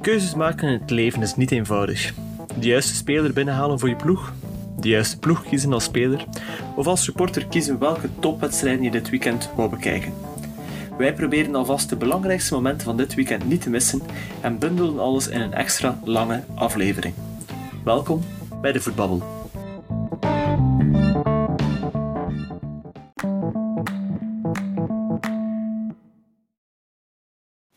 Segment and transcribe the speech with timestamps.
[0.00, 2.14] Keuzes maken in het leven is niet eenvoudig.
[2.58, 4.32] De juiste speler binnenhalen voor je ploeg,
[4.78, 6.24] de juiste ploeg kiezen als speler,
[6.76, 10.12] of als supporter kiezen welke topwedstrijden je dit weekend wou bekijken.
[10.98, 14.02] Wij proberen alvast de belangrijkste momenten van dit weekend niet te missen
[14.40, 17.14] en bundelen alles in een extra lange aflevering.
[17.84, 18.24] Welkom
[18.60, 19.22] bij de Voetbabbel.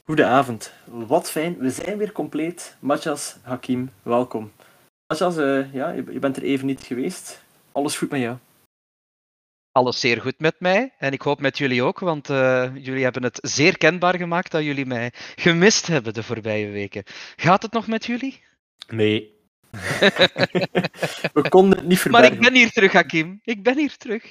[0.05, 0.73] Goedenavond.
[0.95, 2.77] Wat fijn, we zijn weer compleet.
[2.79, 4.51] Matjas, Hakim, welkom.
[5.07, 7.43] Matjas, uh, ja, je bent er even niet geweest.
[7.71, 8.37] Alles goed met jou?
[9.71, 13.23] Alles zeer goed met mij en ik hoop met jullie ook, want uh, jullie hebben
[13.23, 17.03] het zeer kenbaar gemaakt dat jullie mij gemist hebben de voorbije weken.
[17.35, 18.43] Gaat het nog met jullie?
[18.87, 19.32] Nee,
[21.33, 22.29] we konden het niet verbergen.
[22.29, 23.39] Maar ik ben hier terug, Hakim.
[23.43, 24.23] Ik ben hier terug.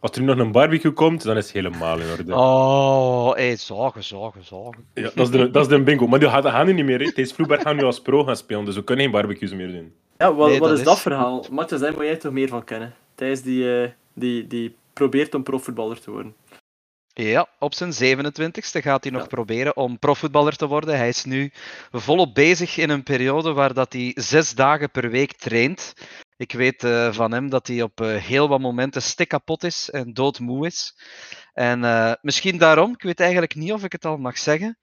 [0.00, 2.34] Als er nog een barbecue komt, dan is het helemaal in orde.
[2.34, 4.86] Oh, hey, zagen, zagen, zagen.
[4.94, 6.06] Ja, dat is de, dat is de bingo.
[6.06, 7.14] Maar die gaan nu niet meer.
[7.14, 9.92] Deze Vloeberg gaan nu als pro gaan spelen, dus we kunnen geen barbecues meer doen.
[10.18, 11.46] Ja, wat, wat is, dat verhaal?
[11.50, 12.94] Matthias, daar moet jij toch meer van kennen.
[13.14, 16.34] Thijs die, uh, die, die probeert om profvoetballer te worden.
[17.18, 20.96] Ja, op zijn 27ste gaat hij nog proberen om profvoetballer te worden.
[20.96, 21.50] Hij is nu
[21.90, 25.92] volop bezig in een periode waar dat hij zes dagen per week traint.
[26.36, 29.90] Ik weet uh, van hem dat hij op uh, heel wat momenten stik kapot is
[29.90, 30.98] en doodmoe is.
[31.52, 34.78] En uh, misschien daarom, ik weet eigenlijk niet of ik het al mag zeggen,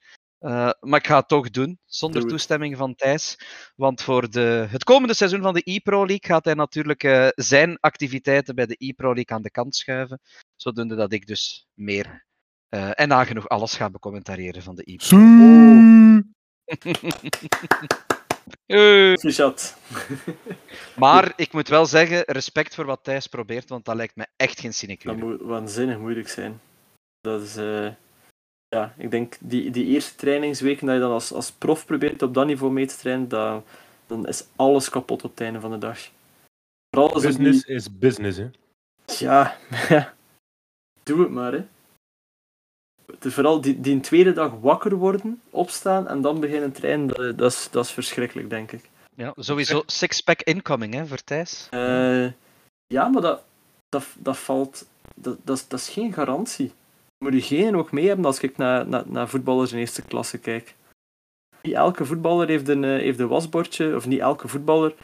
[0.80, 3.40] maar ik ga het toch doen, zonder Doe toestemming van Thijs.
[3.76, 8.56] Want voor de, het komende seizoen van de e-Pro League gaat hij natuurlijk zijn activiteiten
[8.56, 10.20] bij de e-Pro League aan de kant schuiven.
[10.64, 12.26] Zodoende dat ik dus meer
[12.70, 15.18] uh, en nagenoeg alles ga becommentariëren van de e-Pro.
[19.18, 19.78] Fichat.
[20.96, 24.60] maar ik moet wel zeggen, respect voor wat Thijs probeert, want dat lijkt me echt
[24.60, 25.16] geen sinecure.
[25.16, 26.62] Dat moet waanzinnig moeilijk zijn.
[27.22, 27.56] Dat is
[28.68, 32.34] ja, ik denk die, die eerste trainingsweken dat je dan als, als prof probeert op
[32.34, 33.64] dat niveau mee te trainen, dan,
[34.08, 36.00] dan is alles kapot op het einde van de dag.
[36.90, 37.76] Vooral business die...
[37.76, 38.50] is business, hè?
[39.06, 39.58] Ja,
[41.04, 41.66] doe het maar, hè.
[43.32, 47.68] vooral die, die tweede dag wakker worden, opstaan en dan beginnen trainen, dat, dat, is,
[47.72, 48.90] dat is verschrikkelijk, denk ik.
[49.16, 51.68] Ja, sowieso six-pack incoming, hè, voor Thijs.
[51.72, 52.32] Uh,
[52.88, 53.44] ja, maar dat,
[53.90, 54.86] dat, dat valt...
[55.16, 56.74] Dat, dat, is, dat is geen garantie
[57.24, 60.38] moet je geen ook mee hebben als ik naar, naar, naar voetballers in eerste klasse
[60.40, 60.76] kijk.
[61.62, 64.96] Niet elke voetballer heeft een, eh, heeft een wasbordje, of niet elke voetballer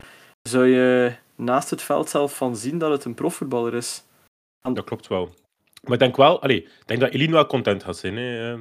[0.41, 4.03] zou je naast het veld zelf van zien dat het een profvoetballer is.
[4.61, 5.33] Dat klopt wel.
[5.83, 8.17] Maar ik denk wel, allee, ik denk dat Eline wel content gaat zijn.
[8.17, 8.53] Hè.
[8.53, 8.59] Uh,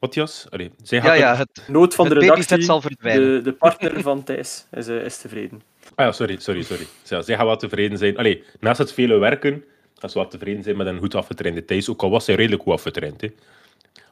[0.00, 0.46] Matthias?
[0.50, 4.22] Allee, zij ja, ja, het, nood van het de redactie, zal de, de partner van
[4.24, 5.62] Thijs, is, uh, is tevreden.
[5.94, 6.86] Ah ja, sorry, sorry, sorry.
[7.02, 8.16] Zij, zij gaat wel tevreden zijn.
[8.16, 9.64] Allee, naast het vele werken
[9.98, 11.88] als ze wat tevreden zijn met een goed afgetrainde Thijs.
[11.88, 13.20] Ook al was hij redelijk goed afgetraind.
[13.20, 13.28] Hè.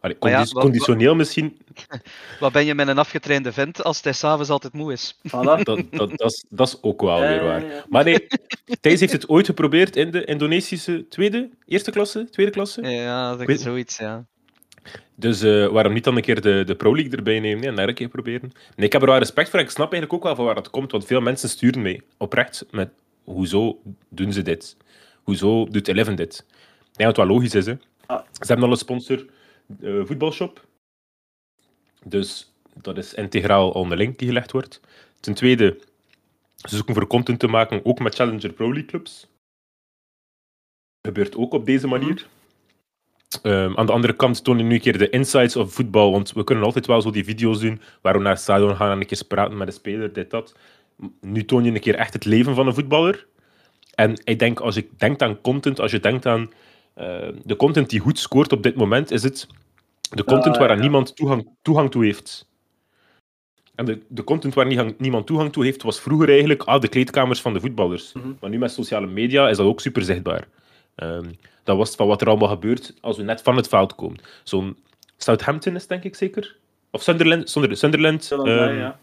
[0.01, 1.57] Allee, ja, conditioneel misschien.
[2.41, 5.17] Wat ben je met een afgetrainde vent als hij s'avonds altijd moe is?
[5.29, 5.31] Voilà.
[5.63, 7.85] Dat, dat, dat, is, dat is ook wel weer waar.
[7.89, 8.27] Maar nee,
[8.81, 12.83] Thijs heeft het ooit geprobeerd in de Indonesische tweede, eerste klasse, tweede klasse?
[12.83, 14.25] Ja, dat is zoiets, ja.
[15.15, 17.89] Dus uh, waarom niet dan een keer de, de Pro League erbij nemen en daar
[17.89, 18.53] een keer proberen?
[18.77, 19.61] Nee, ik heb er wel respect voor.
[19.61, 22.67] Ik snap eigenlijk ook wel van waar dat komt, want veel mensen sturen mij oprecht
[22.71, 22.89] met
[23.25, 24.77] hoezo doen ze dit?
[25.29, 26.45] hoezo doet Eleven dit?
[26.49, 27.67] Ik denk dat het wel logisch is.
[27.67, 27.75] Hè?
[28.07, 28.21] Ah.
[28.33, 29.27] Ze hebben al een sponsor,
[29.81, 30.67] voetbalshop.
[32.05, 34.81] Dus dat is integraal al een link die gelegd wordt.
[35.21, 35.79] Ten tweede,
[36.55, 39.27] ze zoeken voor content te maken, ook met Challenger Pro League clubs.
[41.07, 42.15] Gebeurt ook op deze manier.
[42.15, 42.27] Mhm.
[43.43, 46.45] Um, aan de andere kant tonen nu een keer de insights of voetbal, want we
[46.45, 49.07] kunnen altijd wel zo die video's doen waar we naar het stadion gaan en een
[49.07, 50.55] keer praten met de speler, dit, dat.
[51.21, 53.27] Nu toon je een keer echt het leven van een voetballer.
[53.95, 56.51] En ik denk, als je denkt aan content, als je denkt aan
[57.43, 59.47] de content die goed scoort op dit moment, is het
[60.11, 60.81] de content waar ja.
[60.81, 62.47] niemand toegang, toegang toe heeft.
[63.75, 67.41] En de, de content waar niemand toegang toe heeft, was vroeger eigenlijk ah, de kleedkamers
[67.41, 68.13] van de voetballers.
[68.13, 68.37] Mm -hmm.
[68.41, 70.49] Maar nu met sociale media is dat ook super zichtbaar.
[70.97, 74.19] Um, dat was van wat er allemaal gebeurt als we net van het veld komen.
[74.43, 74.77] Zo'n
[75.17, 76.57] Southampton is denk ik zeker?
[76.91, 77.51] Of Sunderland?
[77.51, 78.31] Sunderland, Sunderland
[78.71, 78.99] um, ja.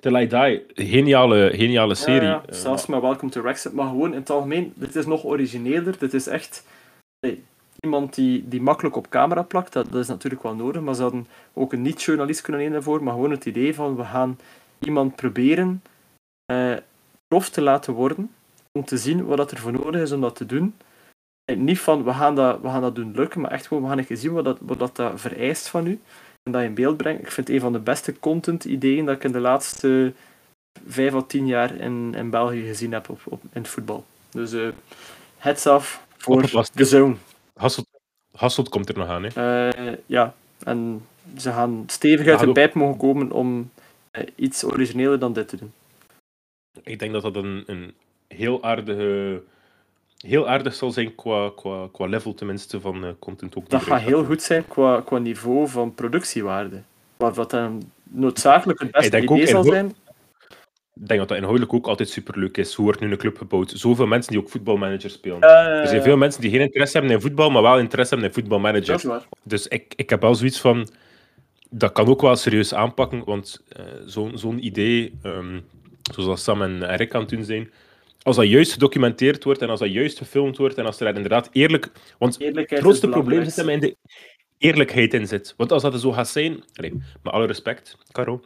[0.00, 2.28] Till I Die, geniale, geniale serie.
[2.28, 2.54] Ja, ja.
[2.54, 3.74] Zelfs met Welcome to Wrexham.
[3.74, 5.98] Maar gewoon in het algemeen, dit is nog origineler.
[5.98, 6.64] Dit is echt
[7.80, 9.72] iemand die, die makkelijk op camera plakt.
[9.72, 10.82] Dat, is natuurlijk wel nodig.
[10.82, 13.02] Maar ze hadden ook een niet-journalist kunnen nemen daarvoor.
[13.02, 14.38] Maar gewoon het idee van, we gaan
[14.78, 15.82] iemand proberen
[16.44, 16.76] eh,
[17.28, 18.30] prof te laten worden.
[18.72, 20.74] Om te zien wat dat er voor nodig is om dat te doen.
[21.44, 23.40] En niet van, we gaan dat, we gaan dat doen lukken.
[23.40, 26.00] Maar echt gewoon, we gaan even zien wat dat, wat dat, dat vereist van u
[26.42, 27.20] en dat in beeld brengt.
[27.20, 30.12] Ik vind het een van de beste content-ideeën dat ik in de laatste
[30.86, 34.04] vijf of tien jaar in, in België gezien heb op, op, in het voetbal.
[34.30, 34.68] Dus uh,
[35.38, 37.14] heads off voor de zone.
[37.56, 37.86] Hasselt,
[38.36, 39.68] Hasselt komt er nog aan, hè?
[39.88, 40.34] Uh, ja,
[40.64, 41.06] en
[41.36, 43.70] ze gaan stevig uit de pijp mogen komen om
[44.10, 45.72] eh, iets origineler dan dit te doen.
[46.82, 47.94] Ik denk dat dat een, een
[48.28, 49.42] heel aardige...
[50.20, 53.68] Heel aardig zal zijn qua, qua, qua level tenminste van eh, content ook.
[53.68, 56.82] Dat gaat heel goed zijn qua, qua niveau van productiewaarde.
[57.16, 59.94] Maar wat dan noodzakelijk het beste idee zal zijn,
[61.00, 62.74] Ik denk dat dat inhoudelijk ook altijd superleuk is.
[62.74, 63.72] Hoe wordt nu een club gebouwd?
[63.76, 65.40] Zoveel mensen die ook voetbalmanager spelen.
[65.40, 68.30] eh, Er zijn veel mensen die geen interesse hebben in voetbal, maar wel interesse hebben
[68.30, 68.94] in dat voetbalmanager.
[68.94, 69.26] is waar.
[69.42, 70.88] Dus ik, ik heb wel zoiets van...
[71.70, 75.60] Dat kan ook wel serieus aanpakken, want eh, zo'n zo'n idee, ehm,
[76.14, 77.70] zoals dat Sam en Rick aan het doen zijn,
[78.22, 81.48] als dat juist gedocumenteerd wordt en als dat juist gefilmd wordt en als er inderdaad
[81.52, 81.90] eerlijk...
[82.18, 83.96] Want het grootste is probleem zit hem in de
[84.58, 85.54] eerlijkheid in zit.
[85.56, 86.64] Want als dat er zo gaat zijn...
[86.74, 86.92] Allee,
[87.22, 88.40] met alle respect, Caro,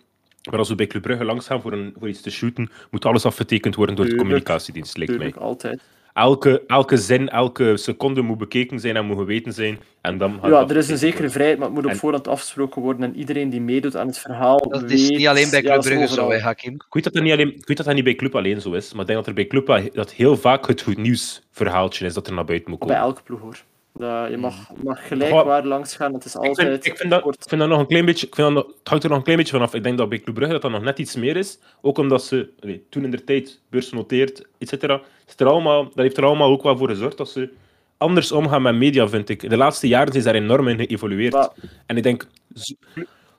[0.50, 3.04] maar als we bij Club Brugge langs gaan voor, een, voor iets te shooten, moet
[3.04, 5.34] alles afgetekend worden door de communicatiedienst, lijkt mij.
[5.38, 5.80] Altijd.
[6.12, 9.78] Elke, elke zin, elke seconde moet bekeken zijn en moet geweten zijn.
[10.00, 11.30] En dan Ja, er is een zekere worden.
[11.30, 13.02] vrijheid, maar het moet op En- voorhand afgesproken worden.
[13.02, 14.68] En iedereen die meedoet aan het verhaal.
[14.68, 16.74] Dat is niet alleen bij ja, Club is Brugge zo, hè, Hakim.
[16.74, 18.72] Ik weet, dat dat niet alleen, ik weet dat dat niet bij Club alleen zo
[18.72, 22.06] is, maar ik denk dat er bij Club dat heel vaak het goed nieuws verhaaltje
[22.06, 23.02] is dat er naar buiten moet Bij komen.
[23.04, 23.56] elke ploeg hoor.
[23.98, 25.44] Dat, je mag, mag gelijk Goh.
[25.44, 26.12] waar langs gaan.
[26.14, 26.68] Het is Ik altijd.
[26.68, 27.34] vind, ik, vind dat, kort.
[27.42, 29.18] ik vind dat nog een klein beetje, ik vind dat, nog- het hangt er nog
[29.18, 29.74] een klein beetje vanaf.
[29.74, 31.58] Ik denk dat bij Club Brugge dat, dat nog net iets meer is.
[31.80, 32.48] Ook omdat ze
[32.90, 35.00] toen in de tijd beursgenoteerd, et cetera.
[35.36, 37.52] er Dat heeft er allemaal ook wel voor gezorgd dat ze
[37.96, 39.50] anders omgaan met media, vind ik.
[39.50, 41.32] De laatste jaren is daar enorm in geëvolueerd.
[41.32, 41.50] Maar-
[41.86, 42.74] En ik denk, zo-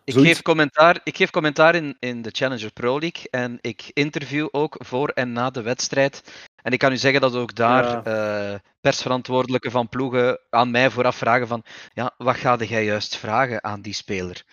[0.06, 3.92] Ik Zoiets- geef commentaar, ik geef commentaar in, in de Challenger Pro League en ik
[3.94, 6.22] interview ook voor en na de wedstrijd.
[6.66, 11.16] En ik kan u zeggen dat ook daar eh, persverantwoordelijken van ploegen aan mij vooraf
[11.16, 11.64] vragen van
[11.94, 14.44] ja, wat ga jij juist vragen aan die speler?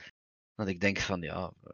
[0.57, 1.73] Dat ik denk van ja, eh,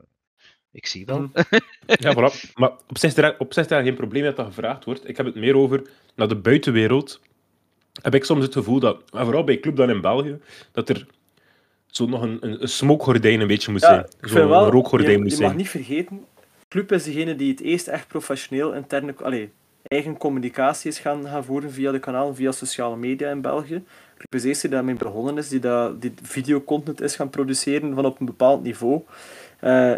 [0.70, 1.20] ik zie wel.
[1.20, 1.30] Mhm.
[1.86, 2.52] Ja, voilà.
[2.54, 5.08] Maar op zich, is er, op zich is er geen probleem dat dat gevraagd wordt.
[5.08, 5.82] Ik heb het meer over
[6.14, 7.20] naar de buitenwereld.
[8.02, 10.38] Heb ik soms het gevoel dat, vooral bij club dan in België,
[10.72, 11.06] dat er
[11.86, 14.06] zo nog een, een, een smokegordijn een beetje moet Ja, zijn.
[14.20, 15.48] Zo'n wel, rookgordijn je, moet je zijn.
[15.48, 16.26] mag niet vergeten,
[16.68, 19.52] Club is degene die het eerst echt professioneel interne, allee,
[19.88, 23.82] eigen communicatie is gaan, gaan voeren via de kanalen, via sociale media in België.
[24.16, 27.94] Club is de eerste die daarmee begonnen is, die, dat, die videocontent is gaan produceren
[27.94, 29.02] van op een bepaald niveau.
[29.60, 29.94] Eh,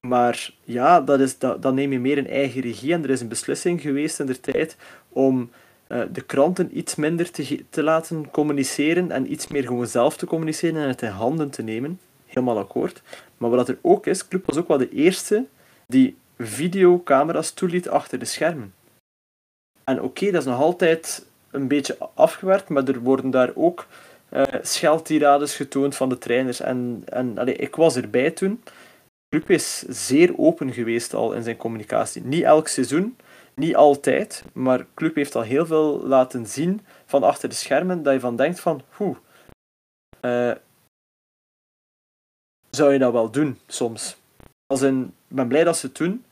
[0.00, 3.20] maar ja, dat is, dat, dan neem je meer een eigen regie en er is
[3.20, 4.76] een beslissing geweest in de tijd
[5.08, 5.50] om
[5.86, 10.26] eh, de kranten iets minder te, te laten communiceren en iets meer gewoon zelf te
[10.26, 12.00] communiceren en het in handen te nemen.
[12.26, 13.02] Helemaal akkoord.
[13.36, 15.44] Maar wat er ook is, Club was ook wel de eerste
[15.86, 18.72] die videocamera's toeliet achter de schermen.
[19.84, 23.86] En oké, dat is nog altijd een beetje afgewerkt, maar er worden daar ook
[24.28, 26.60] eh scheldtirades getoond van de trainers.
[26.60, 28.62] En, en allee, ik was erbij toen.
[29.28, 32.22] Club is zeer open geweest al in zijn communicatie.
[32.22, 33.16] Niet elk seizoen,
[33.54, 38.12] niet altijd, maar Club heeft al heel veel laten zien van achter de schermen, dat
[38.12, 39.16] je van denkt van, hoe,
[40.20, 40.52] eh,
[42.70, 44.16] zou je dat wel doen soms?
[44.66, 46.24] Als in, ik ben blij dat ze het doen,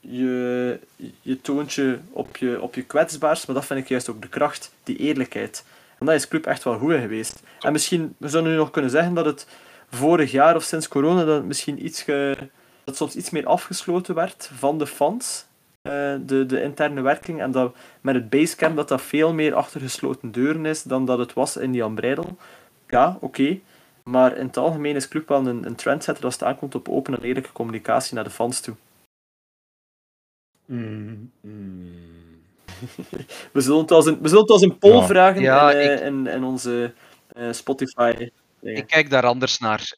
[0.00, 0.78] je,
[1.22, 4.28] je toont je op, je op je kwetsbaarst, maar dat vind ik juist ook de
[4.28, 5.64] kracht, die eerlijkheid.
[5.98, 7.42] En daar is Club echt wel goed geweest.
[7.60, 9.46] En misschien, we zouden nu nog kunnen zeggen dat het
[9.90, 12.04] vorig jaar of sinds corona, dat misschien iets
[12.84, 15.44] dat soms iets meer afgesloten werd van de fans,
[15.82, 19.80] eh, de, de interne werking, en dat met het basecamp dat dat veel meer achter
[19.80, 22.36] gesloten deuren is dan dat het was in Jan Breidel.
[22.88, 23.58] Ja, oké.
[24.02, 27.14] Maar in het algemeen is Club wel een, een trendsetter als het aankomt op open
[27.14, 28.74] en eerlijke communicatie naar de fans toe.
[30.72, 31.90] Mm, mm.
[33.52, 35.06] We zullen het als een, we zullen het als een poll Ja.
[35.06, 36.94] vragen Ja, in, eh, ik- in, in onze
[37.28, 38.12] eh, Spotify.
[38.60, 38.78] dingen.
[38.80, 39.96] Ik kijk daar anders naar.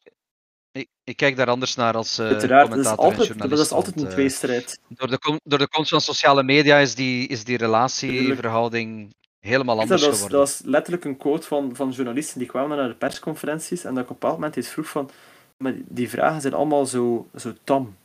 [0.71, 3.49] Ik, ik kijk daar anders naar als eh Uiteraard, dat is, en altijd, journalist.
[3.57, 4.79] dat is altijd een want, eh, tweestrijd.
[4.87, 9.83] door, de, door de komst van sociale media is die, is die relatieverhouding helemaal Dat,
[9.83, 10.39] anders was, geworden.
[10.39, 14.03] dat was letterlijk een quote van, van journalisten die kwamen naar de persconferenties en dat
[14.03, 15.09] ik op een bepaald moment eens vroeg van
[15.57, 17.95] maar die vragen zijn allemaal zo, zo tam.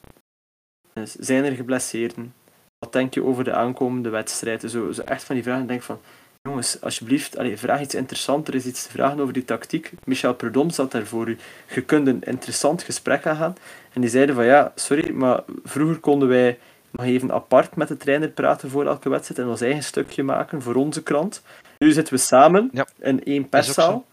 [0.92, 2.34] Dus, zijn er geblesseerden?
[2.80, 4.70] Wat denk je over de aankomende wedstrijden?
[4.70, 5.66] Zo, zo echt van die vragen.
[5.66, 6.00] Denk van,
[6.42, 8.54] jongens, alsjeblieft, allee, vraag iets interessanter.
[8.54, 9.92] Er is iets te vragen over die tactiek.
[10.04, 11.36] Michel Prudhomme zat daar voor u.
[11.74, 13.56] Je kunt een interessant gesprek aangaan.
[13.92, 16.58] En die zeiden van, ja, sorry, maar vroeger konden wij
[16.90, 20.62] nog even apart met de trainer praten voor elke wedstrijd en ons eigen stukje maken
[20.62, 21.42] voor onze krant.
[21.78, 22.86] Nu zitten we samen Ja.
[22.98, 24.06] in één perszaal.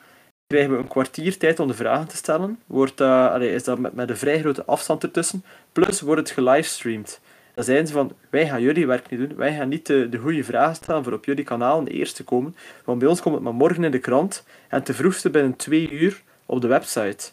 [0.48, 2.60] Krijgen we een kwartier tijd om de vragen te stellen.
[2.66, 5.44] Wordt dat, allee, is dat met, met een vrij grote afstand ertussen.
[5.72, 7.20] Plus wordt het gelivestreamd.
[7.58, 9.38] Dan zijn ze van, wij gaan jullie werk niet doen.
[9.38, 12.24] Wij gaan niet de, de goede vragen stellen voor op jullie kanaal de eerste te
[12.24, 12.56] komen.
[12.86, 14.46] Want bij ons komt het maar morgen in de krant.
[14.68, 17.32] En te vroegste binnen twee uur op de website.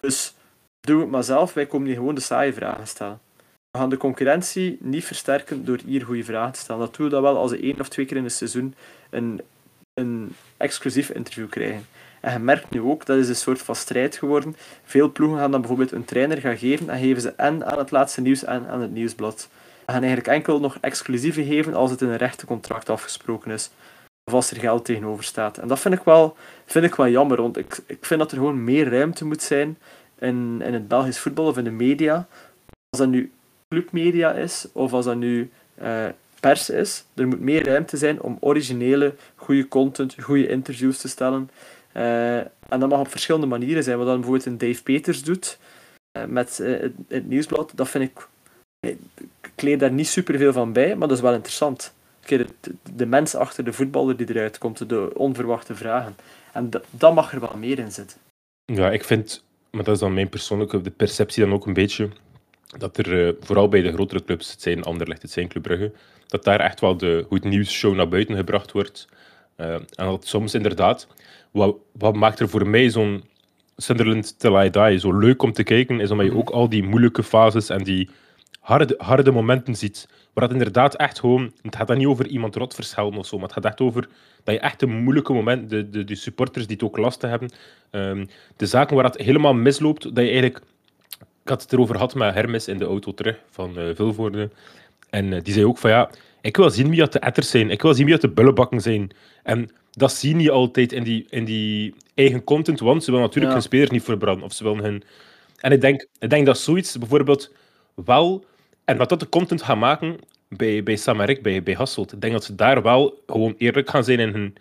[0.00, 0.34] Dus
[0.80, 1.52] doe het maar zelf.
[1.52, 3.20] Wij komen hier gewoon de saaie vragen stellen.
[3.70, 6.80] We gaan de concurrentie niet versterken door hier goede vragen te stellen.
[6.80, 8.74] Dat doen we dat wel als we één of twee keer in het seizoen
[9.10, 9.40] een
[9.94, 11.86] een exclusief interview krijgen.
[12.24, 14.56] En je merkt nu ook, dat is een soort van strijd geworden.
[14.84, 17.90] Veel ploegen gaan dan bijvoorbeeld een trainer gaan geven en geven ze en aan het
[17.90, 19.48] laatste nieuws en aan het nieuwsblad.
[19.84, 23.70] En gaan eigenlijk enkel nog exclusieve geven als het in een rechtencontract afgesproken is.
[24.24, 25.58] Of als er geld tegenover staat.
[25.58, 28.36] En dat vind ik wel, vind ik wel jammer, want ik, ik vind dat er
[28.36, 29.78] gewoon meer ruimte moet zijn
[30.18, 32.26] in, in het Belgisch voetbal of in de media.
[32.90, 33.32] Als dat nu
[33.68, 35.50] clubmedia is, of als dat nu
[35.82, 36.04] uh,
[36.40, 41.50] pers is, er moet meer ruimte zijn om originele, goede content, goede interviews te stellen.
[41.96, 43.96] Uh, en dat mag op verschillende manieren zijn.
[43.96, 45.58] Wat dan bijvoorbeeld een Dave Peters doet
[46.18, 48.26] uh, met het, het, nieuwsblad, dat vind ik.
[49.40, 51.94] Ik leer daar niet superveel van bij, maar dat is wel interessant.
[52.26, 52.46] De,
[52.94, 56.16] de mens achter de voetballer die eruit komt, de onverwachte vragen.
[56.52, 58.18] En dat mag er wel meer in zitten.
[58.64, 62.08] Ja, ik vind, maar dat is dan mijn persoonlijke de perceptie dan ook een beetje,
[62.78, 65.92] dat er vooral bij de grotere clubs, het zijn Anderlecht, het zijn Club Brugge,
[66.26, 69.08] dat daar echt wel de goed nieuws show naar buiten gebracht wordt.
[69.56, 71.06] En dat soms inderdaad,
[71.54, 73.24] wat, wat maakt er voor mij zo'n
[73.76, 76.82] Sunderland Till I Die zo leuk om te kijken, is omdat je ook al die
[76.82, 78.10] moeilijke fases en die
[78.60, 80.08] harde, harde momenten ziet.
[80.32, 83.36] Waar het inderdaad echt gewoon, het gaat dan niet over iemand rot verschelden of zo,
[83.36, 84.08] maar het gaat echt over
[84.44, 87.50] dat je echt een moeilijke moment, de, de, de supporters die het ook lastig hebben,
[87.90, 90.60] um, de zaken waar het helemaal misloopt, dat je eigenlijk,
[91.18, 94.50] ik had het erover gehad met Hermes in de auto terug van uh, Vilvoorde,
[95.10, 96.10] en uh, die zei ook van ja,
[96.44, 98.80] ik wil zien wie dat de etters zijn, ik wil zien wie dat de bullenbakken
[98.80, 99.10] zijn.
[99.42, 103.52] En dat zie je altijd in die, in die eigen content, want ze willen natuurlijk
[103.52, 103.58] ja.
[103.58, 105.02] hun spelers niet verbranden, of ze willen hun...
[105.56, 107.52] En ik denk, ik denk dat zoiets bijvoorbeeld
[108.04, 108.44] wel
[108.84, 112.32] en wat dat de content gaat maken bij, bij Samarik, bij, bij Hasselt, ik denk
[112.32, 114.56] dat ze daar wel gewoon eerlijk gaan zijn in hun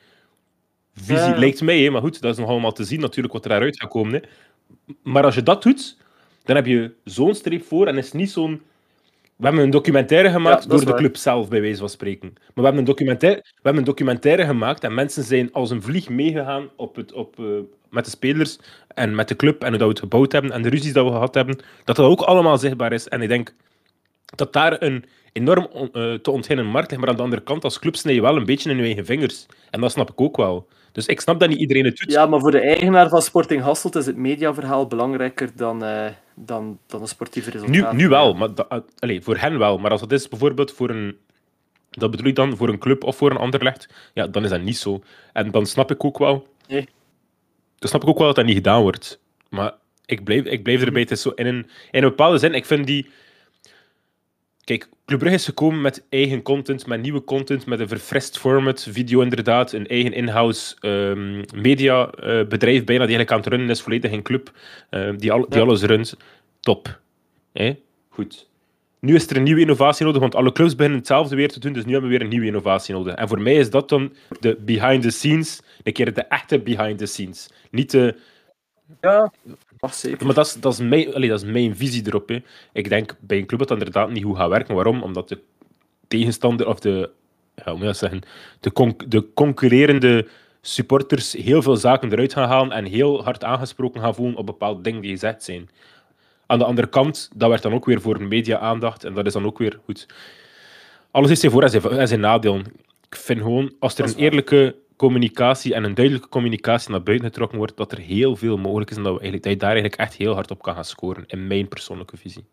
[0.94, 1.16] visie.
[1.16, 1.38] Ja.
[1.38, 3.80] Lijkt mij, hè, maar goed, dat is nog allemaal te zien natuurlijk wat er daaruit
[3.80, 4.14] gaat komen.
[4.14, 4.20] Hè.
[5.04, 5.98] Maar als je dat doet,
[6.44, 8.62] dan heb je zo'n streep voor en is niet zo'n...
[9.44, 10.96] We hebben een documentaire gemaakt Ja, door de waar.
[10.96, 12.30] club zelf, bij wijze van spreken.
[12.34, 15.82] Maar we hebben, een documentaire, we hebben een documentaire gemaakt en mensen zijn als een
[15.82, 17.46] vlieg meegegaan op het, op, eh,
[17.90, 20.62] met de spelers en met de club en hoe dat we het gebouwd hebben en
[20.62, 21.58] de ruzies dat we gehad hebben.
[21.84, 23.08] Dat dat ook allemaal zichtbaar is.
[23.08, 23.54] En ik denk
[24.36, 27.02] dat daar een enorm on- eh, te ontginnen markt ligt.
[27.02, 29.06] Maar aan de andere kant, als club snij je wel een beetje in je eigen
[29.06, 29.46] vingers.
[29.70, 30.68] En dat snap ik ook wel.
[30.92, 32.12] Dus ik snap dat niet iedereen het doet.
[32.12, 36.06] Ja, maar voor de eigenaar van Sporting Hasselt is het mediaverhaal belangrijker dan, eh
[36.36, 37.94] dan, dan een sportieve Nu, resultaat.
[37.94, 39.78] nu wel, maar uh, allee, voor hen wel.
[39.78, 41.18] Maar als dat is bijvoorbeeld voor een...
[41.90, 44.50] Dat bedoel ik dan voor een club of voor een ander legt, ja, dan is
[44.50, 45.04] dat niet zo.
[45.34, 46.48] En dan snap ik ook wel...
[46.68, 46.88] Nee.
[47.80, 49.20] Dan snap ik ook wel dat dat niet gedaan wordt.
[49.50, 49.74] Maar
[50.06, 51.02] ik blijf, ik blijf erbij.
[51.02, 53.10] Het is zo in een, in een bepaalde zin, ik vind die...
[54.64, 58.88] Kijk, Club Brugge is gekomen met eigen content, met nieuwe content, met een verfrist format,
[58.90, 64.12] video inderdaad, een eigen in-house ehm mediabedrijf bijna, die eigenlijk aan het runnen is, volledig
[64.12, 64.52] een club,
[64.90, 65.66] eh, die, al, die Ja.
[65.66, 66.18] alles runt.
[66.60, 67.00] Top.
[68.10, 68.48] Goed.
[69.00, 71.74] Nu is er een nieuwe innovatie nodig, want alle clubs beginnen hetzelfde weer te doen,
[71.74, 73.14] dus nu hebben we weer een nieuwe innovatie nodig.
[73.16, 76.98] En voor mij is dat dan de behind the scenes, een keer de echte behind
[76.98, 77.50] the scenes.
[77.72, 78.16] Niet de...
[79.02, 79.32] Ja,
[79.92, 80.26] zeker.
[80.26, 82.30] Maar dat is, dat, is mijn, allee, dat is mijn visie erop.
[82.30, 82.44] Hè.
[82.74, 84.76] Ik denk bij een club dat dat inderdaad niet goed gaat werken.
[84.76, 85.04] Waarom?
[85.04, 85.40] Omdat de
[86.08, 87.10] tegenstander, of de,
[87.56, 88.22] ja, hoe moet je dat zeggen,
[88.60, 90.28] de, con- de concurrerende
[90.62, 94.82] supporters heel veel zaken eruit gaan halen en heel hard aangesproken gaan voelen op bepaalde
[94.82, 95.70] dingen die gezegd zijn.
[96.46, 99.46] Aan de andere kant, dat werd dan ook weer voor media-aandacht en dat is dan
[99.46, 100.08] ook weer goed.
[101.12, 102.66] Alles heeft zijn voor- en zijn, en zijn nadelen.
[103.10, 107.04] Ik vind gewoon, als er Dat is een eerlijke communicatie en een duidelijke communicatie naar
[107.04, 109.60] buiten getrokken wordt, dat er heel veel mogelijk is en dat, we eigenlijk, dat je
[109.60, 112.46] daar eigenlijk echt heel hard op kan gaan scoren, in mijn persoonlijke visie.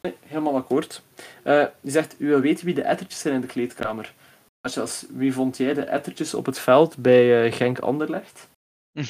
[0.00, 1.02] Nee, helemaal akkoord.
[1.42, 4.14] Eh je zegt, u wil weten wie de ettertjes zijn in de kleedkamer.
[4.60, 8.48] Als je als, wie vond jij de ettertjes op het veld bij eh, Genk Anderlecht?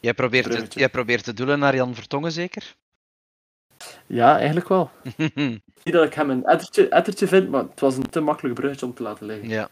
[0.00, 2.74] Jij probeert, te, jij probeert te doelen naar Jan Vertongen, zeker?
[4.06, 4.90] Ja, eigenlijk wel.
[5.84, 8.86] Niet dat ik hem een ettertje, ettertje vind, maar het was een te makkelijk bruggetje
[8.86, 9.48] om te laten liggen.
[9.48, 9.68] ja.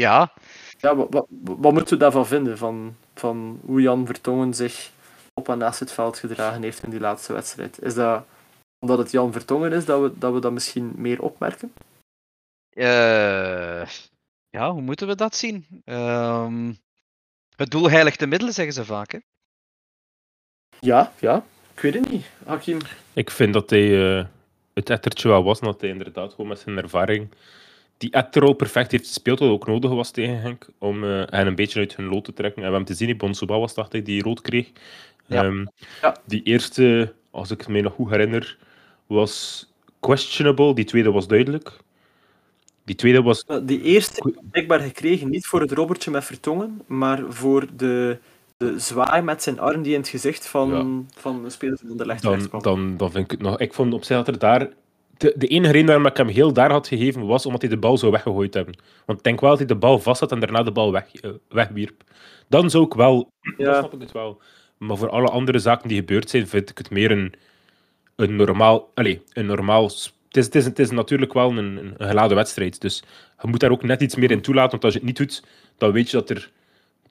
[0.00, 0.32] Ja,
[0.78, 2.58] Ja, wat, wat, wat moeten we daarvan vinden?
[2.58, 4.90] Van, van hoe Jan Vertongen zich
[5.34, 7.82] op en naast het veld gedragen heeft in die laatste wedstrijd?
[7.82, 8.24] Is dat
[8.78, 11.72] omdat het Jan Vertongen is dat we dat, we dat misschien meer opmerken?
[12.70, 13.86] eh,
[14.50, 15.66] ja, hoe moeten we dat zien?
[15.84, 16.72] Ehm,
[17.56, 19.12] het doel heiligt de middelen, zeggen ze vaak.
[19.12, 19.18] Hè?
[20.80, 21.44] Ja, ja.
[21.74, 22.26] Ik weet het niet.
[22.46, 22.78] Hakim.
[23.12, 24.26] Ik vind dat hij eh,
[24.74, 27.28] het ettertje wel was, dat hij inderdaad gewoon met zijn ervaring
[28.00, 31.54] die etterrol perfect heeft gespeeld, wat ook nodig was tegen Henk, om eh, hen een
[31.54, 32.62] beetje uit hun lood te trekken.
[32.62, 34.70] En we hebben te zien, die Bonsoba was, dacht ik, die rood kreeg.
[35.26, 35.44] Ja.
[35.44, 35.66] Ehm,
[36.02, 36.16] Ja.
[36.26, 38.58] Die eerste, als ik het mij nog goed herinner,
[39.06, 39.66] was
[40.00, 40.74] questionable.
[40.74, 41.76] Die tweede was duidelijk.
[42.84, 43.44] Die tweede was...
[43.62, 48.18] Die eerste blijkbaar gekregen, niet voor het robbertje met Vertongen, maar voor de,
[48.56, 52.16] de zwaai met zijn arm die in het gezicht van, van de speler van de
[52.20, 53.58] Dan, dan, dan vind ik het nog...
[53.58, 54.68] Ik vond op zich dat er daar
[55.20, 57.76] de, de enige reden waarom ik hem heel daar had gegeven was omdat hij de
[57.76, 58.74] bal zou weggegooid hebben.
[59.06, 61.24] Want ik denk wel dat hij de bal vast had en daarna de bal weg,
[61.24, 62.02] uh, wegwierp.
[62.48, 63.64] Dan zou ik wel, ja.
[63.64, 64.40] dan snap ik het wel.
[64.78, 67.32] Maar voor alle andere zaken die gebeurd zijn, vind ik het meer een,
[68.16, 68.90] een normaal.
[68.94, 69.84] Allez, een normaal.
[69.84, 72.80] Het is, het, is, het is natuurlijk wel een, een geladen wedstrijd.
[72.80, 73.02] Dus
[73.42, 74.70] je moet daar ook net iets meer in toelaten.
[74.70, 75.44] Want als je het niet doet,
[75.78, 76.50] dan weet je dat er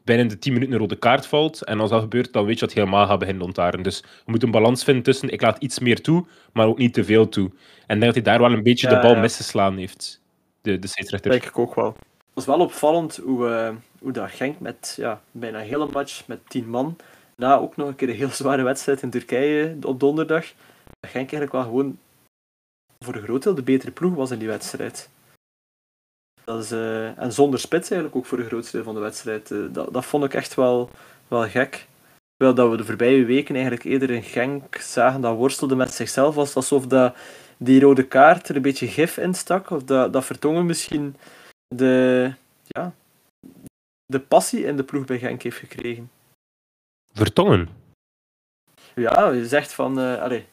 [0.09, 1.63] binnen de 10 minuten een rode kaart valt.
[1.63, 3.81] En als dat gebeurt, dan weet je dat je helemaal gaat beginnen ontaren.
[3.81, 6.93] Dus je moet een balans vinden tussen ik laat iets meer toe, maar ook niet
[6.93, 7.49] te veel toe.
[7.87, 9.19] En ik denk dat hij daar wel een beetje de bal ja.
[9.19, 10.21] misgeslaan heeft,
[10.61, 11.31] de, de scheidsrechter.
[11.31, 11.95] Denk ik ook wel.
[11.95, 16.27] Het was wel opvallend hoe, uh, hoe dat Genk met ja, bijna een hele match
[16.27, 16.97] met 10 man,
[17.35, 20.45] na ook nog een keer een heel zware wedstrijd in Turkije op donderdag,
[20.99, 21.97] dat Genk eigenlijk wel gewoon
[23.05, 25.09] voor een groot deel de betere ploeg was in die wedstrijd.
[26.49, 29.51] Dat is, uh, en zonder spits eigenlijk ook voor een grootste deel van de wedstrijd.
[29.51, 30.89] Uh, dat, dat vond ik echt wel,
[31.27, 31.87] wel gek.
[32.35, 36.35] Terwijl dat we de voorbije weken eigenlijk eerder een Genk zagen dat worstelde met zichzelf.
[36.35, 37.15] Was alsof dat
[37.57, 39.69] die rode kaart er een beetje gif in stak.
[39.69, 41.15] Of dat, dat Vertongen misschien
[41.67, 42.33] de,
[42.67, 42.93] ja,
[44.05, 46.11] de passie in de ploeg bij Genk heeft gekregen.
[47.13, 47.69] Vertongen?
[48.95, 49.99] Ja, je zegt van...
[49.99, 50.43] Uh, allez,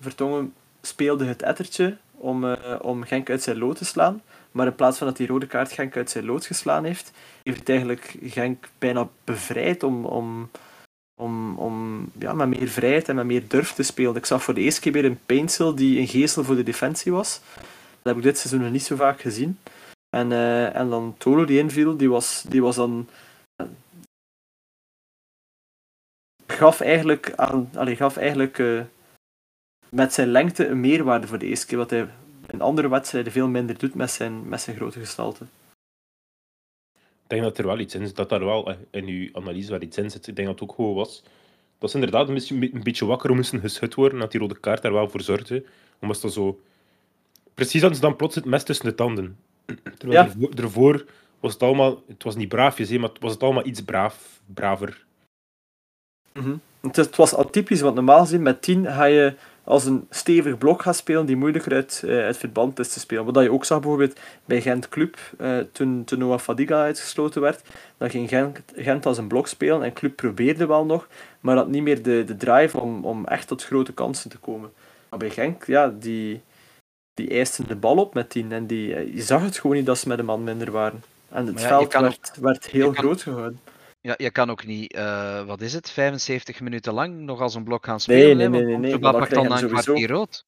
[0.00, 4.22] Vertongen speelde het ettertje om, om Genk uit zijn lood te slaan.
[4.54, 7.58] Maar in plaats van dat die rode kaart Genk uit zijn lood geslaan heeft, heeft
[7.58, 10.50] het eigenlijk Genk bijna bevrijd om, om,
[11.20, 14.16] om, om ja, met meer vrijheid en met meer durf te spelen.
[14.16, 17.12] Ik zag voor de eerste keer weer een Painsel die een geestel voor de defensie
[17.12, 17.40] was.
[18.02, 19.58] Dat heb ik dit seizoen nog niet zo vaak gezien.
[20.16, 23.08] En, uh, en dan Tolo die inviel, die was, die was dan...
[26.46, 28.82] gaf eigenlijk, aan, allez, gaf eigenlijk uh,
[29.88, 31.78] met zijn lengte een meerwaarde voor de eerste keer.
[31.78, 32.08] Wat hij
[32.54, 35.44] in andere wedstrijden veel minder doet met zijn, met zijn grote gestalte.
[36.94, 39.70] Ik denk dat er wel iets in zit, dat daar wel eh, in uw analyse
[39.70, 40.26] wel iets in zit.
[40.26, 41.22] Ik denk dat het ook gewoon was.
[41.78, 45.08] Dat ze inderdaad een beetje wakker moesten geschud worden, dat die rode kaart daar wel
[45.08, 45.64] voor zorgde.
[46.00, 46.60] Omdat dat zo...
[47.54, 49.38] Precies hadden ze dan plots het mes tussen de tanden.
[49.98, 50.48] Terwijl ja.
[50.54, 51.04] ervoor
[51.40, 52.02] was het allemaal...
[52.08, 55.04] Het was niet braafjes, maar het was het allemaal iets braaf, braver.
[56.32, 56.60] Mm -hmm.
[56.80, 60.82] het, het was atypisch, want normaal gezien met 10 ga je als een stevig blok
[60.82, 63.24] gaat spelen die moeilijker uit, uh, uit verband is te spelen.
[63.24, 67.62] Wat je ook zag bijvoorbeeld bij Gent Club, uh, toen, toen Noah Fadiga uitgesloten werd,
[67.96, 71.08] dan ging Gent, Gent als een blok spelen en Club probeerde wel nog,
[71.40, 74.72] maar had niet meer de, de drive om, om echt tot grote kansen te komen.
[75.08, 76.42] Maar bij Genk, ja, die,
[77.14, 79.86] die eisten de bal op met tien en die, eh, je zag het gewoon niet
[79.86, 81.02] dat ze met een man minder waren.
[81.28, 83.60] En het ja, veld werd, ook, werd heel groot gehouden.
[84.06, 87.64] Ja, je kan ook niet, uh, wat is het, 75 minuten lang nog als een
[87.64, 88.36] blok gaan spelen.
[88.36, 88.76] Nee, nee, nee.
[88.76, 90.46] nee, nee pakt dan een kwartier rood.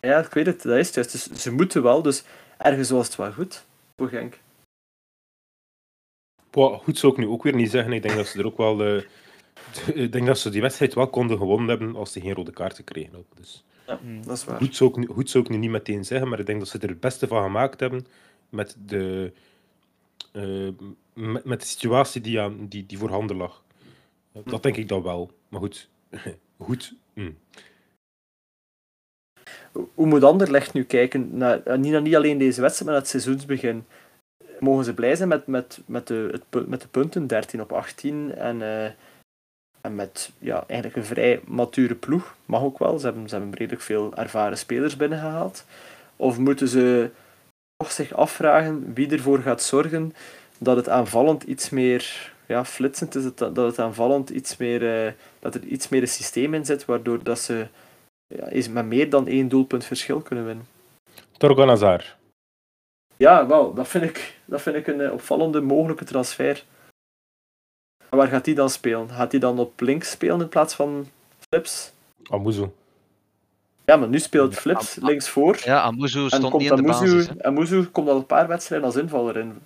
[0.00, 1.12] Ja, ik weet het, dat is het juist.
[1.12, 2.24] Dus ze moeten wel, dus
[2.58, 3.64] ergens was het wel goed
[3.96, 4.38] voor Genk.
[6.50, 7.92] Boah, goed zou ik nu ook weer niet zeggen.
[7.92, 8.86] Ik denk dat ze er ook wel.
[8.86, 9.02] Uh,
[10.04, 12.84] ik denk dat ze die wedstrijd wel konden gewonnen hebben als ze geen rode kaarten
[12.84, 13.16] kregen.
[13.16, 13.36] Ook.
[13.36, 14.56] Dus, ja, dat is waar.
[14.56, 16.78] Goed zou, ik, goed zou ik nu niet meteen zeggen, maar ik denk dat ze
[16.78, 18.06] er het beste van gemaakt hebben
[18.48, 19.32] met de.
[20.32, 20.68] Uh,
[21.16, 23.62] met, de situatie die, aan, die, die voorhanden lag.
[24.44, 25.30] Dat denk ik dan wel.
[25.48, 25.88] Maar goed.
[26.58, 26.94] goed.
[27.14, 27.36] Mm.
[29.72, 33.84] Hoe moet Anderlecht nu kijken naar, eh, niet, alleen deze wedstrijd, maar het seizoensbegin?
[34.60, 38.34] Mogen ze blij zijn met, met, met, de, het, met de punten, 13 op 18,
[38.34, 38.84] en, uh,
[39.80, 42.98] en met ja, eigenlijk een vrij mature ploeg, mag ook wel.
[42.98, 45.64] Ze hebben, ze hebben redelijk veel ervaren spelers binnengehaald.
[46.16, 47.10] Of moeten ze
[47.76, 50.12] toch zich afvragen wie ervoor gaat zorgen
[50.58, 55.12] dat het aanvallend iets meer ja, flitsend is, het, dat het aanvallend iets meer, uh,
[55.38, 57.66] dat er iets meer een systeem in zit, waardoor dat ze
[58.26, 60.66] ja, is met meer dan één doelpunt verschil kunnen winnen.
[61.36, 62.16] Torgan Hazard.
[63.16, 66.64] Ja, wel, dat vind ik, dat vind ik een uh, opvallende mogelijke transfer.
[68.08, 69.08] Waar gaat hij dan spelen?
[69.10, 71.92] Gaat hij dan op links spelen in plaats van Flips?
[72.30, 72.66] Amuzu.
[73.86, 75.58] Ja, maar nu speelt Flips Am links voor.
[75.64, 77.28] Ja, Amuzu stond niet in de basis.
[77.40, 79.58] Amuzu komt al een paar wedstrijden als invaller in,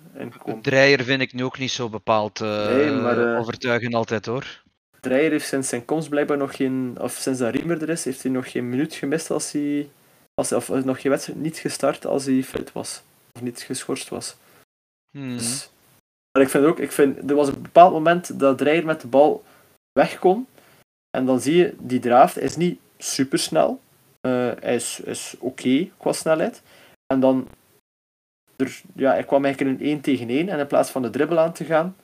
[0.45, 0.61] in.
[0.61, 4.61] Dreyer vind ik nu ook niet zo bepaald uh, nee, maar, uh, overtuigend altijd hoor.
[4.99, 8.23] Dreyer heeft sinds zijn komst blijkbaar nog geen, of sinds dat Riemer er is, heeft
[8.23, 9.89] hij nog geen minuut gemist als hij,
[10.33, 13.01] als, of nog geen wedstrijd niet gestart als hij fit was.
[13.33, 14.35] Of niet geschorst was.
[15.17, 15.37] Hmm.
[15.37, 15.69] Dus,
[16.31, 19.07] maar ik vind ook, ik vind, er was een bepaald moment dat Dreyer met de
[19.07, 19.43] bal
[19.91, 20.47] weg kon.
[21.17, 23.69] En dan zie je, die draft is niet super snel.
[23.69, 23.89] Uh,
[24.27, 26.61] hij is, is oké okay qua snelheid.
[27.13, 27.47] En dan,
[28.55, 31.09] er, ja, hij kwam eigenlijk in een 1 tegen 1 en in plaats van de
[31.09, 31.95] dribbel aan te gaan,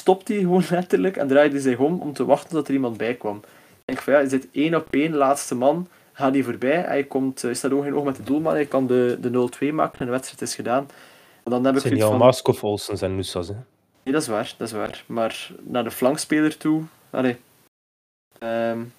[0.00, 3.14] stopt hij gewoon letterlijk en draaide zich om om te wachten tot er iemand bij
[3.14, 3.36] kwam.
[3.36, 7.04] Ik denk van ja, is dit één op één, laatste man, gaat hij voorbij, hij,
[7.04, 9.98] komt, hij staat oog in oog met de doelman, hij kan de, de 0-2 maken
[9.98, 10.88] en de wedstrijd is gedaan.
[11.42, 13.54] En dan heb ik zijn niet of Olsen en Nussas, hè?
[14.02, 15.04] Nee, dat is waar, dat is waar.
[15.06, 17.36] Maar naar de flankspeler toe, allee,
[18.38, 18.92] um,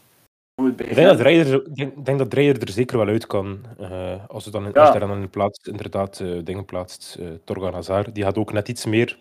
[0.70, 1.64] Ik denk dat Dreyer,
[2.04, 2.34] denk, dat
[2.68, 3.60] er zeker wel uit kan.
[3.80, 4.70] eh, als, je dan, Ja.
[4.82, 7.18] als je daar dan in plaats, inderdaad eh, dingen plaatst.
[7.20, 9.18] eh Torgan Hazard, die gaat ook net iets meer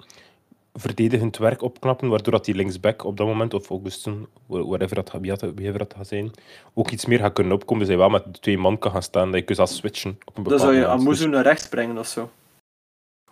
[0.74, 5.12] verdedigend werk opknappen, waardoor dat die linksback op dat moment, of Augustin, wha- whatever dat,
[5.12, 6.30] wie dat, dat gaat zijn,
[6.74, 7.78] ook iets meer gaat kunnen opkomen.
[7.78, 10.18] Dus hij wel met de twee man kan gaan staan, dat je kunt zelfs switchen
[10.24, 10.86] op een Dan zou je.
[10.86, 12.30] Amuzu Dus naar rechts brengen of zo.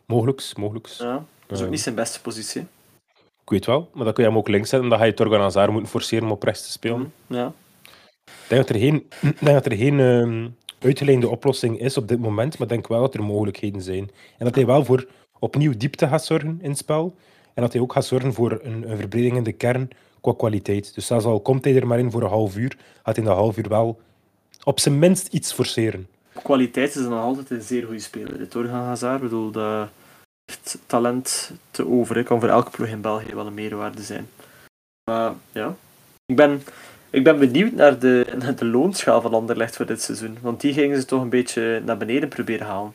[0.06, 0.98] mogelijks, mogelijks.
[0.98, 2.60] Ja, dat is ook niet zijn beste positie.
[3.42, 5.40] Ik weet wel, maar dan kun je hem ook links zetten, dan ga je Torgan
[5.40, 7.12] Hazard moeten forceren om op rechts te spelen.
[7.26, 7.52] Hm, Ja.
[8.50, 12.58] Denk dat er geen, denk dat er geen ehm, uitgeleende oplossing is op dit moment,
[12.58, 14.10] maar denk wel dat er mogelijkheden zijn.
[14.38, 15.06] En dat hij wel voor
[15.38, 17.14] opnieuw diepte gaat zorgen in het spel.
[17.54, 20.94] En dat hij ook gaat zorgen voor een, een verbreding in de kern qua kwaliteit.
[20.94, 23.30] Dus zelfs al komt hij er maar in voor een half uur, gaat hij in
[23.30, 24.00] dat half uur wel
[24.64, 26.08] op zijn minst iets forceren.
[26.42, 28.38] Kwaliteit is nog altijd een zeer goede speler.
[28.38, 29.88] Dit Torgan Hazard, bedoel, dat
[30.44, 32.24] heeft talent te over.
[32.24, 34.28] Kan voor elke ploeg in België wel een meerwaarde zijn.
[35.10, 35.76] Maar ja,
[36.26, 36.62] ik ben,
[37.10, 40.38] ik ben benieuwd naar de, naar de loonschaal van Anderlecht voor dit seizoen.
[40.40, 42.92] Want die gingen ze toch een beetje naar beneden proberen halen.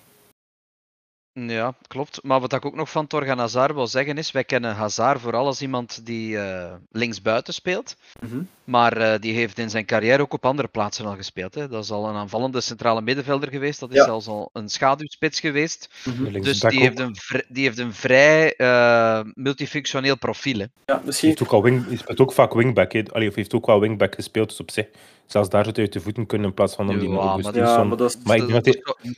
[1.40, 2.20] Ja, klopt.
[2.24, 5.46] Maar wat ik ook nog van Torgan Hazard wil zeggen is, wij kennen Hazard vooral
[5.46, 7.96] als iemand die eh linksbuiten speelt.
[8.22, 8.42] Mhm.
[8.64, 11.56] Maar eh, die heeft in zijn carrière ook op andere plaatsen al gespeeld.
[11.56, 11.68] Hè.
[11.68, 13.80] Dat is al een aanvallende centrale middenvelder geweest.
[13.80, 14.04] Dat is Ja.
[14.04, 15.90] zelfs al een schaduwspits geweest.
[16.06, 16.42] Mhm.
[16.42, 17.16] Dus die heeft, een
[17.48, 20.58] die heeft een vrij eh, multifunctioneel profiel.
[20.60, 20.66] Hè.
[20.86, 21.30] Ja, Hij misschien.
[21.30, 22.92] heeft ook, al wing, hij speelt ook vaak wingback.
[22.92, 23.04] hè.
[23.12, 24.86] Allee, of heeft ook wel wingback gespeeld, dus op zich.
[25.26, 27.56] Zelfs daar zou hij uit de voeten kunnen in plaats van om die Ja, maar.
[27.56, 28.66] Ja, maar dat is, Maar ik dat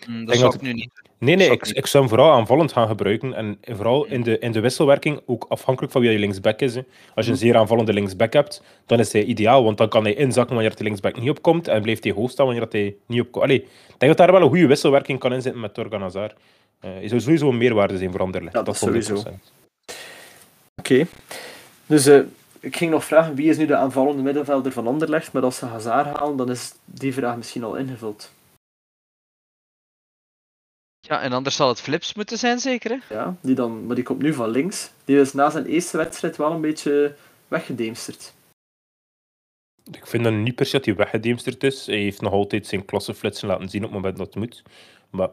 [0.08, 0.90] mm, dat zou dat- ik nu niet.
[1.20, 3.34] Nee, nee, ik, ik zou hem vooral aanvallend gaan gebruiken.
[3.34, 6.76] En vooral in de, in de wisselwerking, ook afhankelijk van wie je linksback is.
[6.76, 6.82] Hè.
[7.16, 10.14] Als je een zeer aanvallende linksback hebt, dan is hij ideaal, want dan kan hij
[10.14, 13.22] inzakken wanneer de linksback niet opkomt en blijft hij hoog staan wanneer dat hij niet
[13.22, 13.44] opkomt.
[13.44, 16.34] Allee, ik denk dat daar wel een goede wisselwerking kan inzitten met Torgan Hazard.
[16.80, 18.56] Eh hij zou sowieso een meerwaarde zijn voor Anderlecht.
[18.56, 18.80] Ja, dat 100%.
[18.80, 19.24] sowieso.
[20.76, 21.06] Oké.
[21.86, 22.20] Dus eh,
[22.68, 25.32] ik ging nog vragen, wie is nu de aanvallende middenvelder van Anderlecht?
[25.34, 28.32] Maar als ze Hazard halen, dan is die vraag misschien al ingevuld.
[31.00, 32.92] Ja, en anders zal het Flips moeten zijn, zeker?
[32.92, 33.16] Hè?
[33.16, 34.92] Ja, die dan, maar die komt nu van links.
[35.06, 37.16] Die is na zijn eerste wedstrijd wel een beetje
[37.48, 38.34] weggedeemsterd.
[39.92, 41.86] Ik vind dat niet per se dat hij weggedemsterd is.
[41.86, 44.64] Hij heeft nog altijd zijn klasseflitsen laten zien op het moment dat het moet.
[45.10, 45.30] Maar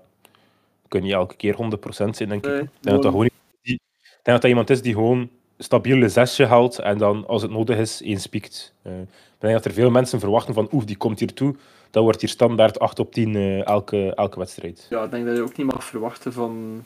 [0.88, 2.50] kun je elke keer 100% zijn, denk ik.
[2.52, 3.30] Nee, Ik denk dat dat gewoon
[3.62, 3.80] die- ik
[4.22, 5.30] denk dat dat iemand is die gewoon
[5.64, 8.72] stabiel een zesje haalt en dan, als het nodig is, één spiekt.
[8.82, 11.56] Eh, ik denk dat er veel mensen verwachten van oeh, die komt hier toe.
[11.90, 14.86] Dat wordt hier standaard 8 op 10 eh, elke, elke wedstrijd.
[14.90, 16.84] Ja, ik denk dat je ook niet mag verwachten van...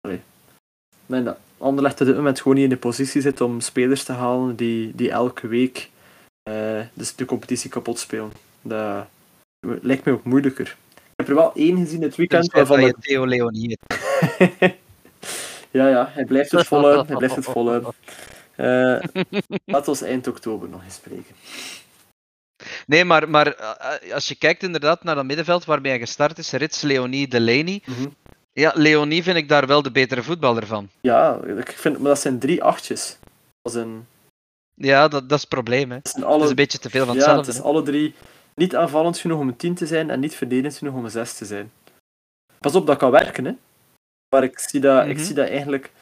[0.00, 0.16] Allee.
[0.16, 4.04] Ik denk dat Anderlecht op dit moment gewoon niet in de positie zit om spelers
[4.04, 5.90] te halen die, die elke week
[6.42, 8.32] eh, dus de competitie kapot spelen.
[8.62, 9.06] Dat
[9.60, 10.76] lijkt me ook moeilijker.
[10.94, 12.96] Ik heb er wel één gezien dit weekend dat waarvan je ik...
[13.00, 14.76] Theo Leonie hebt.
[15.74, 17.06] ja, ja, hij blijft het volhouden.
[17.06, 17.92] Hij blijft het volhouden.
[18.56, 19.02] Eh
[19.64, 21.34] laten we eind oktober nog eens spreken.
[22.86, 26.52] Nee, maar, maar eh, als je kijkt inderdaad naar dat middenveld waarmee hij gestart is,
[26.52, 27.82] Rits, Leonie, Delaney.
[27.86, 28.08] Mhm.
[28.52, 30.88] Ja, Leonie vind ik daar wel de betere voetballer van.
[31.00, 33.18] Ja, ik vind, maar dat zijn drie achtjes.
[33.62, 34.06] Dat, is een,
[34.74, 35.90] Ja, dat, dat is het probleem.
[35.90, 35.98] Hè.
[36.02, 37.46] dat zijn Dat is een beetje te veel van ja, hetzelfde.
[37.46, 37.68] het is hè.
[37.68, 38.14] alle drie
[38.54, 41.34] niet aanvallend genoeg om een 10 te zijn en niet verdedigend genoeg om een 6
[41.34, 41.72] te zijn.
[42.60, 43.52] Pas op, dat kan werken, hè.
[44.34, 45.24] Maar ik zie dat, ik Mhm.
[45.24, 45.92] zie dat eigenlijk...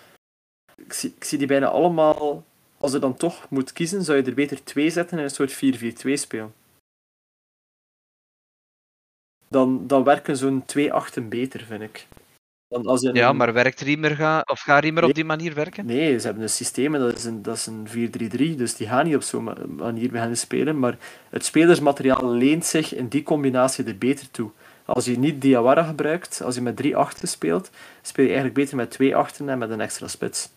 [0.76, 2.44] Ik zie, ik zie die bijna allemaal...
[2.78, 5.52] Als je dan toch moet kiezen, zou je er beter twee zetten en een soort
[5.52, 6.54] 4-4-2 spelen.
[9.48, 12.06] Dan, dan werken zo'n twee achten beter, vind ik.
[12.68, 15.54] Dan als je Ja, een- maar werkt Riemer, ga, of gaat Riemer op die manier
[15.54, 15.86] werken?
[15.86, 18.86] Nee, ze hebben een systeem, en dat is een, dat is een 4-3-3, dus die
[18.86, 20.98] gaan niet op zo'n ma- manier beginnen spelen, maar
[21.30, 24.50] het spelersmateriaal leent zich in die combinatie er beter toe.
[24.84, 27.70] Als je niet Diawara gebruikt, als je met drie achten speelt,
[28.02, 30.50] speel je eigenlijk beter met twee achten en met een extra spits.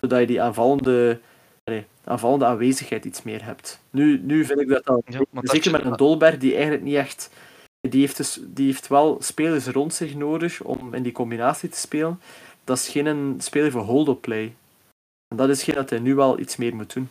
[0.00, 1.20] Zodat je die aanvallende,
[1.64, 3.80] nee, aanvallende aanwezigheid iets meer hebt.
[3.90, 7.30] Nu, nu vind ik dat Ja, dat zeker met een Dolberg, die eigenlijk niet echt...
[7.80, 11.78] Die heeft, dus, die heeft wel spelers rond zich nodig om in die combinatie te
[11.78, 12.20] spelen.
[12.64, 14.54] Dat is geen een speler voor hold-up play.
[15.28, 17.08] En dat is geen dat hij nu wel iets meer moet doen.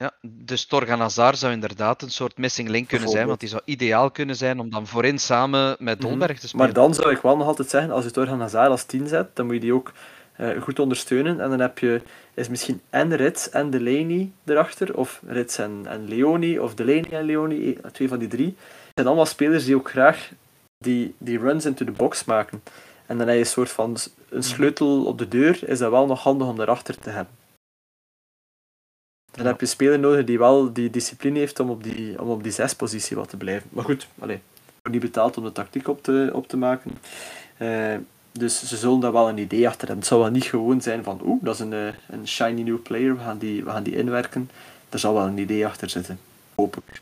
[0.00, 3.62] Ja, dus Torgan Hazard zou inderdaad een soort missing link kunnen zijn, want die zou
[3.64, 6.08] ideaal kunnen zijn om dan voorin samen met Mhm.
[6.08, 6.64] Dolberg te spelen.
[6.66, 9.36] Maar dan zou ik wel nog altijd zeggen, als je Torgan Hazard als 10 zet,
[9.36, 9.92] dan moet je die ook
[10.36, 11.40] eh, goed ondersteunen.
[11.40, 12.00] En dan heb je
[12.34, 17.24] is misschien en Rits en Delaney erachter, of Rits en, en Leoni, of Delaney en
[17.24, 18.46] Leoni, eh, twee van die drie.
[18.46, 20.30] Het zijn allemaal spelers die ook graag
[20.78, 22.62] die, die runs into the box maken.
[23.06, 23.96] En dan heb je een soort van
[24.28, 27.34] een sleutel op de deur, is dat wel nog handig om daarachter te hebben.
[29.30, 32.28] Dan heb je een speler nodig die wel die discipline heeft om op die, om
[32.28, 33.68] op die zespositie wat te blijven.
[33.72, 34.40] Maar goed, allee,
[34.82, 36.90] wordt niet betaald om de tactiek op te, op te maken.
[37.56, 37.94] Eh,
[38.32, 39.98] dus ze zullen daar wel een idee achter hebben.
[39.98, 42.82] Het zal wel niet gewoon zijn van, oeh, dat is een, eh, een shiny new
[42.82, 44.50] player, we gaan, die, we gaan die inwerken.
[44.88, 46.18] Er zal wel een idee achter zitten.
[46.54, 47.00] Hoop ik.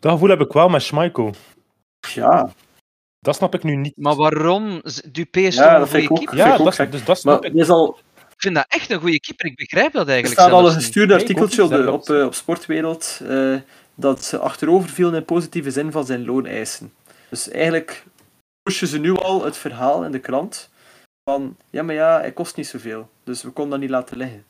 [0.00, 1.34] Dat gevoel heb ik wel met Schmeichel.
[2.14, 2.52] Ja,
[3.18, 3.96] Dat snap ik nu niet.
[3.96, 4.82] Maar waarom?
[5.12, 6.34] Dupé is Ja, toch een dat vind goede ik ook.
[6.36, 6.36] keeper?
[6.52, 7.54] ja, dat, dus dat maar snap ik.
[7.54, 8.02] is al, Ik
[8.40, 9.46] vind dat echt een goede keeper.
[9.46, 13.20] Ik begrijp dat er eigenlijk staat al een gestuurd artikeltje op, de, eh, op Sportwereld
[13.22, 13.56] eh,
[13.94, 16.94] dat ze achterover vielen in positieve zin van zijn looneisen.
[17.28, 18.04] Dus eigenlijk
[18.62, 20.70] pushen ze nu al het verhaal in de krant
[21.24, 23.10] van ja, maar ja, hij kost niet zoveel.
[23.24, 24.44] Dus we konden dat niet laten liggen.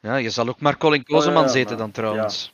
[0.00, 2.52] Ja, je zal ook maar Colin Kozeman Oh, ja, zitten maar- dan trouwens.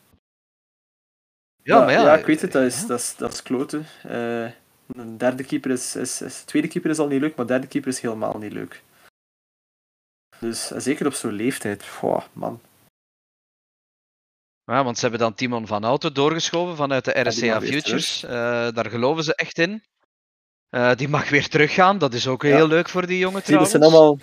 [1.63, 2.03] Ja, maar ja.
[2.03, 2.87] ja, ik weet het, dat is, ja.
[2.87, 3.87] dat is, dat is kloten.
[4.03, 4.51] Eh,
[4.95, 6.43] een derde keeper is, is, is...
[6.43, 8.83] Tweede keeper is al niet leuk, maar derde keeper is helemaal niet leuk.
[10.39, 11.87] Dus eh, zeker op zo'n leeftijd.
[11.89, 12.61] Goh, man.
[14.65, 18.23] Ja, want ze hebben dan Timon van Auto doorgeschoven vanuit de RSCA Futures.
[18.23, 18.31] Eh,
[18.73, 19.83] daar geloven ze echt in.
[20.69, 21.99] Eh, die mag weer teruggaan.
[21.99, 22.55] Dat is ook Ja.
[22.57, 23.71] heel leuk voor die jongen Zie, dat trouwens.
[23.71, 24.19] zijn allemaal...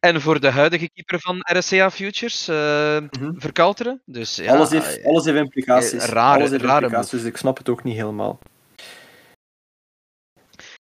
[0.00, 3.32] En voor de huidige keeper van RSCA Futures, eh Mhm.
[3.40, 4.02] Verkouteren.
[4.04, 6.04] Dus ja, alles, heeft, alles heeft implicaties.
[6.04, 8.38] rare- alles heeft rare implicaties, dus ik snap het ook niet helemaal.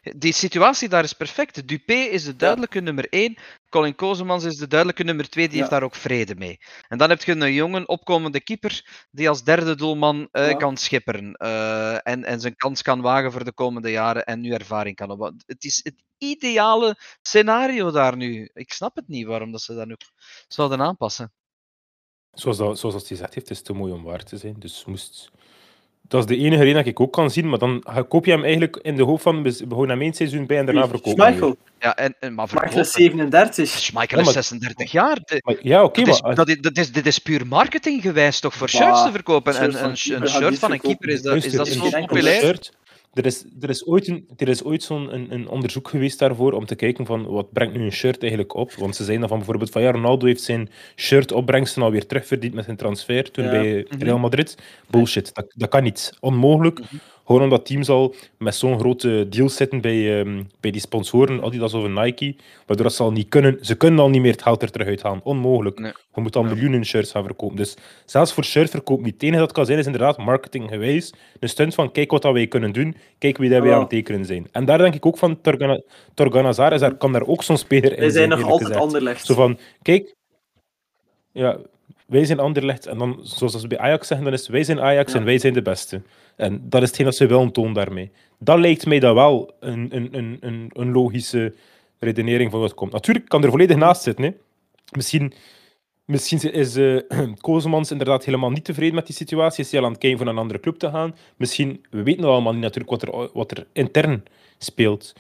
[0.02, 1.68] Die situatie daar is perfect.
[1.68, 3.38] Dupé is de duidelijke nummer 1.
[3.70, 5.44] Colin Kozemans is de duidelijke nummer 2.
[5.46, 5.60] Die Ja.
[5.60, 6.58] heeft daar ook vrede mee.
[6.88, 10.58] En dan heb je een jongen opkomende keeper die als derde doelman eh, Ja.
[10.58, 11.34] kan schipperen.
[11.34, 15.12] eh, en, en zijn kans kan wagen voor de komende jaren en nu ervaring kan
[15.12, 15.44] opbouwen.
[15.46, 18.50] Het is het ideale scenario daar nu.
[18.54, 19.96] Ik snap het niet waarom dat ze dat nu
[20.48, 21.34] zouden aanpassen.
[22.32, 24.56] Zoals, dat, zoals dat hij gezegd heeft, het is te mooi om waar te zijn.
[24.60, 25.30] Dus moest...
[26.12, 28.44] Dat is de enige reden dat ik ook kan zien, maar dan koop je hem
[28.44, 31.56] eigenlijk in de hoop van, we houden hem één seizoen bij en daarna verkopen Schmeichel.
[31.80, 33.18] Ja, en, en, maar Schmeichel is verkopen.
[33.18, 33.68] 37.
[33.70, 35.16] Schmeichel Ja, is maar- 36 jaar.
[35.26, 35.42] De-.
[35.44, 36.36] Maar, ja, oké, dat is, maar...
[36.36, 38.54] dat is, dat is, dit is puur marketing geweest, toch?
[38.54, 39.54] Voor Bah, shirts te verkopen.
[39.54, 42.60] shirt En van een, shirt van een keeper, is dat, is dat een zo populair?
[43.14, 46.52] Er is, er is ooit, een, er is ooit zo'n een, een onderzoek geweest daarvoor
[46.54, 48.74] om te kijken van wat brengt nu een shirt eigenlijk op.
[48.74, 52.64] Want ze zeiden dan van bijvoorbeeld van ja, Ronaldo heeft zijn shirt-opbrengsten alweer terugverdiend met
[52.66, 53.50] zijn transfer toen Ja.
[53.52, 54.04] bij Mhm.
[54.04, 54.58] Real Madrid.
[54.90, 56.14] Bullshit, dat, dat kan niet.
[56.20, 56.80] Onmogelijk.
[56.80, 56.96] Mhm.
[57.26, 61.74] Gewoon omdat teams al met zo'n grote deals zitten bij, ehm, bij die sponsoren, Adidas
[61.74, 63.58] of Nike, waardoor dat ze al niet kunnen.
[63.62, 65.22] Ze kunnen al niet meer het geld er terug uithalen.
[65.24, 65.80] Onmogelijk.
[65.80, 65.92] Nee.
[66.14, 67.56] Je moet al miljoenen shirts gaan verkopen.
[67.56, 69.14] Dus zelfs voor shirtverkoop niet.
[69.14, 71.14] Het enige dat kan zijn is inderdaad marketinggewijs.
[71.40, 73.90] Een stunt van kijk wat dat wij kunnen doen, kijk wie dat wij aan het
[73.90, 74.48] tekenen zijn.
[74.52, 75.82] En daar denk ik ook van, Torgana,
[76.14, 78.76] Torganazar is daar, kan daar ook zo'n speler in Wij zijn nog altijd.
[78.76, 79.26] Anderlecht.
[79.26, 80.16] Zo van, kijk,
[81.32, 81.58] ja,
[82.08, 82.86] wij zijn Anderlecht.
[82.86, 85.20] En dan, zoals ze bij Ajax zeggen, dan is wij zijn Ajax Ja.
[85.20, 86.02] en wij zijn de beste.
[86.42, 88.12] En dat is hetgeen dat ze willen tonen daarmee.
[88.40, 91.54] Dat lijkt mij dan wel een, een, een, een, logische
[92.00, 92.92] redenering van wat komt.
[92.92, 94.24] Natuurlijk kan er volledig naast zitten.
[94.24, 94.32] Hè.
[94.92, 95.34] Misschien,
[96.06, 96.98] misschien is eh
[97.42, 99.64] Kozemans inderdaad helemaal niet tevreden met die situatie.
[99.64, 101.16] Is hij al aan het kijken voor een andere club te gaan?
[101.36, 104.24] Misschien, we weten allemaal niet natuurlijk wat er, wat er intern
[104.58, 105.14] speelt.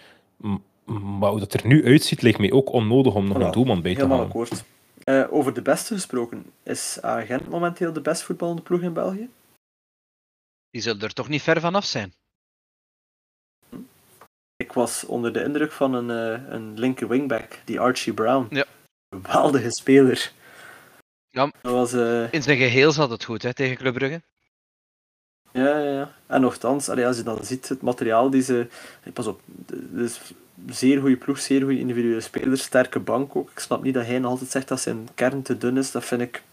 [1.20, 3.42] Maar hoe dat er nu uitziet, lijkt mij ook onnodig om nog Voilà.
[3.42, 4.32] een doelman bij te Helemaal halen.
[4.34, 4.64] akkoord.
[5.04, 6.46] Eh, over de beste gesproken.
[6.64, 9.30] Is Agent momenteel de best voetballende ploeg in België?
[10.72, 12.14] Die zullen er toch niet ver vanaf zijn.
[14.56, 18.56] Ik was onder de indruk van een, eh, een linker wingback, die Archie Brown.
[18.56, 18.66] Ja.
[19.10, 20.32] Geweldige speler.
[21.28, 21.52] Ja.
[21.62, 21.94] Dat was...
[21.94, 24.22] eh, In zijn geheel zat het goed hè, tegen Club Brugge.
[25.52, 26.16] Ja, ja, ja.
[26.26, 28.68] En nogthans, allee, als je dan ziet, het materiaal die ze...
[29.14, 30.10] Pas op, een
[30.70, 33.52] zeer goede ploeg, zeer goede individuele spelers, sterke bank ook.
[33.52, 36.06] Ik snap niet dat hij nog altijd zegt dat zijn kern te dun is, dat
[36.06, 36.44] vind ik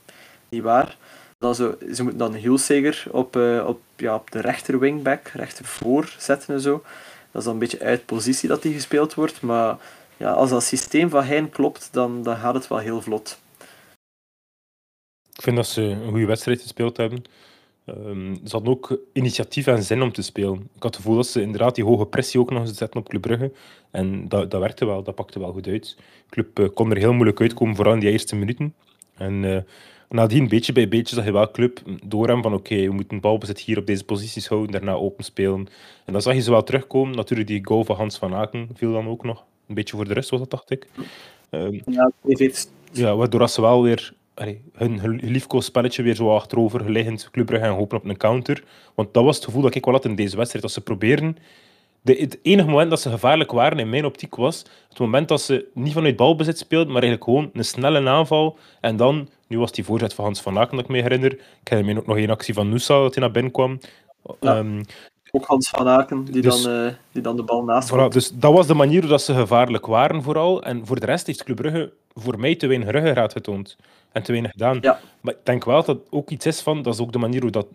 [0.49, 0.97] niet waar.
[1.39, 5.65] Dan zo, ze moeten dan Hulseger op, eh, op, ja, op de rechter wingback, rechter
[5.65, 6.83] voor zetten en zo.
[7.31, 9.79] Dat is dan een beetje uit positie dat die gespeeld wordt, maar
[10.17, 13.41] ja, als dat systeem van Hein klopt, dan, dan gaat het wel heel vlot.
[15.33, 17.23] Ik vind dat ze een goede wedstrijd gespeeld hebben.
[17.85, 20.55] Ehm, ze hadden ook initiatief en zin om te spelen.
[20.55, 23.09] Ik had het gevoel dat ze inderdaad die hoge pressie ook nog eens zetten op
[23.09, 23.53] Club Brugge.
[23.91, 25.97] En dat, dat werkte wel, dat pakte wel goed uit.
[25.97, 28.75] De club eh, kon er heel moeilijk uitkomen, vooral in die eerste minuten.
[29.15, 29.63] En eh,
[30.09, 33.61] nadien, beetje bij beetje, zag je wel club door hem van oké, we moeten balbezit
[33.61, 35.69] hier op deze posities houden, daarna open spelen.
[36.05, 37.17] En dan zag je ze wel terugkomen.
[37.17, 39.45] Natuurlijk die goal van Hans van Aken viel dan ook nog.
[39.69, 40.87] Een beetje voor de rust was dat, dacht ik.
[41.51, 42.11] Ehm, Ja,
[42.93, 47.67] ja, waardoor ze wel weer allee, hun geliefkoosd spelletje weer zo achterover liggend Club Brugge
[47.67, 48.65] en hopen op een counter.
[48.95, 50.65] Want dat was het gevoel dat ik wel had in deze wedstrijd.
[50.65, 51.37] Dat ze proberen...
[52.03, 55.41] De, het enige moment dat ze gevaarlijk waren in mijn optiek was het moment dat
[55.41, 58.59] ze niet vanuit balbezit speelden, maar eigenlijk gewoon een snelle aanval.
[58.81, 61.33] En dan, nu was die voorzet van Hans van Aken dat ik me herinner.
[61.33, 63.81] Ik herinner me ook nog één actie van Nusa dat hij naar binnen kwam.
[64.41, 64.57] Ja.
[64.57, 64.83] Ehm,
[65.31, 68.31] ook Hans van Aken, die, Dus- dan, eh, die dan de bal naast Voilà, dus
[68.35, 70.63] dat was de manier hoe dat ze gevaarlijk waren, vooral.
[70.63, 73.77] En voor de rest heeft Club Brugge voor mij te weinig ruggengraat getoond.
[74.13, 74.79] En te weinig gedaan.
[74.81, 75.01] Ja.
[75.21, 76.83] Maar ik denk wel dat het ook iets is van...
[76.83, 77.67] Dat is ook de manier hoe dat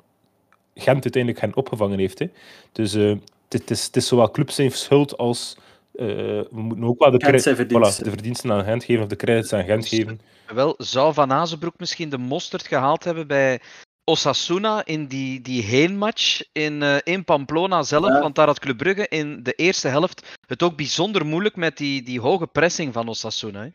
[0.75, 2.19] Gent uiteindelijk hen opgevangen heeft.
[2.19, 2.29] Hè.
[2.71, 5.57] Dus eh, het, het is, het is zowel club zijn schuld als...
[5.93, 9.53] eh, we moeten ook wel de, voilà, de verdiensten aan Gent geven, of de credits
[9.53, 10.19] aan Gent geven.
[10.53, 13.61] Wel, zou Van Azenbroek misschien de mosterd gehaald hebben bij
[14.03, 18.07] Osasuna in die, die heenmatch in, eh, in Pamplona zelf.
[18.07, 18.19] Ja.
[18.19, 22.03] Want daar had Club Brugge in de eerste helft het ook bijzonder moeilijk met die,
[22.03, 23.61] die hoge pressing van Osasuna.
[23.61, 23.69] Hè.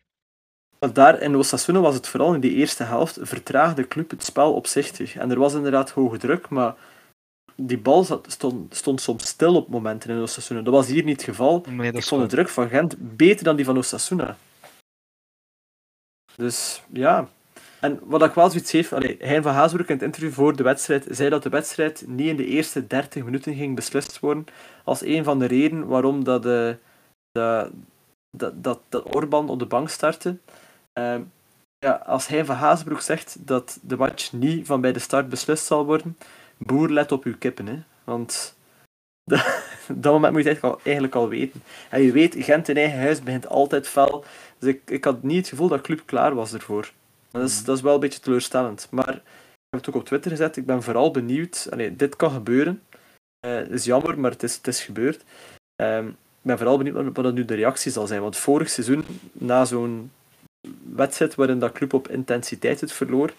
[0.78, 4.24] Want daar in Osasuna was het vooral in die eerste helft vertraagde de club het
[4.24, 5.16] spel opzichtig.
[5.16, 6.74] En er was inderdaad hoge druk, maar
[7.60, 10.60] die bal zat, stond, stond soms stil op momenten in Osasuna.
[10.60, 11.64] Dat was hier niet het geval.
[11.68, 14.36] Nee, dat Ik vond de druk van Gent beter dan die van Osasuna.
[16.36, 17.28] Dus ja.
[17.80, 20.62] En wat ik wel zoiets heeft, allee, Hein van Haasbroek in het interview voor de
[20.62, 24.46] wedstrijd zei dat de wedstrijd niet in de eerste 30 minuten ging beslist worden.
[24.84, 26.74] Als een van de redenen waarom dat, eh,
[27.32, 27.70] dat,
[28.30, 30.36] dat, dat, dat Orban op de bank startte.
[30.92, 31.22] Ehm,
[31.78, 35.64] ja, als Hein van Haasbroek zegt dat de match niet van bij de start beslist
[35.64, 36.16] zal worden,
[36.58, 37.66] boer, let op uw kippen.
[37.66, 37.78] Hè.
[38.04, 38.56] Want
[40.02, 41.62] dat moment moet je het eigenlijk al, eigenlijk al weten.
[41.90, 44.24] En je weet, Gent in eigen huis begint altijd fel.
[44.58, 46.92] Dus ik, ik had niet het gevoel dat club klaar was ervoor.
[47.30, 48.88] Dat is, dat is wel een beetje teleurstellend.
[48.90, 50.56] Maar ik heb het ook op Twitter gezet.
[50.56, 51.68] Ik ben vooral benieuwd.
[51.70, 52.82] Allee, dit kan gebeuren.
[53.40, 55.24] Eh, Het is jammer, maar het is, het is gebeurd.
[55.76, 58.20] Ehm, ik ben vooral benieuwd wat, wat dat nu de reactie zal zijn.
[58.20, 60.10] Want vorig seizoen, na zo'n
[60.94, 63.32] wedstrijd waarin dat club op intensiteit het verloor,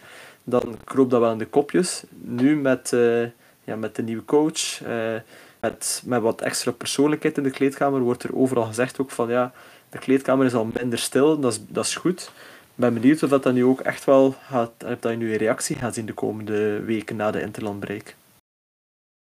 [0.43, 2.03] dan kroop dat wel in de kopjes.
[2.09, 3.23] Nu met, eh,
[3.63, 5.15] ja, met de nieuwe coach, eh,
[5.59, 9.53] met, met wat extra persoonlijkheid in de kleedkamer, wordt er overal gezegd ook van ja,
[9.89, 12.31] de kleedkamer is al minder stil, dat is, dat is goed.
[12.61, 15.31] Ik ben benieuwd of dat dan nu ook echt wel gaat, of dat je nu
[15.31, 18.15] een reactie gaat zien de komende weken na de interlandbreak.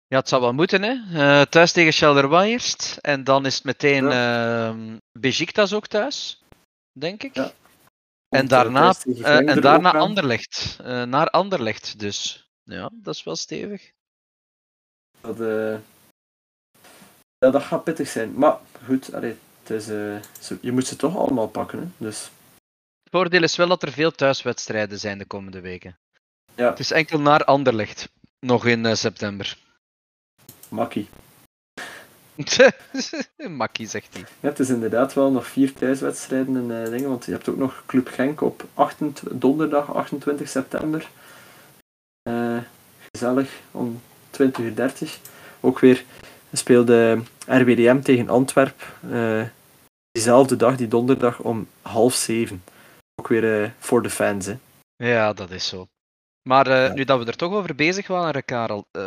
[0.08, 0.96] Ja, het zal wel moeten, hè.
[1.14, 2.98] Eh, thuis tegen Charleroi eerst.
[3.02, 6.44] En dan is het meteen ehm Besiktas ook thuis,
[6.92, 7.36] denk ik.
[7.36, 7.52] Ja.
[8.32, 9.92] En daarna, eh, Genk en daarna.
[9.92, 10.78] Anderlecht.
[10.84, 12.50] Eh, naar Anderlecht dus.
[12.64, 13.92] Ja, dat is wel stevig.
[15.22, 15.78] Dat, eh,
[17.38, 18.34] ja, dat gaat pittig zijn.
[18.34, 21.80] Maar goed, allee, het is, eh, zo- je moet ze toch allemaal pakken.
[21.80, 21.86] Hè?
[22.06, 22.24] Dus
[23.04, 25.98] Het voordeel is wel dat er veel thuiswedstrijden zijn de komende weken.
[26.56, 26.70] Ja.
[26.70, 28.10] Het is enkel naar Anderlecht.
[28.40, 29.58] Nog in september.
[30.70, 31.10] makkie.
[33.48, 34.24] Makkie, zegt hij.
[34.40, 37.58] Ja, het is inderdaad wel nog vier thuiswedstrijden en eh, dingen, want je hebt ook
[37.58, 41.10] nog Club Genk op 28, donderdag 28 september.
[42.22, 42.58] Eh,
[43.12, 45.18] gezellig, om 20.30 uur.
[45.60, 46.04] Ook weer
[46.54, 48.94] speelde RWDM tegen Antwerp.
[49.12, 49.42] eh,
[50.12, 52.64] diezelfde dag, die donderdag, om half zeven.
[53.16, 54.58] Ook weer eh, voor de fans, hè.
[54.96, 55.88] Ja, dat is zo.
[56.42, 56.94] Maar eh, Ja.
[56.94, 58.86] nu dat we er toch over bezig waren, Karel.
[58.92, 59.02] eh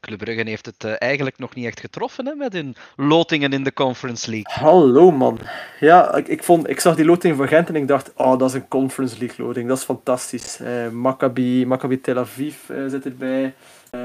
[0.00, 3.64] Club Brugge heeft het eh, eigenlijk nog niet echt getroffen hè, met hun lotingen in
[3.64, 4.52] de Conference League.
[4.64, 5.38] Hallo man.
[5.80, 8.48] Ja, ik, ik, vond, ik zag die loting van Gent en ik dacht, oh, dat
[8.48, 10.60] is een Conference League loting, dat is fantastisch.
[10.60, 13.54] Eh Maccabi, Maccabi Tel Aviv eh, zit erbij.
[13.90, 14.00] Eh,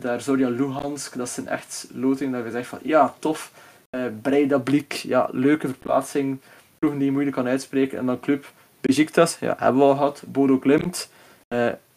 [0.00, 3.50] daar Zorya Luhansk, dat zijn echt lotingen dat je zegt van, ja, tof.
[3.90, 6.40] Eh Breida Blik, ja, leuke verplaatsing.
[6.78, 7.98] Ploegen die je moeilijk kan uitspreken.
[7.98, 10.22] En dan club Besiktas, ja, hebben we al gehad.
[10.26, 11.10] Bodo Klimt.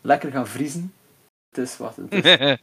[0.06, 0.94] Eh, lekker gaan vriezen.
[1.50, 1.96] Het is wat.
[1.96, 2.24] Het is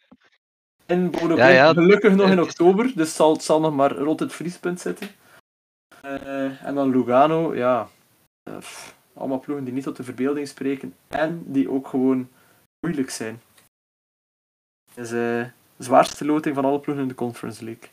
[0.87, 4.21] in Ja, ja, Gelukkig nog in oktober, dus het zal, het zal nog maar rond
[4.21, 5.09] het vriespunt zitten.
[6.03, 7.89] Eh, en dan Lugano, ja.
[8.43, 12.31] eh, pff, allemaal ploegen die niet tot de verbeelding spreken en die ook gewoon
[12.81, 13.43] moeilijk zijn.
[14.95, 17.89] Het is eh, de zwaarste loting van alle ploegen in de Conference League.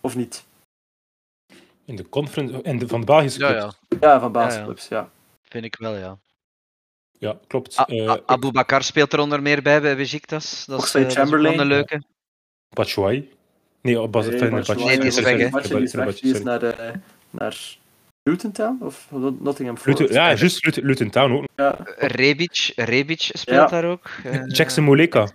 [0.00, 0.44] Of niet?
[1.84, 3.78] In de conference, in de, van de Belgische ja, clubs.
[3.88, 5.10] ja, Ja, van basisclubs, ja.
[5.42, 6.18] vind ik wel, ja.
[7.22, 7.78] Ja, klopt.
[7.78, 10.64] A- Eh, A- Abu Bakar speelt er onder meer bij bij Besiktas.
[10.66, 11.58] Dat is, wel Chamberlain.
[11.58, 12.02] een leuke.
[12.68, 13.30] Batshuayi.
[13.80, 15.48] Nee, oh, Bas, Nee, Batshuayi Nee, die is weg, hè.
[15.50, 16.90] Batshuayi die is weg, die is naar, eh,
[17.30, 17.76] naar
[18.22, 19.06] Luton Town of
[19.40, 19.98] Nottingham Forest.
[20.00, 21.44] Luton, ja, juist, Luton, Luton Town ook.
[21.56, 23.66] Ja, Rebic, Rebic speelt Ja.
[23.66, 24.10] daar ook.
[24.46, 25.28] Jackson Moleka,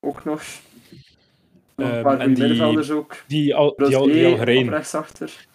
[0.00, 0.42] ook nog.
[1.76, 3.16] Nog een Ehm, paar en goede die- middenvelders ook.
[3.26, 5.46] die al, die al, die al op rechtsachter.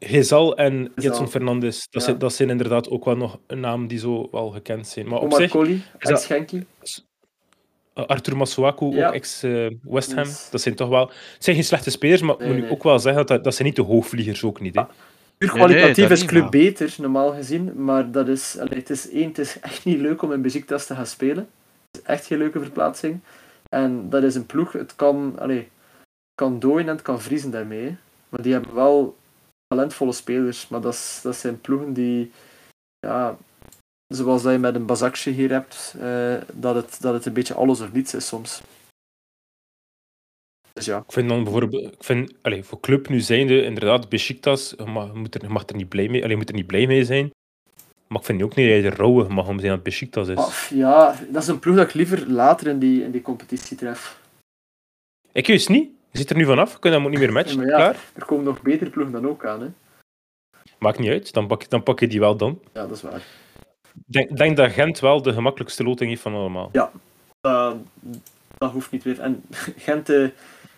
[0.00, 0.92] Gezal en.
[0.94, 2.08] Jetson Fernandes, dat, Ja.
[2.08, 5.08] zijn, dat zijn inderdaad ook wel nog een naam die zo wel gekend zijn.
[5.08, 6.66] Maar op Omar zich, ex-Genki.
[7.94, 9.08] uh, Arthur Masuaku, Ja.
[9.08, 10.48] ook ex-West Ham, Yes.
[10.50, 11.06] dat zijn toch wel...
[11.34, 12.72] Het zijn geen slechte spelers, maar Nee, moet ik nee.
[12.72, 14.74] ook wel zeggen dat dat zijn niet de hoogvliegers ook niet.
[14.74, 14.82] Hè.
[15.38, 17.84] Puur Nee, nee, kwalitatief is club beter, normaal gezien.
[17.84, 20.86] Maar dat is, allee, het is één, het is echt niet leuk om in Besiktas
[20.86, 21.48] te gaan spelen.
[21.90, 23.20] Het is echt geen leuke verplaatsing.
[23.68, 27.50] En dat is een ploeg, het kan, allee, het kan dooien en het kan vriezen
[27.50, 27.82] daarmee.
[27.84, 27.94] hè.
[28.28, 29.16] Maar die hebben wel
[29.66, 30.68] talentvolle spelers.
[30.68, 32.30] Maar dat, is, dat zijn ploegen die,
[32.98, 33.36] ja,
[34.06, 37.54] zoals dat je met een Bazakje hier hebt, eh, dat, het, dat het een beetje
[37.54, 38.62] alles of niets is soms.
[40.72, 40.98] Dus ja.
[40.98, 45.14] Ik vind dan bijvoorbeeld, ik vind, allee, voor club nu zijnde, inderdaad, Besiktas, je mag,
[45.14, 47.30] moet er, mag er niet blij mee, allee, je moet er niet blij mee zijn.
[48.06, 50.68] Maar ik vind ook niet dat je er rauwe mag om zijn dat Besiktas is.
[50.68, 54.20] Ja, dat is een ploeg dat ik liever later in die, in die competitie tref.
[55.32, 55.90] Ik juist niet.
[56.16, 57.60] Je zit er nu vanaf, je kunt hem ook niet meer matchen.
[57.60, 57.76] Ja, maar ja.
[57.76, 57.96] Klaar.
[58.14, 59.60] Er komen nog betere ploegen dan ook aan.
[59.60, 59.66] Hè?
[60.78, 62.60] Maakt niet uit, dan pak, dan pak je die wel dan.
[62.74, 63.22] Ja, dat is waar.
[64.06, 66.68] denk, denk dat Gent wel de gemakkelijkste loting heeft van allemaal.
[66.72, 66.90] Ja,
[67.40, 67.76] dat,
[68.58, 69.20] dat hoeft niet weer.
[69.20, 69.44] En
[69.76, 70.28] Gent eh,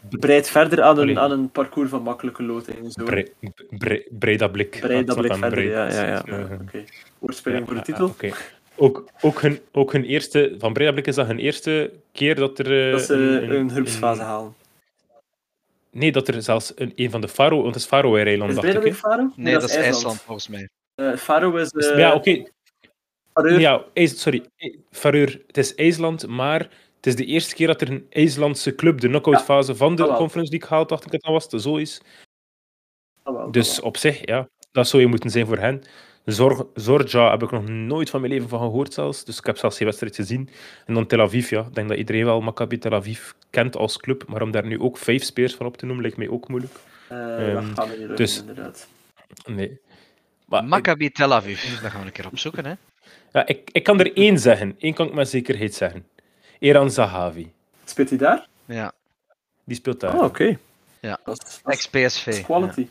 [0.08, 2.90] breidt verder aan een, aan een parcours van makkelijke lotingen.
[2.90, 3.04] Zo.
[3.04, 3.28] Bre,
[3.70, 4.78] bre, breda blik.
[4.80, 5.88] Brei dat Ah, blik verder, ja.
[5.90, 6.22] ja, ja.
[6.62, 6.84] Oké.
[7.18, 8.06] Woordspeling voor de ja, titel.
[8.06, 8.30] ja, oké.
[8.80, 12.58] Ook, ook, hun, ook hun eerste, van Breda Blik is dat hun eerste keer dat
[12.58, 12.86] er...
[12.86, 14.54] eh, dat ze een- een groepsfase halen.
[15.98, 18.74] Nee, dat er zelfs een, een van de Faro, want het is Faroe-eiland, Is dacht
[18.74, 18.82] ik.
[18.82, 18.94] Hè.
[18.94, 19.32] Faro?
[19.36, 20.68] Nee, dat is IJsland volgens mij.
[20.94, 21.70] Eh, Faro is...
[21.70, 22.44] Dus- eh ja, oké.
[23.32, 24.44] Faroe- Ja, sorry.
[24.58, 26.60] I- Faroe, het is IJsland, maar
[26.96, 30.06] het is de eerste keer dat er een IJslandse club de knock-out fase van de
[30.06, 30.16] Ah.
[30.16, 31.48] Conference League haalt, dacht ik dat dat was.
[31.48, 32.00] Dat zo is.
[33.22, 35.82] Ah, Dus ah, op zich, ja, dat zou je moeten zijn voor hen.
[36.32, 39.24] Zorg, Zorja heb ik nog nooit van mijn leven van gehoord zelfs.
[39.24, 40.48] Dus ik heb zelfs geen wedstrijd gezien.
[40.86, 41.60] En dan Tel Aviv, ja.
[41.60, 44.24] Ik denk dat iedereen wel Maccabi Tel Aviv kent als club.
[44.28, 46.72] Maar om daar nu ook vijf spelers van op te noemen, lijkt mij ook moeilijk.
[47.08, 48.88] Eh, ehm, dat gaat me niet lukken, dus- inderdaad.
[49.46, 49.78] Nee.
[50.46, 51.80] Maar ik, Maccabi Tel Aviv.
[51.82, 52.72] Dat gaan we een keer opzoeken, hè.
[53.32, 54.76] ja, ik, ik kan er één zeggen.
[54.78, 56.06] Eén kan ik met zekerheid zeggen.
[56.58, 57.52] Eran Zahavi.
[57.84, 58.46] Speelt hij daar?
[58.64, 58.92] Ja,
[59.64, 60.14] Die speelt daar.
[60.16, 60.58] Oh, oké.
[61.00, 61.18] Ja.
[61.24, 62.42] Dat is, dat is- ex-PSV.
[62.44, 62.86] quality.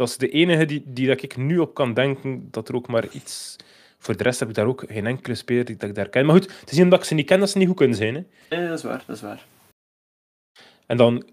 [0.00, 2.88] Dat is de enige die, die dat ik nu op kan denken dat er ook
[2.88, 3.56] maar iets...
[3.98, 6.26] Voor de rest heb ik daar ook geen enkele speler die dat ik daar ken.
[6.26, 7.96] Maar goed, het is niet omdat ik ze niet ken dat ze niet goed kunnen
[7.96, 8.14] zijn.
[8.14, 8.56] Hè.
[8.56, 9.44] Nee, dat is waar, dat is waar.
[10.86, 11.24] En dan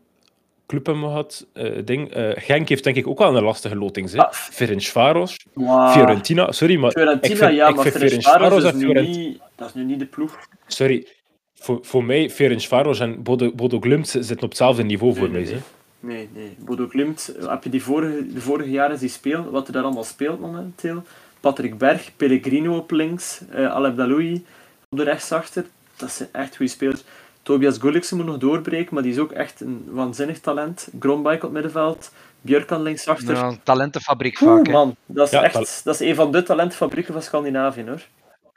[0.65, 1.45] club hebben we gehad.
[1.53, 2.11] eh, ding.
[2.13, 4.11] eh, Genk heeft denk ik ook wel een lastige loting.
[4.11, 4.17] Hè.
[4.17, 4.31] Ah.
[4.33, 5.91] Ferencvaros, Wow.
[5.91, 6.51] Fiorentina.
[6.51, 9.39] Sorry, maar Fiorentina, ik vind, ja, ik maar vind Ferencvaros Ferencvaros is nu niet...
[9.55, 10.39] Dat is nu niet de ploeg.
[10.67, 11.07] Sorry,
[11.53, 15.51] voor, voor mij, Ferencvaros en Bodo, Bodo Glimt zitten op hetzelfde niveau voor Nee, mij.
[15.51, 15.61] nee.
[15.99, 16.55] Nee, nee.
[16.59, 20.03] Bodo Klimt, heb je die vorige, de vorige jaren die speelt, wat er daar allemaal
[20.03, 21.03] speelt momenteel?
[21.39, 24.45] Patrick Berg, Pellegrino op links, eh Aleb Daloui
[24.89, 25.65] op de rechtsachter.
[25.95, 27.03] Dat zijn echt goede spelers.
[27.43, 30.87] Tobias Gulliksen moet nog doorbreken, maar die is ook echt een waanzinnig talent.
[30.99, 33.35] Grombike op het middenveld, Björkan linksachter.
[33.35, 36.43] Ja, een talentenfabriek Oeh, vaak, man, dat is Ja, echt dat is een van de
[36.43, 38.01] talentfabrieken van Scandinavië hoor.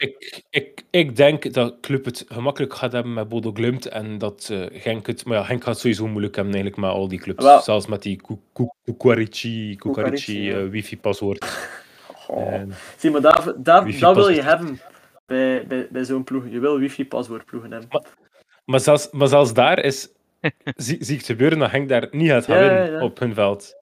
[0.01, 4.49] Ik, ik, ik denk dat Club het gemakkelijk gaat hebben met Bodo Glimt en dat
[4.53, 5.25] eh, Genk het...
[5.25, 7.45] Maar ja, Genk gaat het sowieso moeilijk hebben eigenlijk met al die clubs.
[7.45, 10.59] Wel- Zelfs met die Ku- Ku- Kukwarici, Kukwarici, Kukwarici ja.
[10.59, 11.45] eh, wifi-paswoord.
[12.27, 12.63] Oh.
[12.97, 14.43] Zie, maar dat, Wifi dat wil je paswoord.
[14.45, 14.81] hebben
[15.27, 16.45] bij, bij, bij zo'n ploeg.
[16.51, 18.03] Je wil wifi-paswoordploegen hebben.
[18.65, 20.09] Maar zelfs, maar zelfs daar is,
[20.77, 23.05] zie, zie ik het gebeuren dat Henk daar niet gaat gaan Ja, ja, winnen ja.
[23.05, 23.75] op hun veld.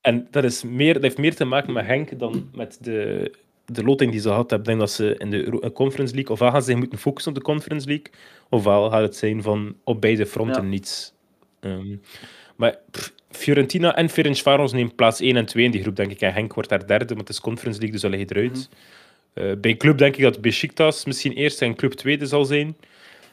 [0.00, 3.30] En dat, is meer, dat heeft meer te maken met Henk dan met de,
[3.72, 4.58] de loting die ze gehad hebben.
[4.72, 7.38] Ik denk dat ze in de Euro- Conference League, ofwel gaan ze moeten focussen op
[7.38, 8.06] de Conference League,
[8.48, 10.68] ofwel gaat het zijn van op beide fronten Ja.
[10.68, 11.12] niets.
[11.60, 11.96] Ehm,
[12.56, 16.20] maar pff, Fiorentina en Ferencvaros nemen plaats 1 en 2 in die groep, denk ik.
[16.20, 18.68] En Henk wordt daar derde, want het is Conference League, dus ligt hij eruit.
[19.34, 19.46] Mhm.
[19.46, 22.76] Eh, bij club denk ik dat Besiktas misschien eerst en club tweede zal zijn.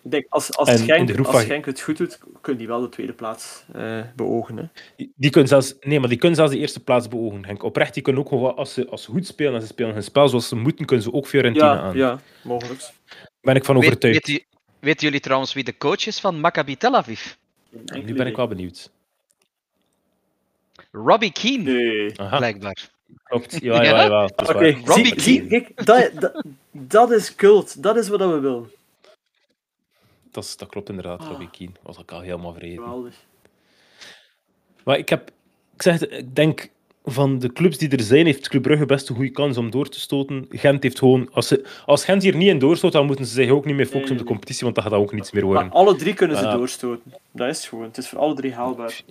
[0.08, 2.90] Ik denk, als, als, En Genk, als Genk het goed doet, kunnen die wel de
[2.90, 4.58] tweede plaats eh, beogen.
[4.58, 4.64] Hè.
[4.96, 7.46] Die- Die kunnen zelfs, nee, maar die kunnen zelfs de eerste plaats beogen.
[7.46, 7.64] Henk.
[7.64, 10.04] Oprecht, die kunnen ook gewoon, als ze, als ze goed spelen en ze spelen hun
[10.04, 11.96] spel zoals ze moeten, kunnen ze ook Fiorentina Ja, aan.
[11.96, 12.90] ja, mogelijk.
[13.42, 14.28] Ben ik van Weet, overtuigd.
[14.28, 14.46] weet
[14.80, 17.34] weten jullie trouwens wie de coach is van Maccabi Tel Aviv?
[18.06, 18.92] nu ben ik wel benieuwd.
[20.92, 22.20] Robbie Keane, Nee.
[22.20, 22.90] Aha, blijkbaar.
[23.24, 23.58] klopt.
[23.62, 24.78] Ja, ja, ja, dat is Oké.
[24.86, 25.48] Robbie Keane.
[25.48, 27.84] kijk, dat, dat, dat is cult.
[27.84, 28.72] Dat is wat we willen.
[30.32, 31.28] Dat, is, dat klopt inderdaad, Ah.
[31.28, 31.74] Robbie Keane.
[31.84, 32.84] Was ik al helemaal vergeten.
[32.84, 33.16] Geweldig.
[34.84, 35.32] Maar ik heb...
[35.74, 36.70] Ik zeg het, ik denk...
[37.10, 39.90] Van de clubs die er zijn, heeft Club Brugge best een goede kans om door
[39.90, 40.46] te stoten.
[40.50, 41.30] Gent heeft gewoon...
[41.32, 43.86] Als, ze, als Gent hier niet in doorstoot, dan moeten ze zich ook niet meer
[43.86, 45.64] focussen op de competitie, want dan gaat dat ook niets meer worden.
[45.66, 47.14] Maar alle drie kunnen ze doorstoten.
[47.32, 47.84] Dat is het gewoon.
[47.84, 49.02] Het is voor alle drie haalbaar.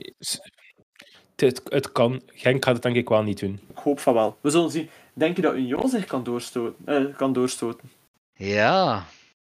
[1.37, 2.23] Het, het kan.
[2.27, 3.61] Genk gaat het denk ik wel niet doen.
[3.71, 4.37] Ik hoop van wel.
[4.41, 4.89] We zullen zien.
[5.15, 6.75] Denk je dat Union zich kan doorstoten?
[6.85, 7.91] eh, kan doorstoten?
[8.35, 9.07] Ja.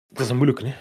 [0.08, 0.74] Dat is een moeilijke, hè.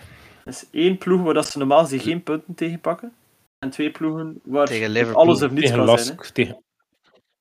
[0.48, 3.14] Is één ploeg waar dat ze normaal gezien geen punten tegen pakken.
[3.60, 5.22] En twee ploegen waar Tegen het Liverpool.
[5.24, 6.16] alles of niets Tegen kan zijn.
[6.16, 6.26] Lask.
[6.28, 6.32] Hè.
[6.34, 6.64] Tegen...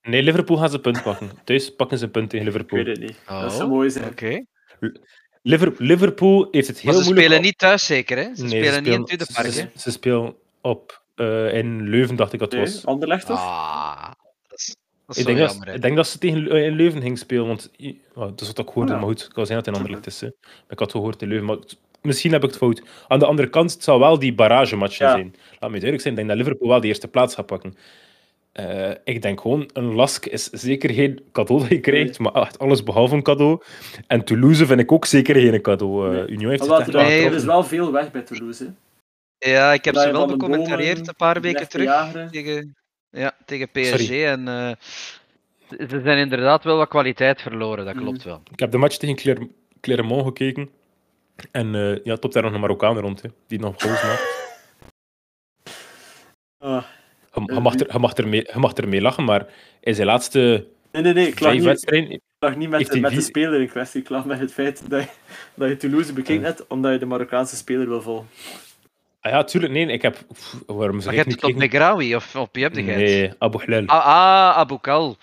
[0.03, 1.31] Nee, Liverpool gaan ze punt pakken.
[1.45, 2.79] Thuis pakken ze een punt tegen Ik Liverpool.
[2.85, 3.17] weet het niet.
[3.29, 4.05] Oh, Dat zou mooi zijn.
[4.11, 4.45] Oké.
[5.43, 7.27] Liver- Liverpool heeft het heel Maar ze moeilijk...
[7.27, 8.23] spelen niet thuis zeker, hè?
[8.35, 9.69] Ze Nee, spelen ze niet in spelen- het Park, ze, hè?
[9.77, 12.87] ze spelen op, eh, in Leuven, dacht ik dat Nee, was.
[12.87, 13.39] Anderlecht of?
[13.39, 14.11] Ah,
[14.49, 14.77] dat is,
[15.07, 15.75] dat is ik, denk dat, jammer, hè.
[15.75, 17.71] ik denk dat ze tegen in Leuven ging spelen, want
[18.15, 18.99] oh, dat is wat ik hoorde, ja.
[18.99, 20.21] maar goed, het kan zijn dat het in Anderlecht is.
[20.21, 20.27] Hè.
[20.69, 22.83] Ik had gehoord in Leuven, maar het- misschien heb ik het fout.
[23.09, 25.13] Aan de andere kant, het zal wel die barragematchen Ja.
[25.13, 25.35] zijn.
[25.51, 27.75] Laat me duidelijk zijn, ik denk dat Liverpool wel de eerste plaats gaat pakken.
[28.53, 32.59] Eh, ik denk gewoon, een Lask is zeker geen cadeau dat je krijgt, maar echt
[32.59, 33.63] alles behalve een cadeau.
[34.07, 36.07] En Toulouse vind ik ook zeker geen cadeau.
[36.09, 36.27] Eh Nee.
[36.27, 38.65] Union heeft het er, Nee, er is wel veel weg bij Toulouse.
[38.65, 38.71] hè.
[39.51, 42.77] Ja, ik heb ze wel becommentarieerd een paar weken terug tegen,
[43.11, 43.89] ja, tegen PSG.
[43.99, 44.25] Sorry.
[44.25, 44.71] En eh,
[45.89, 48.03] ze zijn inderdaad wel wat kwaliteit verloren, dat Mhm.
[48.05, 48.41] klopt wel.
[48.53, 49.49] Ik heb de match tegen Cler-
[49.81, 50.71] Clermont gekeken.
[51.51, 54.35] En eh ja, top daar nog een Marokkaan rond, hè, die nog goals maakt.
[56.59, 56.85] Ah.
[57.33, 59.47] Je, je mag er, je, mag je mag ermee lachen, maar
[59.81, 60.67] in zijn laatste
[60.97, 61.27] Nee, nee, nee.
[61.27, 62.11] Ik lag vijf niet, wedstrijden...
[62.11, 64.01] ik lag niet met, de, met de speler in kwestie.
[64.01, 65.09] Ik lag met het feit dat je,
[65.55, 66.41] dat je Toulouse Ja.
[66.41, 68.29] net, omdat je de Marokkaanse speler wil volgen.
[69.21, 69.73] Ah ja, tuurlijk.
[69.73, 70.19] Nee, ik heb...
[70.33, 72.75] pff, waarom Maar zeg je ik hebt nu het op Negrawi of op wie heb
[72.75, 72.97] je het?
[72.97, 73.87] Nee, Abu Hilal.
[73.87, 75.17] Ah, ah, Abu Kal.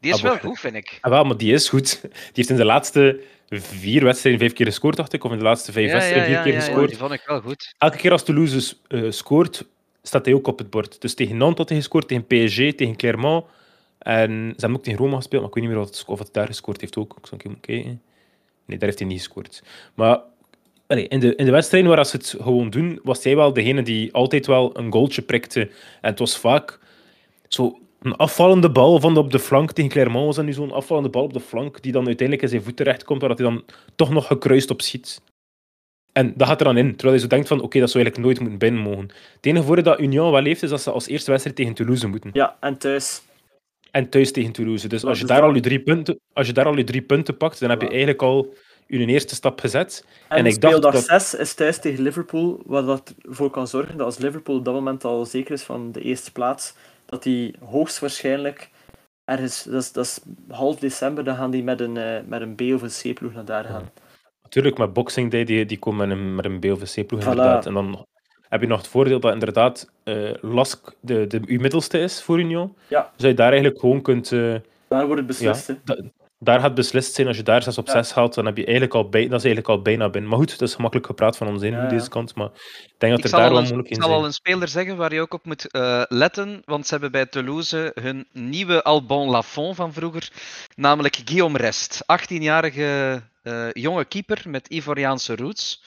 [0.00, 0.98] Die is Abu wel goed, vind ik.
[1.00, 2.00] Ah, wel, maar die is goed.
[2.00, 5.24] Die heeft in de laatste vier wedstrijden vijf keer gescoord, dacht ik.
[5.24, 6.88] Of in de laatste vijf Ja, ja, wedstrijden vier ja, keer ja, ja, gescoord.
[6.88, 7.74] die vond ik wel goed.
[7.78, 9.64] Elke keer als Toulouse eh, scoort,
[10.02, 11.00] staat hij ook op het bord.
[11.00, 13.44] Dus tegen Nantes had hij gescoord, tegen PSG, tegen Clermont.
[13.98, 16.18] En ze hebben ook tegen Roma gespeeld, maar ik weet niet meer of het, of
[16.18, 17.16] het daar gescoord heeft ook.
[17.30, 18.02] Ik keer kijken.
[18.64, 19.62] Nee, daar heeft hij niet gescoord.
[19.94, 20.20] Maar
[20.86, 23.82] allee, in, de, in de wedstrijden waar ze het gewoon doen, was hij wel degene
[23.82, 25.60] die altijd wel een goaltje prikte.
[26.00, 26.78] En het was vaak
[27.48, 29.72] zo een afvallende bal van de, op de flank.
[29.72, 32.48] Tegen Clermont was dat nu zo'n afvallende bal op de flank, die dan uiteindelijk in
[32.52, 33.64] zijn voet terechtkomt, waar hij dan
[33.96, 35.20] toch nog gekruist op schiet.
[36.12, 38.26] En dat gaat er dan in, terwijl je zo denkt van, oké, dat zou eigenlijk
[38.26, 39.08] nooit moeten binnen mogen.
[39.34, 42.06] Het enige voordeel dat Union wel heeft, is dat ze als eerste wedstrijd tegen Toulouse
[42.06, 42.30] moeten.
[42.32, 43.22] Ja, en thuis.
[43.90, 44.88] En thuis tegen Toulouse.
[44.88, 47.36] Dus als je, daar al je, drie punten, als je daar al je drie punten
[47.36, 48.54] pakt, dan heb je eigenlijk al
[48.86, 50.04] je eerste stap gezet.
[50.28, 53.68] En, En ik dacht speeldag dat- 6 is thuis tegen Liverpool, wat dat ervoor kan
[53.68, 56.74] zorgen dat als Liverpool op dat moment al zeker is van de eerste plaats,
[57.08, 58.70] dat die hoogstwaarschijnlijk
[59.24, 62.54] ergens, dat is, dat is half december, dan gaan die met een, eh, met een
[62.54, 63.90] B of een C-ploeg naar daar gaan.
[64.42, 67.20] Natuurlijk, met Boxing Day, die, die komen met een, met een B of een C-ploeg
[67.20, 67.26] Voilà.
[67.26, 67.66] inderdaad.
[67.66, 68.06] En dan
[68.48, 72.38] heb je nog het voordeel dat inderdaad eh Lask de, de, uw middelste is voor
[72.38, 72.76] Union.
[72.88, 73.12] Ja.
[73.16, 74.32] Dus je daar eigenlijk gewoon kunt...
[74.32, 74.54] eh,
[74.88, 75.66] Daar wordt het beslist.
[75.66, 75.74] hè.
[76.38, 77.26] Da- daar gaat beslist zijn.
[77.26, 77.92] Als je daar 6 op Ja.
[77.92, 80.30] 6 haalt, dan heb je eigenlijk al bij, dat is eigenlijk al bijna binnen.
[80.30, 81.88] Maar goed, dat is gemakkelijk gepraat van ons in Ja, ja.
[81.88, 82.34] deze kant.
[82.34, 82.46] Maar
[82.86, 84.96] ik denk dat Ik er daar wel moeilijk ik in zal al een speler zeggen
[84.96, 89.28] waar je ook op moet eh, letten, want ze hebben bij Toulouse hun nieuwe Albon
[89.30, 90.32] Lafont van vroeger,
[90.74, 92.00] namelijk Guillaume Rest.
[92.02, 95.82] 18-jarige eh, jonge keeper met Ivoriaanse roots.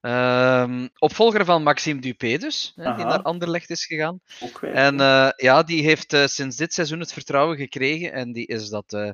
[0.00, 4.20] Ehm, opvolger van Maxime Dupé dus, hè, die naar Anderlecht is gegaan.
[4.40, 4.72] Ook weer.
[4.72, 8.68] En eh, ja, die heeft eh, sinds dit seizoen het vertrouwen gekregen en die is
[8.68, 9.10] dat eh,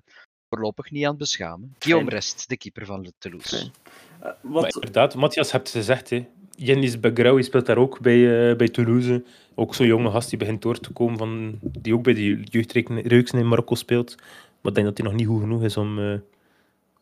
[0.51, 1.75] voorlopig niet aan het beschamen.
[1.79, 3.57] Guillaume Rest, de keeper van Toulouse.
[3.57, 6.27] Eh, Maar wat, inderdaad, Matthias hebt gezegd, hè.
[6.57, 9.25] Jennis Begrauw speelt daar ook bij, eh, bij Toulouse.
[9.55, 13.39] Ook zo'n jonge gast die begint door te komen, van, die ook bij de jeugdreeksen
[13.39, 14.17] in Marokko speelt.
[14.61, 16.19] Maar ik denk dat hij nog niet goed genoeg is om eh,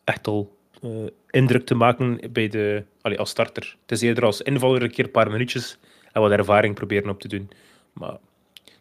[0.05, 0.91] echt al eh,
[1.31, 3.77] indruk te maken bij de, allee, als starter.
[3.83, 5.79] Het is eerder als invaller een keer een paar minuutjes
[6.13, 7.51] en wat ervaring proberen op te doen.
[7.93, 8.17] Maar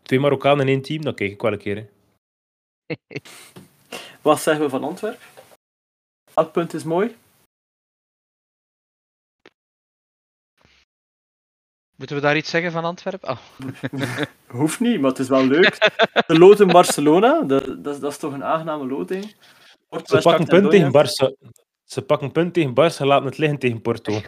[0.02, 1.88] twee Marokkanen in één team, dat kijk ik wel een keer.
[4.22, 5.22] Wat zeggen we van Antwerpen?
[6.34, 7.16] Elk punt is mooi.
[11.96, 13.30] Moeten we daar iets zeggen van Antwerpen?
[13.30, 13.38] Oh.
[14.48, 15.78] Hoeft niet, maar het is wel leuk.
[16.28, 19.24] De lood in Barcelona, dat, dat, is- dat is toch een aangename loting.
[20.06, 21.50] Ze pakken een punt tegen Barça.
[21.84, 24.22] Ze pakken een punt tegen Barça en laten het liggen tegen Porto.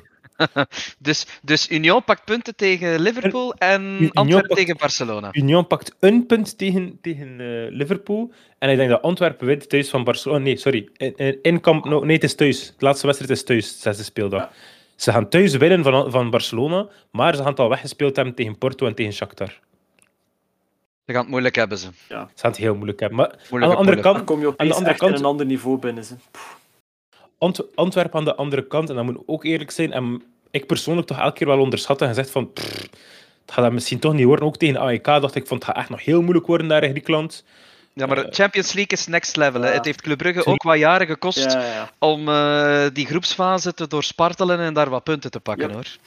[0.99, 5.29] Dus, dus Union pakt punten tegen Liverpool en Antwerpen pakt- tegen Barcelona.
[5.31, 8.31] Union pakt een punt tegen, tegen eh, Liverpool.
[8.59, 10.43] En ik denk dat Antwerpen wint thuis van Barcelona.
[10.43, 10.89] Nee, sorry.
[10.97, 12.05] In, in, in Camp Nou.
[12.05, 12.73] Nee, het is thuis.
[12.77, 14.41] De laatste wedstrijd is thuis, de zesde speeldag.
[14.41, 14.51] Ja.
[14.95, 18.57] Ze gaan thuis winnen van, van Barcelona, maar ze gaan het al weggespeeld hebben tegen
[18.57, 19.59] Porto en tegen Shakhtar.
[21.05, 21.89] Ze gaan het moeilijk hebben ze.
[22.07, 23.17] Ze gaan het heel moeilijk hebben.
[23.17, 24.03] Maar aan de andere poelen.
[24.03, 26.03] Dan kant, kom je aan de opeens andere kant een ander niveau binnen.
[26.03, 26.15] Ze.
[27.39, 31.07] Ant- Antwerpen aan de andere kant, en dat moet ook eerlijk zijn, en ik persoonlijk
[31.07, 32.81] toch elke keer wel onderschat en gezegd van, pff,
[33.41, 34.45] het gaat dat misschien toch niet worden.
[34.45, 36.89] Ook tegen AEK dacht ik van, het gaat echt nog heel moeilijk worden daar in
[36.89, 37.43] Griekenland.
[37.93, 39.61] Ja, maar de Champions League is next level.
[39.61, 39.67] Hè.
[39.67, 39.73] Ja.
[39.73, 41.91] Het heeft Club Brugge ook wat jaren gekost Ja, ja, ja.
[41.99, 45.67] om eh, die groepsfase te doorspartelen en daar wat punten te pakken.
[45.67, 45.73] Ja.
[45.73, 45.97] hoor.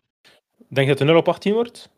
[0.69, 1.89] Denk je dat het 0 op 18 wordt?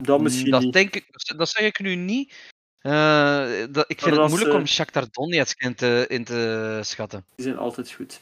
[0.00, 0.72] Dat misschien dat, niet.
[0.72, 1.04] denk ik,
[1.36, 2.34] dat zeg ik nu niet.
[2.78, 7.24] Eh, dat, ik vind het moeilijk eh, om Shakhtar Donetsk in te, in te schatten.
[7.34, 8.20] Die zijn altijd goed.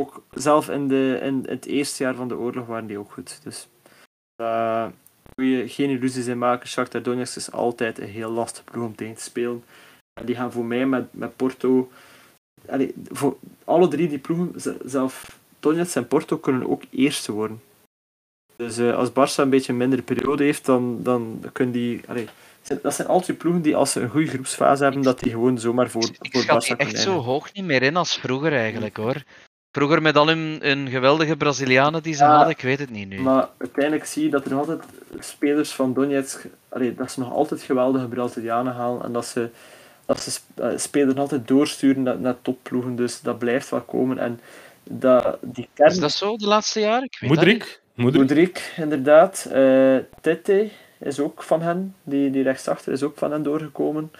[0.00, 3.40] Ook zelf in, de, in het eerste jaar van de oorlog waren die ook goed.
[3.42, 3.68] Dus
[4.36, 4.86] eh
[5.38, 6.68] moet je geen illusies in maken.
[6.68, 9.64] Shakhtar Donetsk is altijd een heel lastig ploeg om tegen te spelen.
[10.20, 11.90] En die gaan voor mij met, met Porto...
[12.68, 17.62] Allee, voor alle drie die ploegen, zelf Donetsk en Porto, kunnen ook eerste worden.
[18.56, 22.00] Dus eh, als Barça een beetje een mindere periode heeft, dan, dan kunnen die...
[22.06, 22.28] Allee,
[22.82, 25.90] dat zijn altijd ploegen die, als ze een goede groepsfase hebben, dat die gewoon zomaar
[25.90, 28.96] voor, Ik voor schat Barça kunnen echt zo hoog niet meer in als vroeger eigenlijk
[28.96, 29.22] hoor.
[29.78, 33.08] Vroeger met al hun, hun geweldige Brazilianen die ze Ja, hadden, ik weet het niet
[33.08, 33.20] nu.
[33.20, 34.82] Maar uiteindelijk zie je dat er nog altijd
[35.18, 39.48] spelers van Donetsk, allee, dat ze nog altijd geweldige Brazilianen halen en dat ze,
[40.06, 42.96] dat ze eh, spelers nog altijd doorsturen naar, naar topploegen.
[42.96, 44.18] Dus dat blijft wel komen.
[44.18, 44.40] En
[44.82, 47.04] dat, die kern, Is dat zo de laatste jaren?
[47.04, 47.54] Ik weet dat niet.
[47.54, 47.80] Moedrik?
[47.94, 48.20] Moedrik?
[48.22, 49.48] Moedrik, inderdaad.
[49.52, 50.68] eh Tete
[51.00, 54.10] is ook van hen, die, die rechtsachter is ook van hen doorgekomen.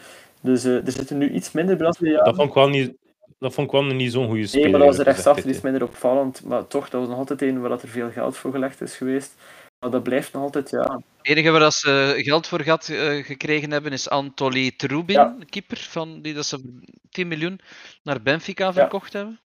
[0.41, 2.25] Dus eh, er zitten nu iets minder Brazilianen.
[2.25, 2.93] Dat vond ik wel niet,
[3.39, 4.63] dat vond ik wel niet zo'n goede speler.
[4.69, 6.45] Nee, maar dat was rechtsachter, die is minder opvallend.
[6.45, 8.97] Maar toch, dat was nog altijd een waar dat er veel geld voor gelegd is
[8.97, 9.35] geweest.
[9.81, 10.83] Maar dat blijft nog altijd, ja.
[11.17, 15.35] Het enige waar dat ze geld voor gehad, eh, gekregen hebben is Antoly Trubin, Ja.
[15.39, 16.81] de keeper, van, die dat ze
[17.11, 17.61] 10 miljoen
[18.03, 19.41] naar Benfica verkocht hebben.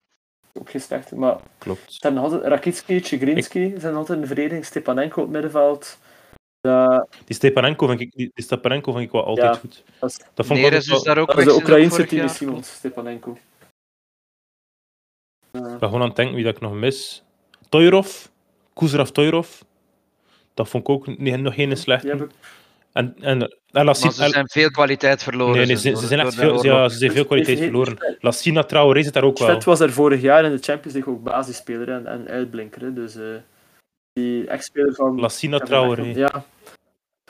[0.54, 1.16] Ook geen slechte.
[1.16, 1.98] Maar Klopt.
[2.00, 4.66] hebben altijd Rakitski, Chigrinski, zijn altijd in de verdediging.
[4.66, 5.98] Stepanenko op het middenveld.
[6.62, 9.60] Dat, Die Stepanenko vind ik, die, die Stepanenko vind ik wel altijd Ja.
[9.60, 9.84] goed.
[10.00, 12.28] dat is, Dat vond ik Neres is wel- daar ook dat is de Oekraïnse.
[12.28, 13.38] Simons, Stepanenko.
[15.52, 17.24] Ik ben gewoon aan het denken wie dat ik nog mis.
[17.70, 18.26] Toyrov,
[18.74, 19.50] Kuzraf Toyrov.
[20.54, 22.08] Dat vond ik ook niet, nog geen slechte.
[22.08, 22.36] die heb ik
[22.92, 25.56] En, en, en Maar Lassina, ze zijn veel kwaliteit verloren.
[25.56, 28.18] nee, nee, ze, zijn echt veel, ja, ze zijn veel kwaliteit verloren.
[28.20, 29.48] Lassina Traoré zit daar ook wel.
[29.48, 32.82] Svet was er vorig jaar in de Champions League ook basisspeler en, en uitblinker.
[32.82, 32.94] hè.
[32.94, 33.24] Dus eh,
[34.14, 35.20] die ex-speler van...
[35.20, 36.04] Lassina Traoré.
[36.04, 36.44] Ja.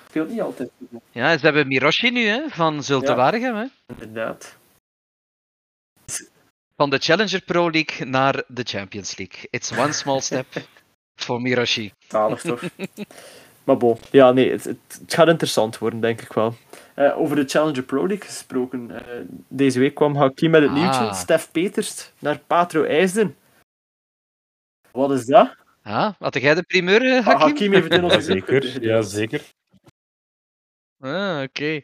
[0.07, 3.15] Speelt niet altijd goed, Ja, ze hebben Miroshi nu, hè, van Zulte Ja.
[3.15, 3.65] Waregem, hè.
[3.87, 4.57] inderdaad.
[6.81, 9.47] Van de Challenger Pro League naar de Champions League.
[9.49, 10.45] It's one small step
[11.15, 11.91] for Miroshi.
[12.07, 12.61] Talig toch?
[13.63, 16.55] maar bon, ja, nee, het, het, het gaat interessant worden, denk ik wel.
[16.95, 18.91] Eh, over de Challenger Pro League gesproken.
[18.91, 20.75] eh, deze week kwam Hakim met het Ah.
[20.75, 21.13] nieuwtje.
[21.13, 23.35] Stef Peters naar Patro IJsden.
[24.91, 25.55] Wat is dat?
[25.83, 27.47] Ah, had jij de primeur, eh, Ah, Hakim?
[27.47, 28.83] Hakim heeft het zeker.
[28.83, 29.41] Ja, zeker.
[31.01, 31.81] Ah, oké.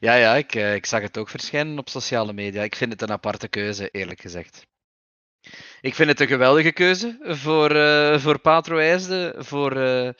[0.00, 2.62] Ja, ja, ik, eh, ik zag het ook verschijnen op sociale media.
[2.62, 4.66] Ik vind het een aparte keuze, eerlijk gezegd.
[5.80, 10.10] Ik vind het een geweldige keuze voor, eh voor Patro IJsden, voor, eh,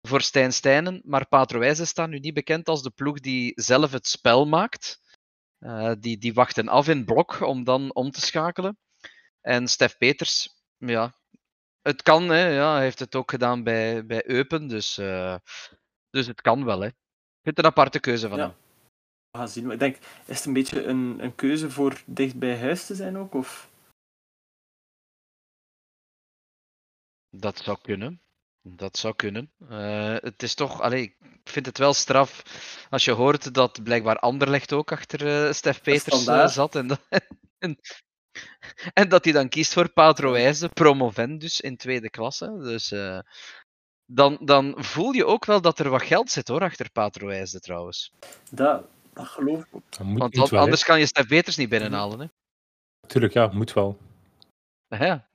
[0.00, 1.02] voor Stijn Stijnen.
[1.04, 5.04] Maar Patro IJsden staat nu niet bekend als de ploeg die zelf het spel maakt.
[5.98, 8.78] Die, die wachten af in blok om dan om te schakelen.
[9.40, 10.48] En Stef Peters,
[10.78, 11.16] ja,
[11.82, 14.94] het kan, hè, ja, hij heeft het ook gedaan bij, bij Eupen, dus,
[16.10, 16.80] dus het kan wel.
[16.80, 16.88] Hè.
[17.46, 18.44] Vind een aparte keuze van Ja.
[18.44, 18.54] hem.
[19.30, 19.64] We gaan zien.
[19.64, 22.94] Maar Ik denk, is het een beetje een, een keuze voor dicht bij huis te
[22.94, 23.34] zijn ook?
[23.34, 23.70] Of?
[27.30, 28.22] Dat zou kunnen.
[28.62, 29.52] Dat zou kunnen.
[29.68, 31.16] Eh, het is toch, allee, ik
[31.50, 32.42] vind het wel straf
[32.90, 36.74] als je hoort dat blijkbaar Anderlecht ook achter eh Stef Peters eh, zat.
[36.74, 37.06] En, dat-
[37.58, 37.78] en,
[38.92, 42.58] en dat hij dan kiest voor Patro Wijze, promovend dus in tweede klasse.
[42.58, 43.18] Dus eh,
[44.06, 47.60] dan, dan voel je ook wel dat er wat geld zit hoor, achter Patro Wijze
[47.60, 48.12] trouwens.
[48.50, 49.82] Dat, dat geloof ik ook.
[49.90, 52.20] Dat moet, Want wel, anders kan je Stef Peters niet binnenhalen.
[52.20, 52.26] Hè.
[53.06, 53.98] Tuurlijk, ja, moet wel.
[54.88, 55.28] Ja.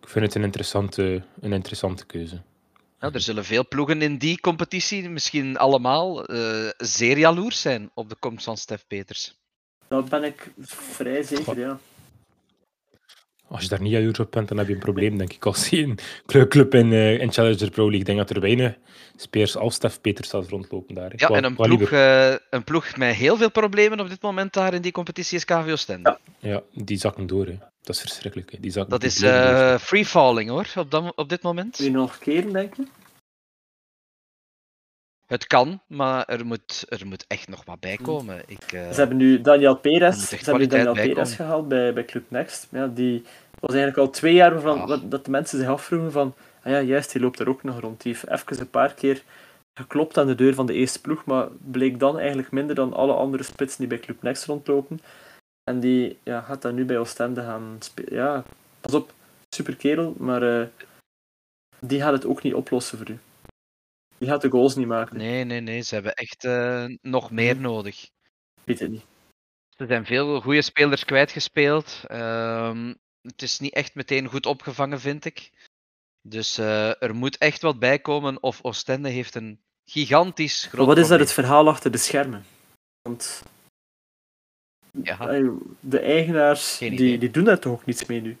[0.00, 2.42] Ik vind het een interessante, een interessante keuze.
[3.00, 8.08] Ja, er zullen veel ploegen in die competitie, misschien allemaal, eh, zeer jaloers zijn op
[8.08, 9.38] de komst van Stef Peters.
[9.88, 11.78] Dat ben ik vrij zeker, ja.
[13.54, 15.44] Als je daar niet jaloers op bent, dan heb je een probleem, denk ik.
[15.46, 15.82] Als je
[16.26, 18.74] een club, in, eh, in Challenger Pro League, ik denk dat er weinig
[19.16, 21.12] spelers als Stef Peters staat rondlopen daar.
[21.16, 24.52] Ja, Qua- en een ploeg, eh, een ploeg met heel veel problemen op dit moment
[24.52, 26.18] daar in die competitie is KVO Stende.
[26.38, 26.50] Ja.
[26.50, 27.46] Ja, die zakken door.
[27.46, 27.58] Hè.
[27.82, 28.52] Dat is verschrikkelijk.
[28.52, 28.60] Hè.
[28.60, 31.78] Die zakken Dat is eh free falling hoor, op, dat, op dit moment.
[31.78, 32.84] Je nog keren, denk je?
[35.26, 38.42] Het kan, maar er moet, er moet echt nog wat bij komen.
[38.46, 42.04] Ik, eh, Ze hebben nu Daniel Er Perez, ze hebben Daniel Perez gehaald bij, bij
[42.04, 42.68] Club Next.
[42.70, 43.24] Ja, die
[43.66, 45.00] was eigenlijk al twee jaar van, Ah.
[45.10, 48.02] dat, de mensen zich afvroegen van ah ja, juist, die loopt er ook nog rond.
[48.02, 49.22] Die heeft even een paar keer
[49.74, 53.12] geklopt aan de deur van de eerste ploeg, maar bleek dan eigenlijk minder dan alle
[53.12, 55.00] andere spitsen die bij Club Next rondlopen.
[55.70, 58.14] En die ja, gaat dan nu bij Oostende gaan spelen.
[58.14, 58.44] Ja,
[58.80, 59.12] pas op,
[59.48, 60.66] super kerel, maar eh,
[61.80, 63.18] die gaat het ook niet oplossen voor u.
[64.18, 65.16] Die gaat de goals niet maken.
[65.16, 68.02] Nee, nee, nee, ze hebben echt eh, nog meer nodig.
[68.04, 68.10] Ik
[68.64, 69.04] weet het niet.
[69.76, 72.00] Er zijn veel goede spelers kwijtgespeeld.
[72.06, 72.94] Ehm,
[73.26, 75.50] het is niet echt meteen goed opgevangen, vind ik.
[76.28, 78.42] Dus eh, er moet echt wat bij komen.
[78.42, 79.60] Of Oostende heeft een
[79.90, 81.26] gigantisch groot Maar wat is daar probleem.
[81.26, 82.44] het verhaal achter de schermen?
[83.02, 83.42] Want
[85.02, 85.42] Ja,
[85.80, 88.36] de eigenaars die, die doen daar toch ook niets mee nu?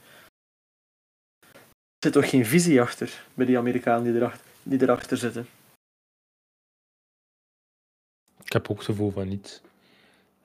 [1.40, 5.48] Er zit toch geen visie achter bij die Amerikanen die erachter, die erachter zitten?
[8.44, 9.62] Ik heb ook het gevoel van niet.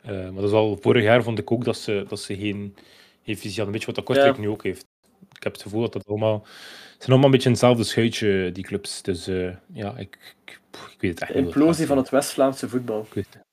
[0.01, 2.75] Eh, maar dat is al vorig jaar vond ik ook dat ze, dat ze geen,
[3.29, 3.71] geen visie hadden.
[3.71, 4.41] Weet je wat dat Kortrijk Ja.
[4.41, 4.85] nu ook heeft?
[5.35, 6.41] Ik heb het gevoel dat dat allemaal...
[6.43, 9.01] Het zijn allemaal een beetje hetzelfde schuitje, die clubs.
[9.01, 10.59] Dus eh, ja, ik, ik,
[10.99, 11.45] weet het echt niet.
[11.45, 13.01] implosie van het West-Vlaamse voetbal.
[13.01, 13.47] Ik weet het.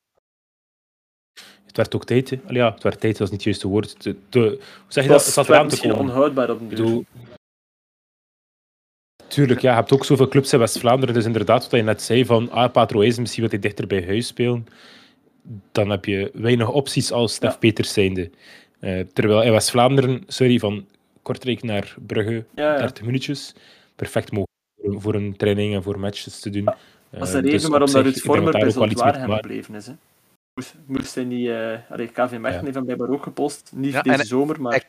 [1.66, 2.41] Het werd ook tijd, hè.
[2.47, 4.03] Allee, ja, het werd tijd, dat is niet het juiste woord.
[4.03, 4.59] De, de, hoe
[4.89, 5.24] zeg je dat?
[5.24, 5.99] Het zat eraan te komen.
[5.99, 7.05] onhoudbaar op bedoel...
[9.29, 11.14] Tuurlijk, ja, je hebt ook zoveel clubs in West-Vlaanderen.
[11.14, 14.05] Dus inderdaad, wat je net zei, van ah, Patro is misschien wat hij dichter bij
[14.07, 14.66] huis spelen.
[15.72, 17.59] Dan heb je weinig opties als Stef Ja.
[17.59, 18.31] Peters zijnde.
[18.81, 20.87] Eh, terwijl in West-Vlaanderen, sorry, van
[21.22, 22.79] Kortrijk naar Brugge, Ja, ja.
[22.79, 23.55] 30 minuutjes,
[23.97, 26.64] perfect mogelijk voor- een training en voor matches te doen.
[26.64, 26.74] Dat
[27.11, 29.87] is Eh, de reden dus waarom dat denk vormer daar bij Zoltwaarhem gebleven is.
[29.87, 29.93] Hè.
[30.55, 31.49] Moest, moest hij niet...
[31.49, 32.61] eh allee, KV Mechelen Ja.
[32.62, 33.72] heeft hem blijkbaar ook gepost.
[33.74, 34.85] Niet Ja, deze en- zomer, maar,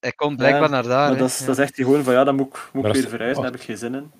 [0.00, 0.90] Hij komt blijkbaar Ja, naar daar.
[1.08, 1.16] maar hè.
[1.18, 1.46] dat, is, Ja.
[1.46, 3.44] dat zegt hij gewoon van ja, dan moet ik, moet weer verhuizen, daar wacht.
[3.44, 4.10] heb ik geen zin in.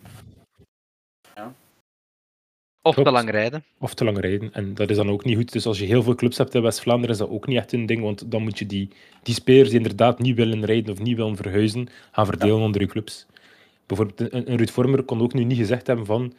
[2.86, 3.64] Of te lang rijden.
[3.78, 4.52] Of te lang rijden.
[4.52, 5.52] En dat is dan ook niet goed.
[5.52, 7.86] Dus als je heel veel clubs hebt in West-Vlaanderen, is dat ook niet echt een
[7.86, 8.02] ding.
[8.02, 8.88] Want dan moet je die,
[9.22, 12.86] die spelers die inderdaad niet willen rijden of niet willen verhuizen, gaan verdelen onder je
[12.86, 13.26] clubs.
[13.86, 16.32] Bijvoorbeeld een, een Ruud Vormer kon ook nu niet gezegd hebben van...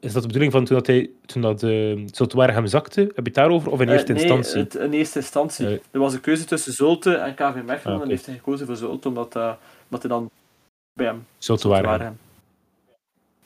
[0.00, 3.00] Is dat de bedoeling van toen dat, hij, toen dat uh, Zultuarium zakte?
[3.00, 3.70] Heb je het daarover?
[3.70, 4.60] Of in Eh, eerste nee, instantie?
[4.60, 5.66] het- in eerste instantie.
[5.66, 5.72] Eh.
[5.90, 7.96] er was een keuze tussen Zulte en KV Mechelen.
[7.96, 8.02] Ah.
[8.02, 10.30] En heeft hij gekozen voor Zulte, omdat, omdat hij dan
[10.92, 11.26] bij hem
[11.82, 12.18] waren.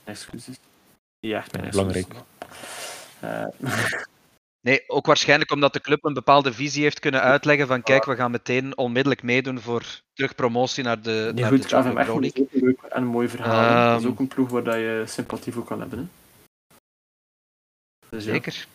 [0.05, 0.57] Excuses.
[1.21, 2.07] Ja, belangrijk.
[3.21, 3.45] Eh,
[4.62, 8.16] Nee, ook waarschijnlijk omdat de club een bepaalde visie heeft kunnen uitleggen van kijk, we
[8.16, 12.43] gaan meteen onmiddellijk meedoen voor terugpromotie naar de, nee, naar goed, de Pro League.
[12.43, 13.61] ook een leuk en een mooi verhaal.
[13.61, 13.91] hè.
[13.91, 14.12] dat is Ehm.
[14.12, 15.99] ook een ploeg waar dat je sympathie voor kan hebben.
[15.99, 16.05] Hè.
[18.09, 18.31] Dus ja.
[18.33, 18.66] Zeker.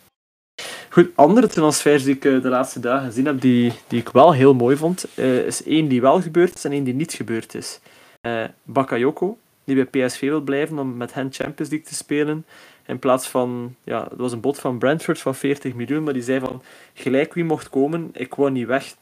[0.90, 4.32] Goed, andere transfers die ik eh, de laatste dagen gezien heb, die, die ik wel
[4.34, 7.54] heel mooi vond, eh, is één die wel gebeurd is en één die niet gebeurd
[7.54, 7.80] is.
[8.20, 12.46] Eh Bakayoko, die bij PSV wil blijven om met hen Champions League te spelen.
[12.86, 16.22] In plaats van, ja, het was een bod van Brentford van 40 miljoen, maar die
[16.22, 16.62] zei van,
[16.94, 18.94] gelijk wie mocht komen, ik wou niet weg.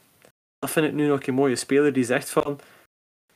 [0.59, 2.59] Dat vind ik nu nog een mooie speler die zegt van,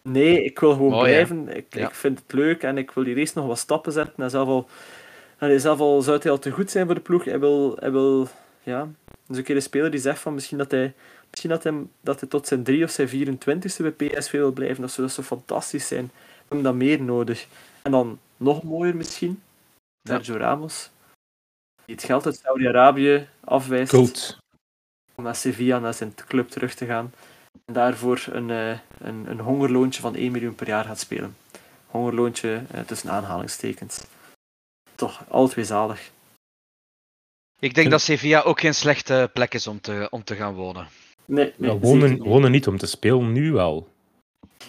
[0.02, 1.00] nee, ik wil gewoon hè?
[1.00, 1.88] blijven, ik, Ja.
[1.88, 4.24] ik vind het leuk en ik wil hier eerst nog wat stappen zetten.
[4.24, 4.70] En zelf al,
[5.38, 7.92] allee, zelf al zou hij al te goed zijn voor de ploeg, hij wil, hij
[7.92, 8.28] wil
[8.64, 8.88] ja,
[9.28, 10.94] dus een keer een speler die zegt van misschien dat hij,
[11.30, 14.82] misschien dat hij, dat hij tot zijn 3 of zijn 24ste bij PSV wil blijven.
[14.82, 16.12] Dat zou, dat zou fantastisch zijn.
[16.50, 17.48] We hebben dat meer nodig.
[17.82, 19.42] En dan nog mooier misschien,
[20.02, 20.14] Ja.
[20.14, 20.90] Sergio Ramos.
[21.86, 24.38] Die het geld uit Saudi-Arabië afwijst Cult.
[25.16, 27.14] om naar Sevilla, naar zijn club terug te gaan.
[27.66, 31.36] En daarvoor een, eh, een, een hongerloontje van 1 miljoen per jaar gaat spelen.
[31.88, 34.04] Hongerloontje eh, tussen aanhalingstekens.
[34.96, 36.12] Toch, twee zalig.
[37.60, 40.54] Ik denk En- dat Sevilla ook geen slechte plek is om te, om te gaan
[40.54, 40.88] wonen.
[41.26, 42.20] Nee, nee Ja, wonen, niet.
[42.24, 43.88] wonen niet om te spelen, nu wel.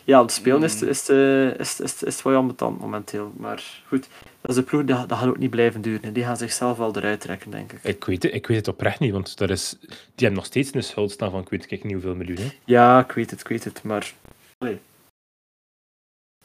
[0.05, 0.89] Ja, het spelen is, Mm.
[0.89, 3.33] is, is, is, is, is wel ambetant momenteel.
[3.37, 4.09] Maar goed,
[4.41, 6.13] dat is een ploeg, dat, dat gaat ook niet blijven duren.
[6.13, 7.85] Die gaan zichzelf wel eruit trekken, denk ik.
[7.85, 10.75] Ik weet het, ik weet het oprecht niet, want dat is, die hebben nog steeds
[10.75, 12.37] een schuld staan van ik weet niet hoeveel miljoen.
[12.37, 12.51] Hè.
[12.65, 14.13] Ja, ik weet het, ik weet het, maar...
[14.59, 14.81] allee.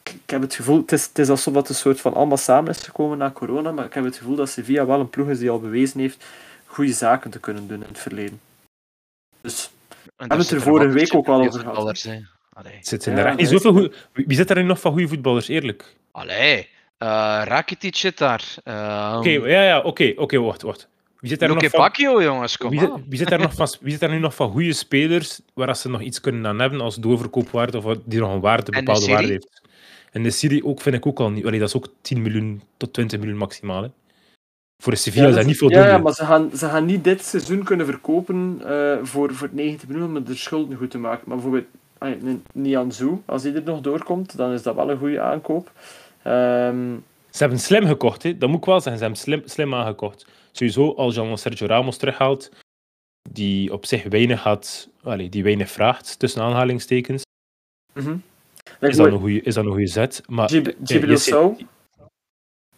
[0.03, 2.37] Ik, ik heb het gevoel, het is, het is alsof het een soort van allemaal
[2.37, 5.29] samen is gekomen na corona, maar ik heb het gevoel dat Sevilla wel een ploeg
[5.29, 6.25] is die al bewezen heeft
[6.65, 8.41] goede zaken te kunnen doen in het verleden.
[9.41, 12.07] Dus, En het daar er zitten vorige week ook wel over gehad,
[13.15, 15.95] Ja, er dat is- zoveel goeie- Wie zit er nu nog van goede voetballers, eerlijk?
[16.11, 16.69] Allee.
[16.97, 18.55] eh Rakitic zit daar.
[18.63, 20.87] Ehm, Oké, ja, ja, oké, oké, wacht, wacht.
[21.19, 21.91] Wie zit er nog van...
[22.23, 24.51] Jongens, kom Wie zit, wie, zit daar nog van, wie zit daar nu nog van
[24.51, 28.19] goede spelers waar als ze nog iets kunnen aan hebben als doorverkoopwaarde of wat- die
[28.19, 29.61] nog een waarde, bepaalde waarde heeft?
[30.11, 31.45] En de Serie ook, vind ik ook al niet.
[31.45, 33.81] Allee, dat is ook 10 miljoen tot 20 miljoen maximaal.
[33.83, 33.89] Hè.
[34.83, 35.85] Voor de Sevilla ja, is dat niet voldoende.
[35.85, 39.49] Ja, ja, maar ze gaan, ze gaan niet dit seizoen kunnen verkopen eh, voor, voor
[39.51, 41.23] 90 miljoen om de schulden goed te maken.
[41.25, 41.65] Maar bijvoorbeeld
[42.53, 45.71] Nianzou, als die er nog doorkomt, dan is dat wel een goede aankoop.
[46.23, 46.95] Ehm,
[47.29, 48.37] Ze hebben slim gekocht, hè.
[48.37, 48.97] dat moet ik wel zeggen.
[48.97, 50.25] Ze hebben slim, slim aangekocht.
[50.51, 52.51] Sowieso, als je dan Sergio Ramos terughaalt,
[53.29, 57.23] die op zich weinig, had, allee, die weinig vraagt, tussen aanhalingstekens,
[57.93, 58.17] mhm.
[58.79, 60.21] is dat een goede, is dat een goede zet.
[60.27, 61.65] Maar, eh, je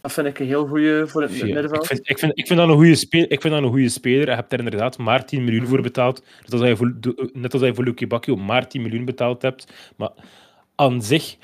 [0.01, 1.81] dat vind ik een heel goede voor het Ja, middenveld.
[1.83, 3.89] ik, vind, ik, vind, ik, vind dat een goede speler, ik vind dat een goede
[3.89, 4.29] speler.
[4.29, 5.69] Je hebt er inderdaad maar 10 miljoen Mhm.
[5.71, 6.23] voor betaald.
[6.41, 6.93] Net als, je voor,
[7.33, 9.73] net als je voor Luke Bakio maar 10 miljoen betaald hebt.
[9.95, 10.09] Maar
[10.75, 11.37] aan zich,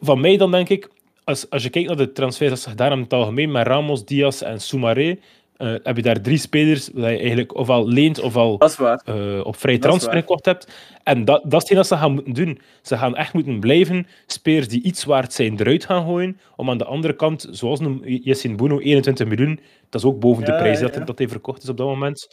[0.00, 0.88] van mij dan denk ik,
[1.24, 3.66] als, als je kijkt naar de transfers dat ze gedaan hebben in het algemeen, met
[3.66, 5.18] Ramos, Diaz en Soumaré,
[5.58, 9.00] eh, heb je daar drie spelers dat je eigenlijk ofwel leent ofwel is waar.
[9.04, 10.72] eh, op is transfer gekocht hebt.
[11.02, 12.60] En dat, dat is dat ze gaan moeten doen.
[12.82, 16.78] Ze gaan echt moeten blijven spelers die iets waard zijn eruit gaan gooien, om aan
[16.78, 20.94] de andere kant, zoals Jessin Bono, 21 miljoen, dat is ook boven de prijs dat,
[20.94, 21.04] ja.
[21.04, 22.28] dat hij verkocht is op dat moment.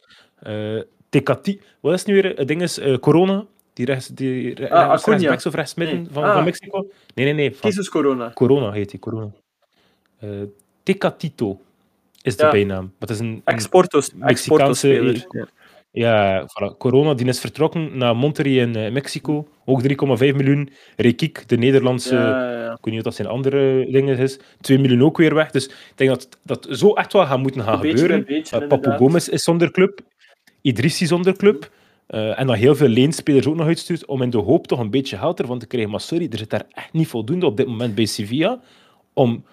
[1.09, 2.33] Tecati, wat is nu weer?
[2.35, 6.07] Het ding is Corona, die rechts, die re- Ah, rechts, of rechtsmidden Nee.
[6.11, 6.33] van, Ah.
[6.33, 6.87] van Mexico.
[7.13, 7.55] Nee, nee, nee.
[7.55, 8.31] Van Corona.
[8.33, 9.31] Corona heet hij, Corona.
[10.19, 10.29] Eh
[10.83, 11.59] Tecatito
[12.25, 12.51] is de Ja.
[12.51, 12.93] bijnaam.
[12.99, 15.25] Het is een, een Exportos, Mexicaanse-.
[15.91, 16.41] Ja.
[16.49, 16.77] voilà.
[16.77, 19.47] Corona die is vertrokken naar Monterrey in eh, Mexico.
[19.65, 19.87] Ook 3,5
[20.35, 20.69] miljoen.
[20.95, 22.15] Rekik, de Nederlandse.
[22.15, 22.71] Ja, ja, ja.
[22.71, 24.39] Ik weet niet of dat zijn andere dingen is.
[24.61, 25.51] 2 miljoen ook weer weg.
[25.51, 28.25] Dus ik denk dat dat zo echt wel gaat moeten gaan Een gebeuren.
[28.25, 28.97] beetje, Uh, Papu inderdaad.
[28.99, 29.99] Gomez is zonder club.
[30.61, 31.69] Idrissi zonder club.
[32.07, 34.05] eh, en dan heel veel leenspelers ook nog uitstuurt.
[34.05, 35.91] Om in de hoop toch een beetje geld ervan te krijgen.
[35.91, 38.59] Maar sorry, er zit daar echt niet voldoende op dit moment bij Sevilla.
[39.13, 39.45] Om,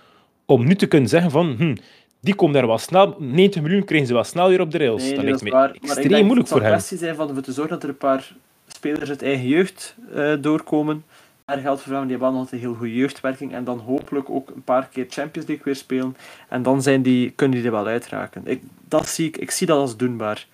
[0.46, 1.54] om nu te kunnen zeggen van.
[1.58, 1.74] Hm,
[2.22, 3.16] die komen daar wel snel.
[3.18, 5.02] 90 miljoen krijgen ze wel snel weer op de rails.
[5.02, 5.68] Nee, dat lijkt me waar.
[5.68, 6.74] Maar extreem denk moeilijk voor het hem.
[6.74, 8.34] een kwestie zijn van ervoor te zorgen dat er een paar
[8.66, 11.04] spelers uit eigen jeugd eh, doorkomen.
[11.44, 13.52] Daar geldt voor hem, die hebben altijd een heel goede jeugdwerking.
[13.52, 16.16] En dan hopelijk ook een paar keer Champions League weer spelen.
[16.48, 18.42] En dan zijn die, kunnen die er wel uitraken.
[18.44, 20.46] Ik, dat zie ik, ik zie dat als doenbaar.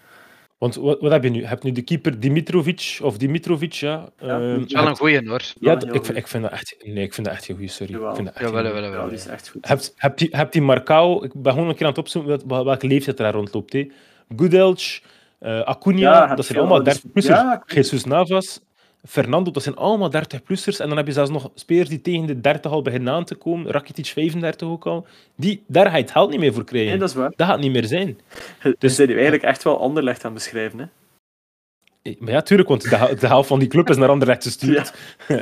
[0.59, 1.40] Want wat, wat heb je nu?
[1.40, 4.09] Je hebt nu de keeper Dimitrovic, of Dimitrovic, ja.
[4.20, 5.42] Ja, Ehm, wel een goeie hoor.
[5.61, 7.92] ja, Ja, ik, ik, vind dat echt, nee, ik vind dat echt heel goed, sorry.
[7.92, 8.09] Jawel.
[8.09, 9.06] Ik vind dat echt Jawel, jawel, Ja, jawel.
[9.09, 9.68] die is echt goed.
[9.68, 12.42] Heb, heb, die, heb die Marcao, ik ben gewoon een keer aan het opzoeken wel-
[12.46, 13.72] wel- welke leeftijd er daar rondloopt.
[13.72, 13.90] Hè.
[14.36, 15.00] Gudelj,
[15.38, 16.98] eh Acuna, Ja, dat zijn allemaal ouders.
[17.00, 17.36] 30-plussers.
[17.38, 18.61] Ja, ik weet Jesus Navas,
[19.09, 20.80] Fernando, dat zijn allemaal 30-plussers.
[20.80, 23.34] En dan heb je zelfs nog spelers die tegen de 30 al beginnen aan te
[23.34, 23.70] komen.
[23.70, 25.06] Rakitic 35 ook al.
[25.36, 26.90] Die, daar ga je het geld niet meer voor krijgen.
[26.90, 27.32] Nee, dat is waar.
[27.36, 28.18] Dat gaat niet meer zijn.
[28.78, 30.78] Dus zijn nu eigenlijk echt wel Anderlecht aan het beschrijven.
[30.78, 30.84] Hè?
[32.02, 32.82] Eh, Maar ja, tuurlijk, want
[33.20, 34.92] de helft van die club is naar Anderlecht gestuurd.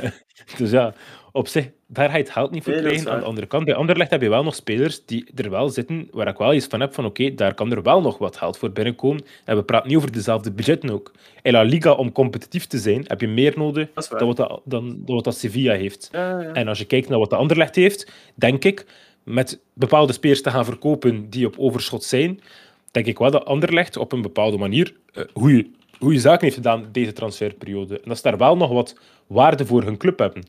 [0.57, 0.93] dus ja,
[1.37, 3.11] op zich, daar ga je het geld niet voor Nee, krijgen.
[3.11, 6.07] Aan de andere kant, bij Anderlecht heb je wel nog spelers die er wel zitten,
[6.11, 8.57] waar ik wel iets van heb van oké, daar kan er wel nog wat geld
[8.57, 9.25] voor binnenkomen.
[9.45, 11.11] En we praten niet over dezelfde budgetten ook.
[11.41, 14.97] In La Liga, om competitief te zijn, heb je meer nodig dan wat, dat, dan,
[15.05, 16.09] dan wat dat Sevilla heeft.
[16.11, 16.53] Ja, ja.
[16.53, 18.85] En als je kijkt naar wat de Anderlecht heeft, denk ik,
[19.23, 22.39] met bepaalde spelers te gaan verkopen die op overschot zijn,
[22.91, 25.67] denk ik wel dat Anderlecht op een bepaalde manier eh, goede,
[25.99, 27.95] goede zaken heeft gedaan deze transferperiode.
[27.95, 28.95] En dat ze daar wel nog wat
[29.27, 30.43] waarde voor hun club hebben.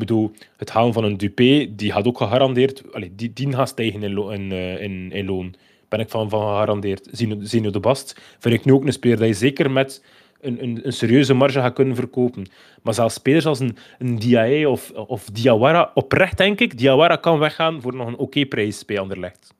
[0.00, 4.02] Bedoel, het halen van een Dupé, die had ook gegarandeerd, allee, die, die gaat stijgen
[4.02, 5.54] in, lo- in, eh, in, in loon.
[5.88, 7.08] Ben ik van, van gegarandeerd.
[7.40, 10.04] Zeno, de Bast vind ik nu ook een speler dat je zeker met
[10.40, 12.46] een, een, een serieuze marge gaat kunnen verkopen.
[12.82, 17.38] Maar zelfs spelers als een, een Diaye of, of Diawara, oprecht denk ik, Diawara kan
[17.38, 19.54] weggaan voor nog een oké prijs bij Anderlecht.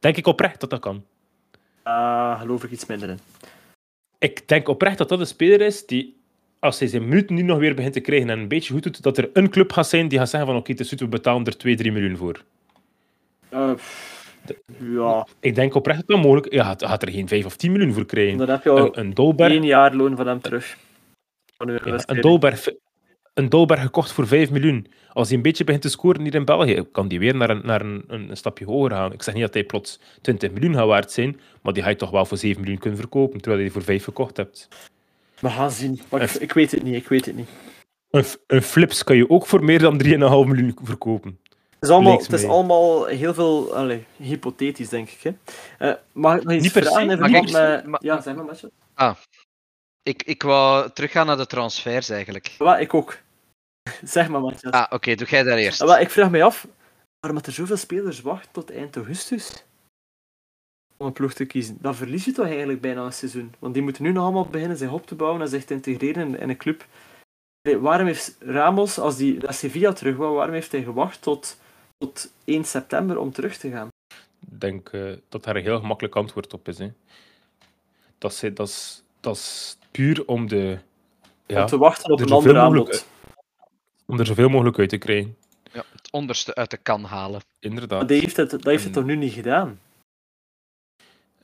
[0.00, 1.04] Denk ik oprecht dat dat kan.
[1.82, 3.18] Ah, geloof ik iets minder in.
[4.18, 6.16] Ik denk oprecht dat dat een speler is die,
[6.64, 9.02] als hij zijn minuten nu nog weer begint te krijgen en een beetje goed doet,
[9.02, 11.08] dat er een club gaat zijn die gaat zeggen van oké, het is goed, we
[11.08, 12.42] betalen er 2, 3 miljoen voor.
[13.48, 13.70] Eh,
[14.78, 17.72] ja, Ik denk oprecht dat dat mogelijk ja, gaat, gaat er geen 5 of 10
[17.72, 18.38] miljoen voor krijgen.
[18.38, 20.76] dan heb je al Een, een Dolberg, één jaar loon van hem terug.
[21.56, 22.20] Van uw ja, een.
[22.20, 22.68] Dolberg,
[23.34, 24.86] een Dolberg gekocht voor 5 miljoen.
[25.12, 27.60] Als hij een beetje begint te scoren hier in België, kan die weer naar een,
[27.64, 29.12] naar een, een stapje hoger gaan.
[29.12, 31.96] Ik zeg niet dat hij plots 20 miljoen gaat waard zijn, maar die ga je
[31.96, 34.68] toch wel voor 7 miljoen kunnen verkopen, terwijl je die voor 5 gekocht hebt.
[35.44, 36.00] We gaan zien.
[36.10, 37.48] Maar ik, ik weet het niet, ik weet het niet.
[38.46, 41.38] Een, Flips kan je ook voor meer dan 3,5 miljoen verkopen.
[41.48, 45.22] Het is allemaal, het is allemaal heel veel allee, hypothetisch, denk ik.
[45.22, 45.32] Hè.
[45.88, 47.10] Eh, mag ik nog iets vragen?
[47.10, 48.70] ik- met- ma- Ja, zeg maar, Matje.
[50.02, 52.54] Ik, ik wou teruggaan naar de transfers eigenlijk.
[52.58, 53.18] Wat, ik ook.
[54.04, 54.70] zeg maar, Matje.
[54.70, 55.78] Ah, oké, doe jij daar eerst.
[55.78, 56.66] Wel, ik vraag mij af
[57.20, 59.64] waarom dat er zoveel spelers wachten tot eind augustus
[60.96, 61.76] om een ploeg te kiezen.
[61.80, 63.54] Dan verlies je toch eigenlijk bijna een seizoen.
[63.58, 66.26] Want die moeten nu nog allemaal beginnen zich op te bouwen en zich te integreren
[66.28, 66.86] in, in een club.
[67.62, 71.60] Nee, waarom heeft Ramos, als hij naar Sevilla terug wou, waarom heeft hij gewacht tot,
[71.98, 73.88] tot 1 september om terug te gaan?
[74.50, 76.78] Ik denk eh, dat daar een heel gemakkelijk antwoord op is.
[76.78, 76.88] Hè.
[78.18, 80.78] Dat, is, dat, is, dat is puur om, de,
[81.46, 83.06] ja, Om te wachten op een zoveel ander mogelijk- aanbod.
[84.06, 85.36] om er zoveel mogelijk uit te krijgen.
[85.72, 87.40] Ja, het onderste uit de kan halen.
[87.60, 87.98] Inderdaad.
[87.98, 89.78] Maar die heeft het, dat heeft het En- toch nu niet gedaan?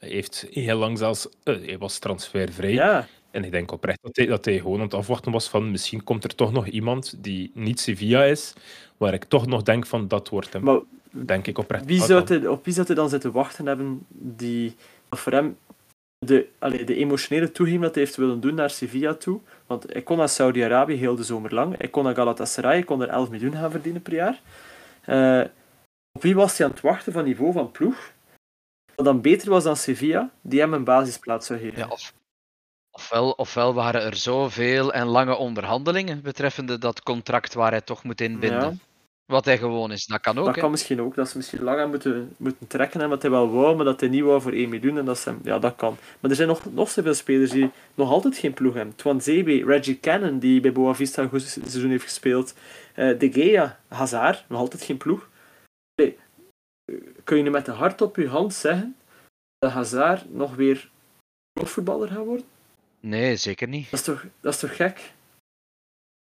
[0.01, 1.28] Hij heeft heel lang zelfs...
[1.42, 2.72] eh, hij was transfervrij.
[2.72, 5.70] Ja, En ik denk oprecht dat hij, dat hij gewoon aan het afwachten was van
[5.70, 8.53] misschien komt er toch nog iemand die niet Sevilla is,
[8.96, 10.62] waar ik toch nog denk van dat wordt hem.
[10.62, 10.80] maar
[11.12, 11.84] Denk ik oprecht.
[11.84, 14.76] Wie zou hij, op wie zou hij dan zitten wachten hebben die
[15.11, 15.57] voor hem
[16.18, 19.40] de, allee, de emotionele toegeving dat hij heeft willen doen naar Sevilla toe?
[19.66, 21.78] Want hij kon naar Saudi-Arabië heel de zomer lang.
[21.78, 24.40] Hij kon naar Galatasaray, hij kon er 11 miljoen gaan verdienen per jaar.
[25.01, 25.44] Eh,
[26.12, 28.12] op wie was hij aan het wachten van niveau van ploeg?
[29.03, 31.78] Dan beter was dan Sevilla, die hem een basisplaats zou geven.
[31.78, 32.12] Ja, of,
[32.90, 38.20] ofwel, ofwel waren er zoveel en lange onderhandelingen betreffende dat contract waar hij toch moet
[38.20, 38.61] inbinden.
[38.61, 38.74] Ja.
[39.26, 40.07] Wat hij gewoon is.
[40.07, 40.44] Dat kan ook.
[40.44, 43.30] dat kan misschien ook, dat ze misschien lang aan moeten, moeten trekken, en wat hij
[43.30, 44.98] wel wou, maar dat hij niet wou voor 1 miljoen.
[44.98, 45.96] En dat ze, hem- ja, dat kan.
[46.20, 48.94] Maar er zijn nog, nog zoveel spelers die nog altijd geen ploeg hebben.
[48.96, 52.55] Twanzebe, Reggie Cannon, die bij Boavista een goed seizoen heeft gespeeld.
[52.94, 55.28] eh, De Gea, Hazard, nog altijd geen ploeg.
[55.94, 56.18] Nee,
[57.25, 58.97] kun je nu met de hart op je hand zeggen
[59.59, 60.91] dat Hazard nog weer
[61.53, 62.47] profvoetballer gaat worden?
[63.01, 63.91] Nee, zeker niet.
[63.91, 65.12] Dat is toch, dat is toch gek?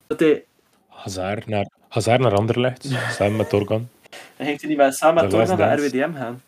[0.07, 0.45] Dat hij,
[0.87, 3.89] Hazard naar, Hazard naar Anderlecht, samen met Torgan.
[4.35, 5.87] hij ging er niet met, samen met Torgan naar dance.
[5.87, 6.41] RWDM gaan.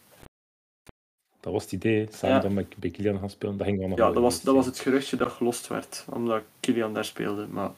[1.40, 2.42] Dat was het idee, samen Ja.
[2.42, 3.58] dan met, bij Kylian gaan spelen.
[3.58, 6.44] Dat ging wel nog Ja, dat was, dat was het geruchtje dat gelost werd, omdat
[6.60, 7.48] Kylian daar speelde.
[7.48, 7.72] Maar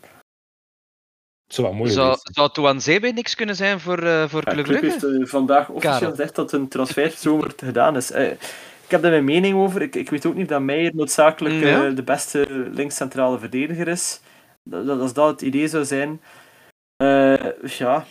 [1.48, 2.18] zou wel mooi Zou,
[2.52, 5.08] Touanzebe niks kunnen zijn voor, eh voor ja, Club Club Brugge?
[5.18, 6.10] heeft vandaag officieel Karel.
[6.10, 8.12] gezegd dat een transferzomer gedaan is.
[8.12, 8.32] Eh,
[8.84, 9.82] ik heb daar mijn mening over.
[9.82, 11.86] Ik, ik weet ook niet dat Meijer noodzakelijk Mm, ja?
[11.88, 14.20] eh, de beste linkscentrale verdediger is.
[14.64, 16.22] Dat, dat- als dat het idee zou zijn,
[16.96, 18.06] eh, ja,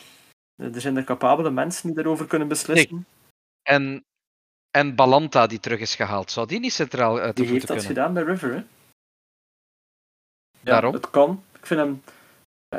[0.56, 3.06] er zijn er capabele mensen die daarover kunnen beslissen.
[3.62, 4.04] En,
[4.70, 6.30] en Balanta die terug is gehaald.
[6.30, 8.04] Zou die niet centraal uit de die heeft voeten dat kunnen?
[8.04, 8.50] gedaan bij River.
[8.50, 8.56] Hè?
[10.60, 10.92] Ja, Daarom?
[10.94, 11.42] Het kan.
[11.58, 12.02] Ik vind hem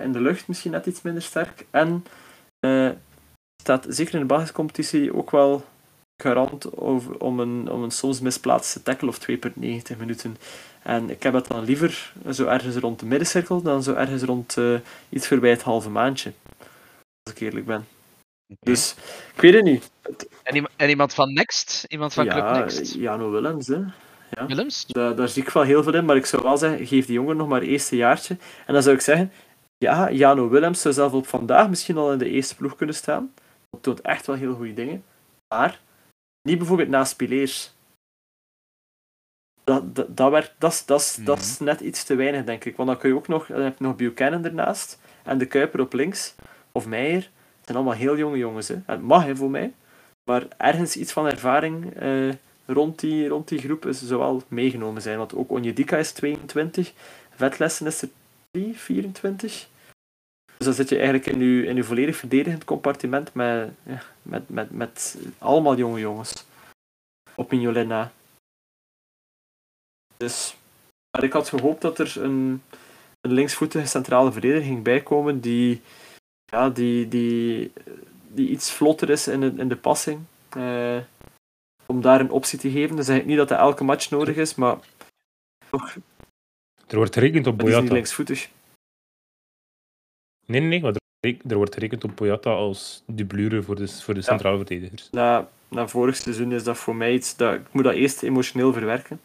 [0.01, 1.65] in de lucht misschien net iets minder sterk.
[1.69, 2.05] En
[2.59, 2.89] eh,
[3.61, 5.65] staat zeker in de basiscompetitie ook wel
[6.23, 10.37] garant over, om, een, om een soms misplaatste tackle of 2,90 minuten.
[10.83, 14.57] En ik heb het dan liever zo ergens rond de middencirkel dan zo ergens rond
[14.57, 14.75] eh,
[15.09, 16.33] iets voorbij het halve maandje.
[17.23, 17.87] Als ik eerlijk ben.
[18.59, 18.95] Dus,
[19.35, 19.89] ik weet het niet.
[20.43, 21.85] En, iem- en iemand van Next?
[21.87, 22.93] Iemand van Club ja, Next?
[22.93, 23.83] Jano Willems, hè.
[24.47, 24.85] Willems?
[24.85, 27.15] Daar, daar zie ik wel heel veel in, maar ik zou wel zeggen, geef die
[27.15, 28.37] jongen nog maar het eerste jaartje.
[28.65, 29.31] En dan zou ik zeggen,
[29.77, 33.33] ja, Jano Willems zou zelf op vandaag misschien al in de eerste ploeg kunnen staan.
[33.69, 35.03] Dat toont echt wel heel goede dingen.
[35.53, 35.81] Maar,
[36.41, 37.75] niet bijvoorbeeld naast Pileers.
[39.63, 42.75] Dat, dat, dat, werkt, dat, is, dat, dat is net iets te weinig, denk ik.
[42.75, 44.99] Want dan kun je ook nog, dan heb je nog Buchanan ernaast.
[45.23, 46.35] En de Kuiper op links.
[46.71, 47.21] Of Meijer.
[47.57, 48.67] Het zijn allemaal heel jonge jongens.
[48.67, 48.73] Hè.
[48.73, 49.73] En het mag hè, voor mij.
[50.23, 52.33] Maar ergens iets van ervaring eh,
[52.65, 55.17] rond, die, rond die groep is, zou wel meegenomen zijn.
[55.17, 56.93] Want ook Onjedika is 22.
[57.29, 58.26] Vetlessen is er 3,
[58.75, 59.67] 24.
[60.57, 63.71] Dus dan zit je eigenlijk in je, in volledig verdedigend compartiment met,
[64.21, 66.45] met, met, met allemaal jonge jongens.
[67.35, 68.09] Op Mignolet.
[70.17, 70.55] Dus,
[71.11, 72.63] maar ik had gehoopt dat er een,
[73.21, 75.81] een linksvoetige centrale verdediger ging bijkomen die,
[76.45, 77.71] ja, die, die,
[78.27, 80.21] die iets vlotter is in de, in de passing.
[80.49, 80.97] Eh,
[81.85, 82.95] om daar een optie te geven.
[82.95, 84.77] Dan zeg ik niet dat dat elke match nodig is, maar
[85.69, 85.95] toch,
[86.87, 88.47] Er wordt gerekend op het is niet Boyata.
[90.45, 94.13] Nee, nee, nee, maar er, er wordt gerekend op Boyata als dublure voor de, voor
[94.13, 95.09] de centrale verdedigers.
[95.11, 98.73] Na, na vorig seizoen is dat voor mij iets dat ik moet dat eerst emotioneel
[98.73, 99.21] verwerken.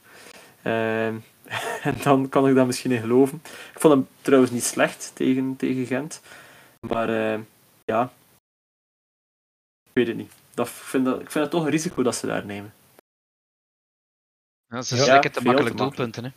[0.62, 1.16] Ehm,
[1.88, 3.42] en dan kan ik dat misschien in geloven.
[3.74, 6.20] Ik vond hem trouwens niet slecht tegen, tegen Gent.
[6.86, 7.40] Maar eh,
[7.84, 8.12] ja,
[9.82, 10.32] ik weet het niet.
[10.54, 12.74] Dat, ik, vind dat, ik vind het toch een risico dat ze daar nemen.
[14.66, 15.96] Ja, ze Ja, slikken te makkelijk makkelijk.
[16.12, 16.24] doelpunten.
[16.24, 16.30] Hè.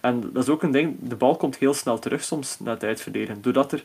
[0.00, 2.84] En dat is ook een ding, de bal komt heel snel terug soms naar het
[2.84, 3.42] uitverdedigen.
[3.42, 3.84] Doordat, er,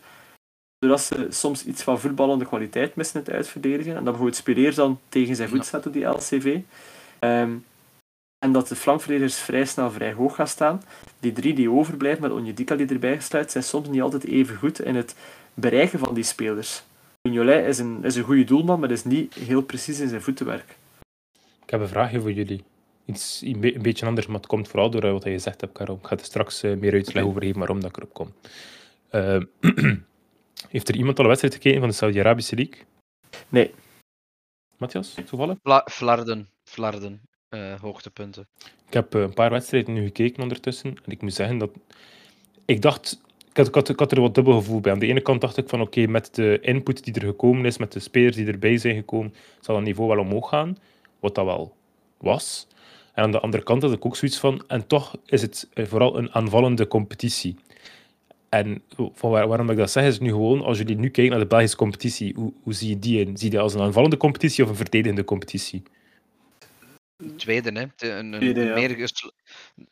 [0.77, 3.89] doordat ze soms iets van voetballende kwaliteit missen in het uitverdedigen.
[3.91, 5.63] En dat bijvoorbeeld Spileers dan tegen zijn voet Ja.
[5.63, 6.59] zet op die LCV.
[7.19, 7.51] Ehm,
[8.45, 10.81] en dat de flankverdedigers vrij snel vrij hoog gaan staan.
[11.19, 14.81] Die drie die overblijven met Onjedika die erbij gesluit, zijn soms niet altijd even goed
[14.81, 15.15] in het
[15.53, 16.83] bereiken van die spelers.
[17.21, 20.77] Mignolet is een, is een goede doelman, maar is niet heel precies in zijn voetenwerk.
[21.63, 22.63] Ik heb een vraagje voor jullie.
[23.05, 25.61] Iets een, be- een beetje anders, maar het komt vooral door eh, wat je gezegd
[25.61, 25.95] hebt, Karel.
[26.01, 28.33] Ik ga er straks eh, meer uitleg over geven waarom dat ik erop kom.
[29.09, 29.37] Eh,
[30.69, 32.75] heeft er iemand al een wedstrijd gekeken van de Saudi-Arabische League?
[33.49, 33.73] Nee.
[34.77, 35.57] Matthias, toevallig?
[35.63, 36.49] Fla- Flarden.
[36.63, 37.21] Flarden.
[37.49, 38.47] eh, hoogtepunten.
[38.87, 40.89] Ik heb een paar wedstrijden nu gekeken ondertussen.
[41.05, 41.69] En ik moet zeggen dat...
[42.65, 43.19] Ik dacht...
[43.49, 44.91] Ik had, ik, had, ik had er wat dubbel gevoel bij.
[44.91, 47.77] Aan de ene kant dacht ik van oké, met de input die er gekomen is,
[47.77, 50.77] met de spelers die erbij zijn gekomen, zal dat niveau wel omhoog gaan.
[51.19, 51.75] Wat dat wel
[52.17, 52.67] was.
[53.15, 54.63] En aan de andere kant had ik ook zoiets van...
[54.67, 57.55] En toch is het eh, vooral een aanvallende competitie.
[58.49, 58.81] En
[59.13, 61.47] van waar- waarom ik dat zeg, is nu gewoon, als jullie nu kijken naar de
[61.47, 63.25] Belgische competitie, hoe, hoe zie je die in?
[63.37, 65.83] Zie je die als een aanvallende competitie of een verdedigende competitie?
[67.37, 67.85] Tweede, hè.
[67.95, 68.73] De- Een, een Tweede, ja.
[68.73, 69.11] meer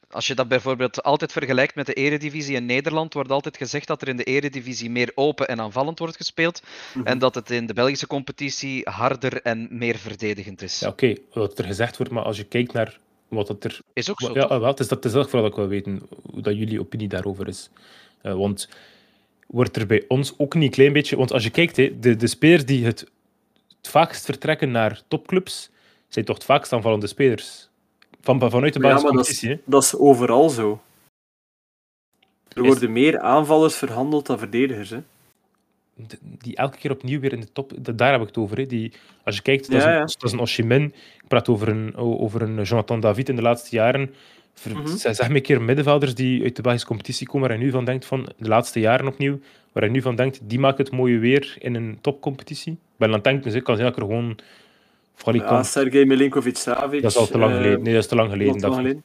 [0.10, 4.02] Als je dat bijvoorbeeld altijd vergelijkt met de eredivisie in Nederland, wordt altijd gezegd dat
[4.02, 6.64] er in de eredivisie meer open en aanvallend wordt gespeeld
[6.94, 7.08] Mhm.
[7.08, 10.80] en dat het in de Belgische competitie harder en meer verdedigend is.
[10.80, 13.00] Ja, oké, wat er gezegd wordt, maar als je kijkt naar
[13.34, 14.34] wat het er Is ook zo.
[14.34, 14.60] Ja, toch?
[14.60, 16.80] wel, het is dat, het is dat vooral dat ik wil weten hoe dat jullie
[16.80, 17.70] opinie daarover is.
[18.22, 18.70] Eh, want
[19.48, 21.16] wordt er bij ons ook niet een klein beetje...
[21.18, 23.00] Want als je kijkt, hè, de, de spelers die het,
[23.78, 25.70] het vaakst vertrekken naar topclubs,
[26.08, 27.70] zijn toch het vaakst aanvallende spelers.
[28.22, 29.56] Van, vanuit de Maar ja, maar dat is-.
[29.66, 30.82] Dat is overal zo.
[32.48, 34.90] Er Is- worden meer aanvallers verhandeld dan verdedigers.
[34.90, 35.00] Hè?
[36.22, 37.72] Die elke keer opnieuw weer in de top...
[37.82, 38.58] da- Daar heb ik het over.
[38.58, 38.66] Hè.
[38.66, 38.91] Die,
[39.24, 40.00] als je kijkt, dat is een, ja.
[40.00, 40.84] dat is een Oshimin.
[41.22, 44.14] Ik praat over een, over een Jonathan David in de laatste jaren.
[44.54, 44.88] Ver, Mhm.
[44.96, 47.86] Zeg me een keer middenvelders die uit de Belgische competitie komen, waar je nu van
[47.86, 49.39] denkt van de laatste jaren opnieuw,
[49.72, 52.72] waar je nu van denkt, die maken het mooie weer in een topcompetitie.
[52.72, 54.38] Ik ben aan het denken, dus ik kan zeggen dat ik er gewoon...
[55.34, 57.02] Ja, Sergej Milinkovic-Savic.
[57.02, 57.84] dat is al te lang eh, geleden.
[57.84, 58.58] Nee, dat is te lang geleden.
[58.58, 59.04] te lang geleden.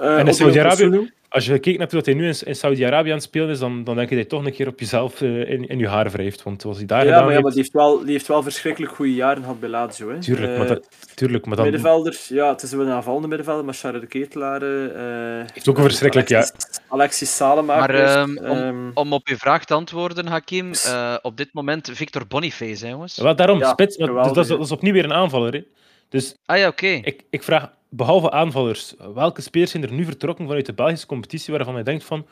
[0.00, 1.10] Eh, En in Saudi-Arabië-.
[1.28, 3.58] Als je kijkt naar hoe dat hij nu in, in Saudi-Arabië aan het spelen is,
[3.58, 5.88] dan, dan denk je dat hij toch een keer op jezelf eh, in, in je
[5.88, 6.42] haar wrijft.
[6.42, 7.54] Want als hij daar Ja, gedaan maar, ja, maar heeft...
[7.54, 10.08] die, heeft wel, die heeft wel verschrikkelijk goede jaren gehad bij Lazio.
[10.10, 10.18] Hè.
[10.20, 13.64] Tuurlijk, Eh, maar, dat, tuurlijk, maar dan Middenvelders, ja, het is wel een aanvallende middenvelder,
[13.64, 14.62] maar Charles de Ketelaar...
[14.62, 16.50] eh, heeft ook een verschrikkelijk jaar.
[16.88, 17.94] Alexis, Salemaker.
[17.94, 21.90] Maar, is, ehm, om- Om op uw vraag te antwoorden, Hakim, eh, op dit moment
[21.92, 23.18] Victor Boniface, hè, jongens.
[23.18, 25.52] Wel, daarom, Ja, spits, geweldig, dat, is, dat is opnieuw weer een aanvaller.
[25.52, 25.62] Hè.
[26.12, 26.86] Dus Ah ja, oké.
[26.86, 31.54] ik, ik vraag, behalve aanvallers, welke spelers zijn er nu vertrokken vanuit de Belgische competitie
[31.54, 32.26] waarvan je denkt van,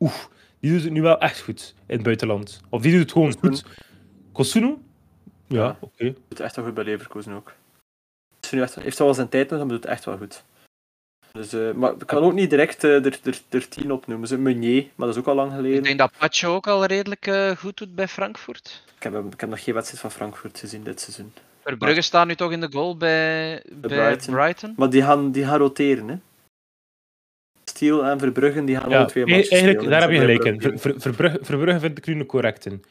[0.00, 0.14] oeh,
[0.60, 2.60] die doet het nu wel echt goed in het buitenland.
[2.70, 3.54] Of die doet het gewoon Kosunu.
[3.56, 3.64] goed.
[4.32, 4.76] Kosunu?
[5.46, 5.76] Ja, Ja.
[5.80, 6.04] oké.
[6.04, 7.52] doet het echt wel goed bij Leverkusen ook.
[8.40, 10.44] Is nu echt, heeft wel zijn tijd nog, maar doet het echt wel goed.
[11.32, 14.28] Dus, eh, maar ik kan ook niet direct eh, er, er, er tien opnoemen.
[14.28, 15.78] Ze Meunier, maar dat is ook al lang geleden.
[15.78, 18.82] Ik denk dat Pacho ook al redelijk eh, goed doet bij Frankfurt.
[18.96, 21.32] Ik heb, ik heb nog geen wedstrijd van Frankfurt gezien dit seizoen.
[21.64, 24.34] Verbrugge staat nu toch in de goal bij, bij Brighton.
[24.34, 24.74] Brighton.
[24.76, 26.16] Maar die gaan, die gaan roteren, hè.
[27.64, 30.00] Stiel en Verbruggen die gaan Ja, alle twee e- matches eigenlijk, spelen.
[30.00, 30.60] daar heb je gelijk in.
[30.60, 32.84] Ver, Ver- Verbrugge, Verbrugge vind ik nu een correct in.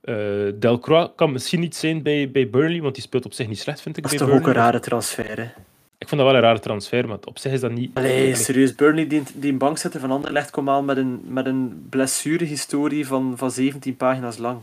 [0.00, 0.14] Eh,
[0.54, 3.80] Delcroix kan misschien niet zijn bij, bij Burnley, want die speelt op zich niet slecht,
[3.80, 4.02] vind ik.
[4.02, 5.50] Dat is bij toch ook een rare transfer, hè?
[5.98, 7.90] Ik vond dat wel een rare transfer, maar op zich is dat niet.
[7.94, 11.86] Allee, serieus, Burnley die, die een bankzitter van Anderlecht komt aan met een, met een
[11.90, 14.58] blessurehistorie van, van 17 pagina's lang.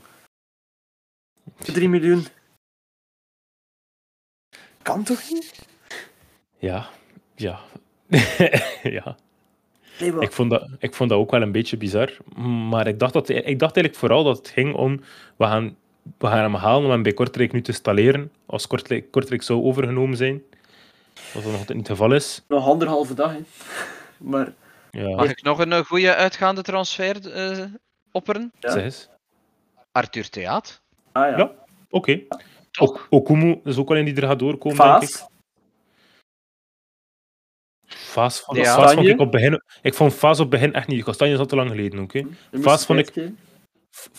[1.59, 2.25] Voor 3 miljoen.
[4.81, 5.65] Kan toch niet?
[6.57, 6.87] Ja,
[7.35, 7.59] ja.
[8.83, 9.15] ja.
[9.99, 12.17] Nee, Ik vond, dat, ik vond dat ook wel een beetje bizar.
[12.69, 15.01] Maar ik dacht, dat, ik dacht eigenlijk vooral dat het ging om...
[15.37, 15.75] We gaan,
[16.17, 18.31] we gaan hem halen om hem bij Kortrijk nu te installeren.
[18.45, 20.43] Als Kortrijk, Kortrijk zou overgenomen zijn.
[21.33, 22.43] Wat dat nog niet het geval is.
[22.47, 23.39] Nog anderhalve dag, hè.
[24.17, 24.53] Maar
[24.91, 27.65] Ja, Mag ik nog een goede uitgaande transfer eh,
[28.11, 28.51] opperen?
[28.59, 28.71] Ja.
[28.71, 29.09] zeg eens.
[29.91, 30.81] Arthur Theaat.
[31.11, 31.37] Ah ja.
[31.37, 31.51] Ja.
[31.89, 32.21] Oké.
[32.71, 33.07] Toch?
[33.09, 35.09] Okumu is ook wel een die er gaat doorkomen, denk ik.
[35.09, 35.29] Vaas.
[37.87, 38.73] Faas vond, Ja.
[38.75, 39.61] Faas vond ik op begin...
[39.81, 41.03] Ik vond Faas op begin echt niet...
[41.03, 42.17] Kastanje is al te lang geleden, oké.
[42.17, 43.29] Je moest Vaas vond ik-.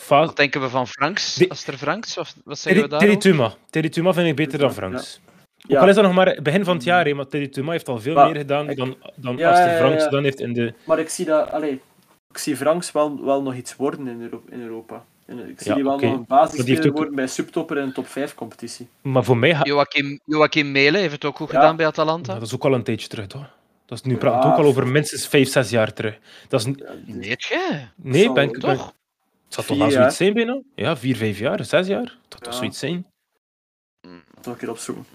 [0.07, 1.35] Wat denken we van Franks?
[1.35, 2.17] Die- Als er Franks?
[2.17, 3.19] Of wat zeggen we Terry daar?
[3.19, 3.53] Terry Tuma.
[3.69, 4.73] Terry Tuma vind ik beter dan.
[4.73, 5.19] Franks.
[5.55, 5.75] Ja.
[5.75, 7.87] Ook al is dat nog maar begin van het jaar, hè, maar Terry Tuma heeft
[7.87, 10.03] al veel Maar meer gedaan ik- dan, dan Ja, Aster ja, ja, Franks ja.
[10.03, 10.73] gedaan heeft in de...
[10.85, 11.81] Maar ik zie dat, allee,
[12.29, 15.05] ik zie Franks wel, wel nog iets worden in, Euro- in Europa.
[15.39, 17.93] En ik zie Ja, die wel nog een basisspeler ook- worden bij subtopper in een
[17.93, 18.87] top 5 competitie.
[19.01, 19.55] Maar voor mij...
[19.55, 21.59] ga- Joachim, Joachim Mele heeft het ook goed Ja.
[21.59, 22.33] gedaan bij Atalanta.
[22.33, 23.49] Ja, dat is ook al een tijdje terug, toch?
[23.85, 24.17] Dat is nu Ja.
[24.19, 26.19] praat ook al over minstens 5, 6 jaar terug.
[26.47, 26.65] Dat is...
[26.65, 27.89] n- Ja, Weet jij?
[27.95, 28.85] Nee, ben, ik- ben, Toch?
[29.45, 30.61] het zal toch wel zoiets zijn bijna?
[30.75, 32.03] Ja, 4, 5 jaar, 6 jaar.
[32.03, 32.57] Dat zal toch Ja.
[32.59, 33.05] zoiets zijn?
[34.35, 35.05] Nog een keer opzoeken.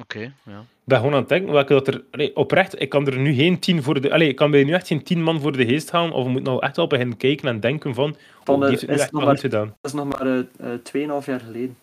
[0.00, 0.58] Oké, ja.
[0.60, 2.04] Ik ben gewoon aan het denken welke dat er...
[2.10, 4.12] Allee, oprecht, ik kan er nu geen 10 voor de...
[4.12, 6.30] Allee, ik kan bij nu echt geen 10 man voor de geest halen, of we
[6.30, 8.16] moeten al echt wel beginnen kijken en denken van...
[8.44, 9.66] Van, oh, die heeft het nu is echt nog maar- goed gedaan.
[9.80, 11.76] Dat is nog maar eh, 2,5 jaar geleden.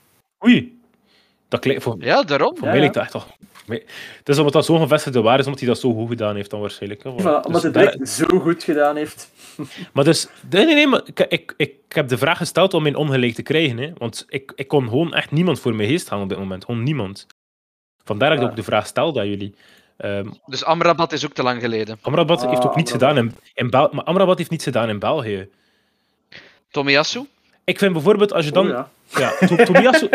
[0.46, 0.80] Oei.
[1.48, 2.58] Dat klinkt voor, Ja, daarom.
[2.58, 2.80] voor Ja, mij ja.
[2.80, 3.36] lijkt dat echt.
[3.68, 3.78] Maar
[4.18, 6.50] Het is omdat dat zo'n gevestigde waar is, omdat hij dat zo goed gedaan heeft
[6.50, 7.04] dan waarschijnlijk.
[7.04, 7.12] Hè.
[7.12, 9.32] Voilà, Dus omdat het daar- direct zo goed gedaan heeft.
[9.94, 12.96] Maar dus, nee, nee, nee, maar ik, ik, ik heb de vraag gesteld om mijn
[12.96, 13.78] ongelijk te krijgen.
[13.78, 16.66] Hè, want ik, ik kon gewoon echt niemand voor mijn geest halen op dit moment.
[16.66, 17.28] Gewoon niemand.
[18.08, 19.56] Vandaar dat ik ook de vraag stelde aan jullie.
[19.98, 21.98] Ehm Dus Amrabat is ook te lang geleden.
[22.02, 23.18] Amrabat Ah, heeft ook niets Amrabat.
[23.18, 25.48] gedaan in, in Bel maar Amrabat heeft niets gedaan in België.
[26.72, 27.26] Tomiyasu?
[27.64, 28.66] Ik vind bijvoorbeeld, als je dan...
[28.66, 28.90] Oh, ja.
[29.40, 29.48] ja.
[29.48, 30.10] To- Tomiyasu,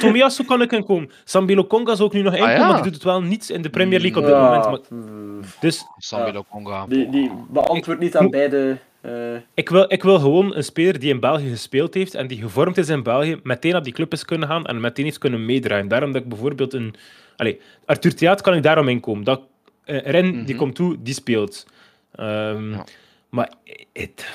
[0.00, 1.10] Tomiyasu kan ik inkomen.
[1.24, 2.66] Sambilo Konga zou ook nu nog inkomen, ja.
[2.66, 4.64] maar die doet het wel niets in de Premier League op dit Ja, moment.
[4.90, 6.86] Maar, mm, dus Sambilo Conga.
[6.88, 8.76] Die, die beantwoordt niet aan beide...
[9.00, 9.12] eh,
[9.54, 12.78] ik wil, ik wil gewoon een speler die in België gespeeld heeft en die gevormd
[12.78, 15.88] is in België, meteen op die club is kunnen gaan en meteen heeft kunnen meedraaien.
[15.88, 16.94] Daarom dat ik bijvoorbeeld een...
[17.36, 19.24] Allee, Arthur Theaat kan ik daarom inkomen.
[19.24, 19.40] Dat,
[19.84, 20.56] eh, Ren, die Mhm.
[20.56, 21.66] komt toe, die speelt.
[22.14, 22.84] Ehm, Ja.
[23.28, 23.52] Maar
[23.92, 24.26] het,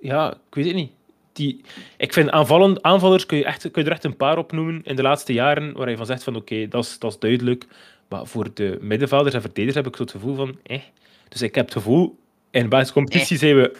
[0.00, 0.90] ja, ik weet het niet.
[1.32, 1.60] Die,
[1.96, 4.80] ik vind aanvallend, aanvallers kun je, echt, kun je er echt een paar op noemen
[4.84, 7.66] in de laatste jaren waar je van zegt van oké, dat, is, dat is duidelijk.
[8.08, 10.80] Maar voor de middenvelders en verdedigers heb ik zo het gevoel van eh.
[11.28, 12.18] Dus ik heb het gevoel,
[12.50, 13.72] in de competitie zijn we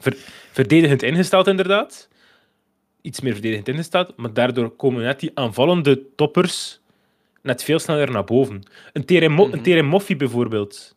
[0.00, 0.16] ver-
[0.52, 2.08] verdedigend ingesteld inderdaad.
[3.00, 6.80] Iets meer verdedigend ingesteld, maar daardoor komen net die aanvallende toppers
[7.42, 8.62] net veel sneller naar boven.
[8.92, 9.52] Een Terem Mhm.
[9.52, 9.62] een
[10.16, 10.96] bijvoorbeeld.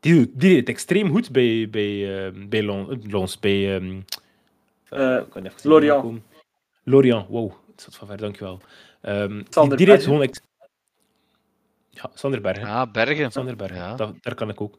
[0.00, 3.74] Die, doet- die deed het extreem goed bij, bij, eh, bij Lon- Lons, bij...
[3.76, 4.00] ehm,
[4.88, 5.20] Eh,
[5.62, 6.20] Lorient.
[6.84, 7.52] Lorient, wow.
[7.70, 8.60] Het zat van ver, dankjewel.
[9.00, 10.12] Ehm die, Sander die deed Bergen.
[10.12, 10.34] gewoon...
[11.90, 12.66] Ja, Sander Bergen.
[12.66, 13.30] Ja, Bergen.
[13.32, 13.94] Sander Bergen, Ja.
[13.94, 14.78] dat, daar kan ik ook.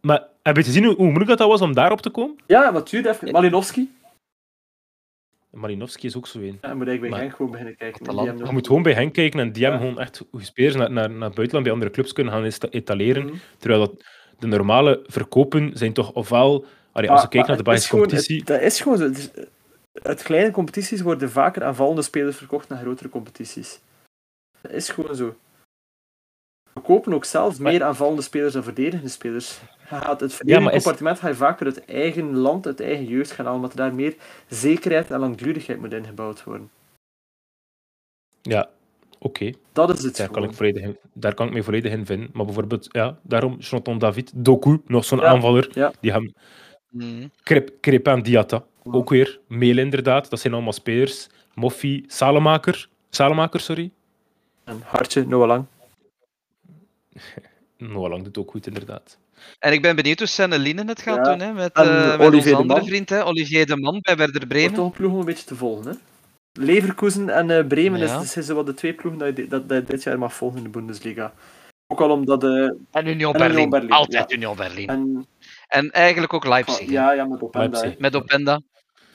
[0.00, 2.36] Maar heb je gezien hoe, hoe moeilijk dat, dat was om daarop te komen?
[2.46, 3.30] ja, wat duurde even.
[3.32, 3.90] Malinowski.
[5.54, 6.44] Malinowski is ook zo een.
[6.44, 8.00] Ja, je moet eigenlijk bij Maar- Genk gewoon beginnen kijken.
[8.00, 8.32] Atalanta.
[8.32, 9.70] Je nog- moet gewoon bij hen kijken en die Ja.
[9.70, 13.24] hebben gewoon echt spelers naar, naar, naar buitenland bij andere clubs kunnen gaan etaleren.
[13.24, 13.34] Mhm.
[13.58, 14.04] Terwijl dat
[14.38, 16.64] de normale verkopen zijn toch ofwel...
[16.92, 18.36] Allee, als je kijkt naar de maar het is Belgische gewoon- competitie...
[18.38, 19.50] het- Dat is gewoon zo.
[20.02, 23.80] Uit kleine competities worden vaker aanvallende spelers verkocht naar grotere competities.
[24.60, 25.34] Dat is gewoon zo.
[26.74, 29.60] We kopen ook zelf Maar- meer aanvallende spelers dan verdedigende spelers.
[29.84, 33.30] Gaat het Ja, verdedigende is- compartiment ga je vaker uit eigen land, uit eigen jeugd
[33.30, 34.14] gaan halen, omdat er daar meer
[34.48, 36.70] zekerheid en langdurigheid moet ingebouwd worden.
[38.42, 38.68] Ja,
[39.18, 39.52] oké.
[39.72, 42.30] Dat is het Daar kan, ik volledig in- daar kan ik me volledig in vinden.
[42.32, 45.92] Maar bijvoorbeeld, ja, daarom, Jonathan David, Doku, nog zo'n Ja, aanvaller, ja.
[46.00, 46.32] die.
[46.90, 47.28] Mhm.
[47.42, 49.40] Krep, Crepin Diatta, ook weer.
[49.48, 51.28] Meel inderdaad, dat zijn allemaal spelers.
[51.54, 53.90] Moffi, Salemaker, Salemaker, sorry.
[54.64, 55.64] En Hartje, Noah Lang.
[57.78, 59.18] Noah Lang doet ook goed, inderdaad.
[59.58, 61.22] En ik ben benieuwd hoe Senneline het gaat Ja.
[61.36, 62.88] doen hè, met, En eh, met Olivier onze de andere Man.
[62.88, 64.74] vriend, hè, Olivier de Man bij Werder Bremen.
[64.74, 65.96] toch een ploeg om een beetje te volgen, hè?
[66.52, 68.20] Leverkusen en eh, Bremen Ja.
[68.20, 70.58] is, is wat de twee ploegen dat je, dat, dat je dit jaar mag volgen
[70.58, 71.32] in de Bundesliga.
[71.86, 72.44] Ook al omdat...
[72.44, 72.50] eh
[72.90, 73.50] En Union En Berlin.
[73.56, 74.36] Union Berlin, Altijd ja.
[74.36, 74.88] Union Berlin.
[74.88, 75.26] en,
[75.68, 76.88] En eigenlijk ook Leipzig.
[76.90, 77.78] ja, ja, met Openda.
[77.78, 77.98] Leipzig.
[78.00, 78.60] Met Openda.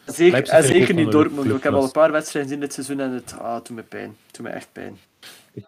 [0.06, 1.52] Zeker, en zeker niet Dortmund.
[1.52, 3.84] Ik heb al een paar wedstrijden gezien dit seizoen en het ah, het doet me
[3.84, 4.16] pijn.
[4.28, 4.98] Het doet me echt pijn.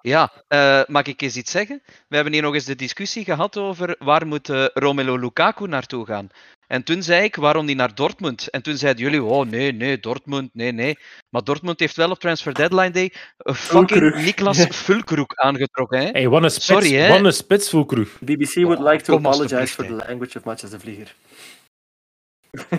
[0.01, 1.81] Ja, uh, mag ik eens iets zeggen?
[2.07, 6.05] We hebben hier nog eens de discussie gehad over waar moet uh, Romelu Lukaku naartoe
[6.05, 6.30] gaan.
[6.68, 8.49] En toen zei ik waarom die naar Dortmund.
[8.49, 10.97] En toen zeiden jullie, oh nee, nee, Dortmund, nee, nee.
[11.30, 15.99] Maar Dortmund heeft wel op Transfer Deadline Day fucking Niklas Fulkroek aangetrokken.
[15.99, 16.09] Hè?
[16.11, 17.09] Hey, wat een spits, Sorry, hè?
[17.09, 18.07] Wat een spits, Fulkroek.
[18.19, 21.15] BBC would like to apologize for the language of Matches de Vlieger.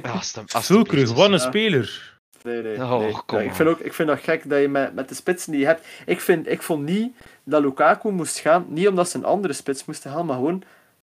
[0.03, 0.21] Ja,
[0.61, 2.12] Fulkroek, wat een speler.
[2.43, 2.77] Nee, nee.
[2.77, 3.45] Oh, nee.
[3.45, 5.67] ik, vind ook, ik vind dat gek dat je met, met de spitsen die je
[5.67, 5.87] hebt...
[6.07, 9.85] Ik, vind, ik vond niet dat Lukaku moest gaan, niet omdat ze een andere spits
[9.85, 10.63] moesten halen, maar gewoon...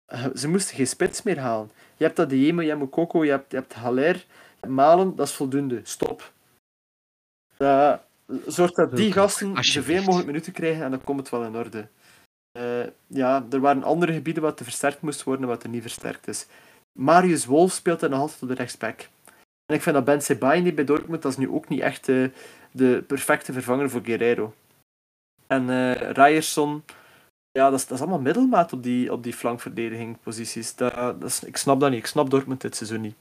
[0.06, 1.70] Eh, ze moesten geen spits meer halen.
[1.96, 4.24] Je hebt dat Diemo, je hebt Mokoko, je hebt, je hebt Haller.
[4.68, 5.80] Malen, dat is voldoende.
[5.82, 6.32] Stop.
[7.58, 7.94] Uh,
[8.46, 11.88] zorg dat die gasten zoveel mogelijk minuten krijgen en dan komt het wel in orde.
[12.58, 16.28] Uh, ja, er waren andere gebieden wat te versterkt moest worden, wat er niet versterkt
[16.28, 16.46] is.
[16.98, 19.08] Marius Wolf speelt er nog altijd op de rechtsback.
[19.72, 22.30] En ik vind dat Ben Sebaini bij Dortmund, dat is nu ook niet echt de,
[22.70, 24.54] de perfecte vervanger voor Guerrero.
[25.46, 26.84] En uh, Ryerson,
[27.50, 30.74] ja, dat is, dat is allemaal middelmaat op die, op die flankverdedigingposities.
[30.74, 31.98] Dat, dat is, ik snap dat niet.
[31.98, 33.16] Ik snap Dortmund dit seizoen niet.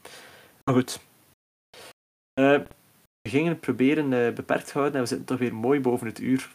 [0.64, 1.00] Maar goed.
[2.40, 2.60] Uh,
[3.22, 6.08] we gingen het proberen uh, beperkt te houden en we zitten toch weer mooi boven
[6.08, 6.52] het uur.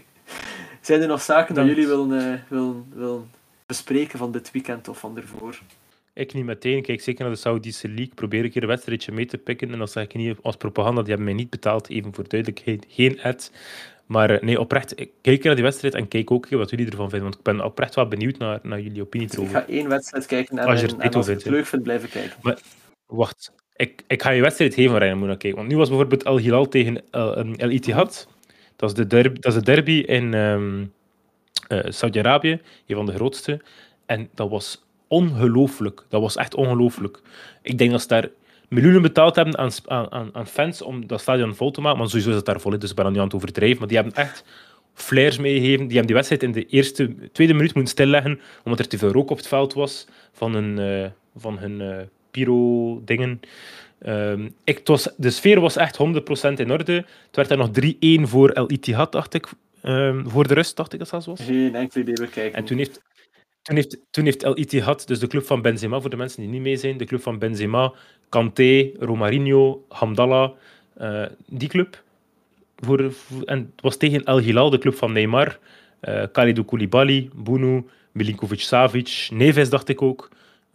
[0.80, 3.30] Zijn er nog zaken dat jullie willen, willen, willen
[3.66, 5.60] bespreken van dit weekend of van ervoor?
[6.14, 6.82] Ik niet meteen.
[6.82, 8.14] Kijk zeker naar de Saudische League.
[8.14, 9.72] Probeer ik hier een wedstrijdje mee te pikken.
[9.72, 11.88] En dan zeg ik niet als propaganda, die hebben mij niet betaald.
[11.88, 12.86] Even voor duidelijkheid.
[12.88, 13.50] Geen ad.
[14.06, 17.22] Maar eh, nee, oprecht, kijk naar die wedstrijd en kijk ook wat jullie ervan vinden.
[17.22, 20.58] Want ik ben oprecht wel benieuwd naar, naar jullie opinie Ik ga één wedstrijd kijken
[20.58, 22.36] en als je, en, als het leuk vindt, blijven kijken.
[22.42, 22.58] Maar,
[23.06, 25.58] wacht, ik, ik ga je wedstrijd geven waar je moet naar kijken.
[25.58, 28.28] Want nu was bijvoorbeeld Al Hilal tegen El, um, El Ittihad.
[28.76, 30.92] Dat is de derby, dat is de derby in um,
[31.68, 33.60] uh, Saudi-Arabië, een van de grootste.
[34.06, 34.83] En dat was
[35.14, 36.04] ongelooflijk.
[36.08, 37.20] Dat was echt ongelooflijk.
[37.62, 38.28] Ik denk dat ze daar
[38.68, 41.98] miljoenen betaald hebben aan, aan, aan fans om dat stadion vol te maken.
[41.98, 43.78] Maar sowieso is het daar vol, dus ik ben niet aan het overdrijven.
[43.78, 44.44] Maar die hebben echt
[44.94, 45.86] flares meegegeven.
[45.86, 49.12] Die hebben die wedstrijd in de eerste, tweede minuut moeten stilleggen, omdat er te veel
[49.12, 51.96] rook op het veld was van hun, uh, van hun uh,
[52.30, 53.40] pyro-dingen.
[54.06, 56.92] Um, ik, was, de sfeer was echt 100% in orde.
[57.26, 57.70] Het werd er nog
[58.20, 59.48] 3-1 voor El Ittihad, dacht ik.
[59.82, 61.40] Um, voor de rust, dacht ik dat zelfs was.
[61.40, 62.58] Geen enkel idee bekijken.
[62.58, 63.02] En toen heeft,
[63.64, 66.50] toen heeft, toen heeft El Ittihad, dus de club van Benzema, voor de mensen die
[66.50, 67.92] niet mee zijn, de club van Benzema,
[68.28, 70.50] Kanté, Romarinho, Hamdallah,
[71.00, 72.02] uh, die club.
[72.76, 73.12] Voor,
[73.44, 75.58] en het was tegen El Hilal, de club van Neymar,
[76.02, 80.30] uh, Khalidou Koulibaly, Bunu, Milinkovic-Savic, Neves dacht ik ook.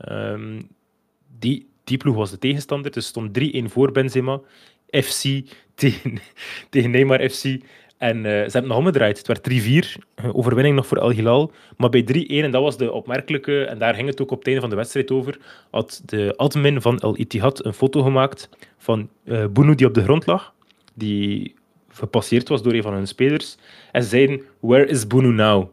[0.09, 0.67] Um,
[1.39, 4.41] die, die ploeg was de tegenstander, dus stond 3-1 voor Benzema.
[4.91, 5.23] FC
[5.75, 6.19] tegen,
[6.69, 7.43] tegen Neymar FC.
[7.99, 9.17] En uh, ze hebben nog omgedraaid.
[9.17, 9.49] Het werd
[9.97, 11.51] 3-4, eh, overwinning nog voor El Hilal.
[11.77, 14.47] Maar bij 3-1, en dat was de opmerkelijke, en daar ging het ook op het
[14.47, 15.37] einde van de wedstrijd over,
[15.69, 20.03] had de admin van El Ittihad een foto gemaakt van uh, Bounou die op de
[20.03, 20.53] grond lag,
[20.93, 21.55] die
[21.89, 23.57] gepasseerd was door een van hun spelers.
[23.91, 25.69] En ze zeiden, where is Bounou now?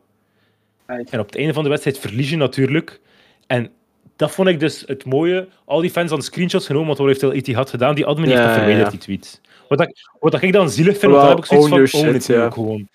[0.86, 3.00] En op het einde van de wedstrijd verlies je natuurlijk.
[3.46, 3.70] En
[4.16, 5.48] dat vond ik dus het mooie.
[5.64, 7.94] Al die fans hadden screenshots genomen, want wat heeft El Ittihad gedaan?
[7.94, 9.40] Die admin heeft dat verwijderd, die tweet.
[9.68, 12.26] Wat, ik, wat ik dan zielig vind, well, dan heb ik zoiets van, own it
[12.26, 12.50] ja.
[12.50, 12.88] gewoon.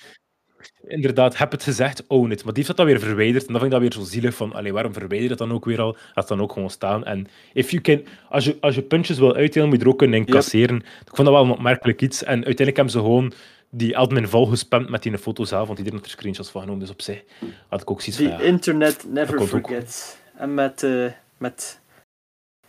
[0.87, 2.43] Inderdaad, heb het gezegd, own it.
[2.43, 3.45] Maar die heeft dat dan weer verwijderd.
[3.45, 5.51] En dan vind ik dat weer zo zielig van, allee, waarom verwijder je dat dan
[5.51, 5.97] ook weer al?
[6.13, 7.05] Laat dan ook gewoon staan.
[7.05, 9.97] En if you can, als, je, als je puntjes wil uitdelen, moet je er ook
[9.97, 10.75] kunnen incasseren.
[10.75, 10.85] Yep.
[10.85, 12.23] Ik vond dat wel een opmerkelijk iets.
[12.23, 13.33] En uiteindelijk hebben ze gewoon
[13.69, 16.81] die admin volgespamd met die foto zelf, want iedereen heeft er screenshots van genomen.
[16.81, 17.23] Dus op zich
[17.67, 20.15] had ik ook zoiets van, ja, internet never forgets.
[20.37, 21.79] En met, uh, met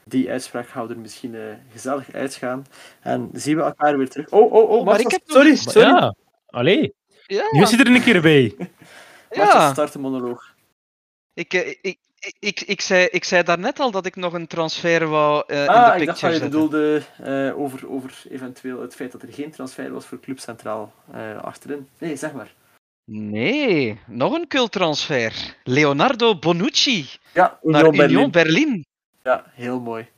[0.04, 1.42] die uitspraak houden misschien uh,
[1.72, 2.66] gezellig uitgaan.
[3.00, 4.28] En zien we elkaar weer terug.
[4.28, 5.22] Oh, oh, oh, maar ik heb...
[5.24, 5.88] Sorry, sorry.
[5.88, 6.14] Ja,
[6.46, 6.94] allee.
[7.26, 7.44] Ja.
[7.50, 8.54] Nu zit er een keer bij.
[9.30, 9.72] ja.
[9.72, 10.54] start de monoloog.
[11.34, 11.98] Ik, ik, ik,
[12.38, 15.86] ik, ik, zei, ik zei daarnet al dat ik nog een transfer wou uh, ah,
[15.86, 19.32] in de ik dacht dat je bedoelde uh, over, over eventueel het feit dat er
[19.32, 21.88] geen transfer was voor Club Centraal uh, achterin.
[21.98, 22.54] Nee, zeg maar.
[23.04, 25.56] Nee, nog een cultransfer.
[25.64, 28.84] Leonardo Bonucci ja, naar Union Berlin.
[29.22, 30.08] Ja, heel mooi.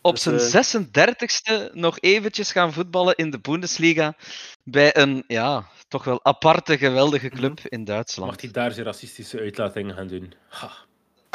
[0.00, 4.16] Op dus, zijn 36e nog eventjes gaan voetballen in de Bundesliga
[4.62, 7.36] bij een, ja, toch wel aparte, geweldige mhm.
[7.36, 8.30] club in Duitsland.
[8.30, 10.32] Mag hij daar zijn racistische uitlatingen gaan doen?
[10.48, 10.72] Ha.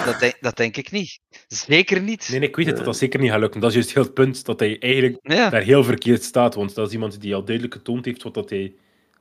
[0.06, 1.20] Dat, denk, dat denk ik niet.
[1.48, 2.28] Zeker niet.
[2.30, 3.62] Nee, nee ik weet het dat dat zeker niet gaat lukken.
[3.62, 6.56] Dat is juist heel het punt dat hij eigenlijk daar heel verkeerd staat.
[6.56, 8.74] Want dat is iemand die al duidelijk getoond heeft wat dat hij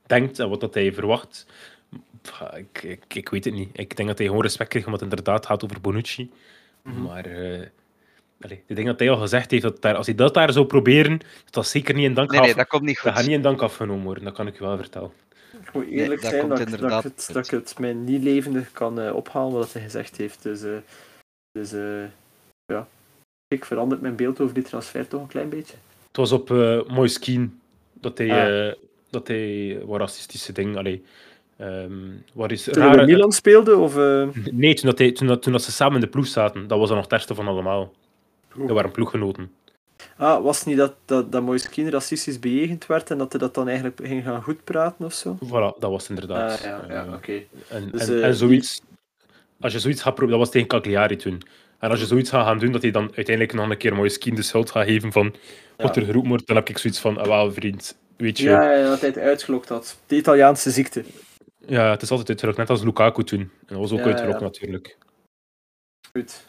[0.05, 1.45] denkt en wat dat hij verwacht.
[2.55, 3.69] Ik, ik, ik, weet het niet.
[3.73, 6.31] Ik denk dat hij gewoon respect krijgt omdat het inderdaad gaat over Bonucci.
[6.89, 7.01] Mhm.
[7.01, 7.65] Maar uh,
[8.41, 10.65] allee, ik denk dat hij al gezegd heeft dat daar, als hij dat daar zou
[10.65, 13.05] proberen, dat dat zeker niet in dank nee, nee, dat komt niet goed.
[13.05, 15.11] Dat gaat niet in dank afgenomen worden, dat kan ik je wel vertellen.
[15.61, 18.23] Ik moet eerlijk nee, zijn dat, dat, dat, ik het, dat ik het mij niet
[18.23, 20.43] levendig kan uh, ophalen wat hij gezegd heeft.
[20.43, 20.77] Dus, uh,
[21.51, 22.03] dus uh,
[22.65, 22.87] ja,
[23.47, 25.75] ik verandert mijn beeld over die transfer toch een klein beetje.
[26.07, 27.59] Het was op uh, Moiskin
[27.93, 28.75] dat hij, ah.
[29.09, 30.77] dat hij wat racistische dingen.
[30.77, 31.03] Allee,
[31.59, 31.91] Ehm
[32.33, 33.77] waar is Toen Milan speelde?
[33.77, 36.27] Of, eh, Nee, toen, dat hij, toen, dat, toen dat ze samen in de ploeg
[36.27, 37.93] zaten, dat was dan nog het ergste van allemaal.
[38.57, 38.67] Oeh.
[38.67, 39.51] Dat waren ploeggenoten.
[40.17, 43.53] Ah, was het niet dat, dat, dat Moiskin racistisch bejegend werd en dat hij dat
[43.53, 45.37] dan eigenlijk ging gaan goed praten of zo?
[45.45, 46.59] Voilà, dat was het inderdaad.
[46.59, 47.41] Ah, ja, ja oké.
[47.67, 48.81] En, Dus, en, eh, en zoiets,
[49.59, 51.41] als je zoiets gaat proberen, dat was tegen Cagliari toen.
[51.79, 54.09] En als je zoiets gaat gaan doen, dat hij dan uiteindelijk nog een keer mooie
[54.09, 55.35] skin de schuld gaat geven van
[55.77, 58.71] wat er geroepen wordt, dan heb ik zoiets van, ah, wel vriend, weet je, ja.
[58.71, 59.99] ja, dat hij het uitgelokt had.
[60.07, 61.03] De Italiaanse ziekte.
[61.69, 63.39] Het is altijd uitgerokt, net als Lukaku toen.
[63.39, 64.45] En dat was ook Ja, uitgerokt ja.
[64.45, 64.97] natuurlijk.
[66.11, 66.45] Goed.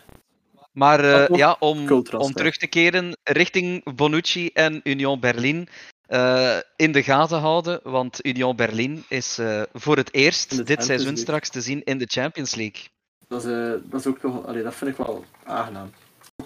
[0.73, 5.69] Maar eh, toch ja, om, om terug te keren richting Bonucci en Union Berlin
[6.07, 7.81] eh, in de gaten houden.
[7.83, 11.23] Want Union Berlin is eh, voor het eerst dit Champions seizoen League.
[11.23, 12.83] straks te zien in de Champions League.
[13.29, 14.47] Dat is, eh, dat is ook toch...
[14.47, 15.91] Allee, dat vind ik wel aangenaam.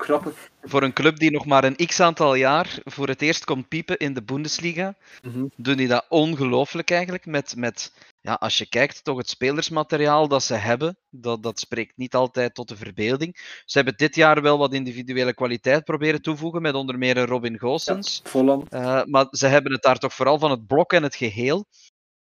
[0.02, 0.48] Grappig.
[0.62, 4.14] Voor een club die nog maar een x-aantal jaar voor het eerst komt piepen in
[4.14, 5.44] de Bundesliga, Mhm.
[5.56, 7.26] doen die dat ongelooflijk eigenlijk.
[7.26, 11.96] Met, met, ja, als je kijkt, toch het spelersmateriaal dat ze hebben, dat, dat spreekt
[11.96, 13.60] niet altijd tot de verbeelding.
[13.64, 18.20] Ze hebben dit jaar wel wat individuele kwaliteit proberen toevoegen, met onder meer Robin Goossens.
[18.24, 18.68] Volland.
[18.72, 21.66] Eh, maar ze hebben het daar toch vooral van het blok en het geheel.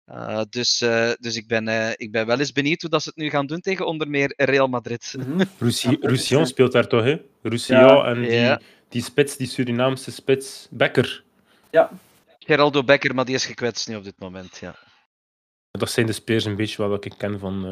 [0.05, 3.09] Eh, dus eh, dus ik, ben, eh, ik ben wel eens benieuwd hoe dat ze
[3.09, 5.15] het nu gaan doen tegen onder meer Real Madrid.
[5.59, 7.21] Ja, is, Roussillon speelt daar toch, hè?
[7.41, 8.05] Roussillon Ja.
[8.05, 8.61] en die, Ja.
[8.89, 11.23] die spits, die Surinaamse spits, Becker.
[12.39, 14.57] Geraldo Becker, maar die is gekwetst nu op dit moment.
[14.57, 14.75] Ja.
[15.71, 17.65] Dat zijn de spelers een beetje wat ik ken van...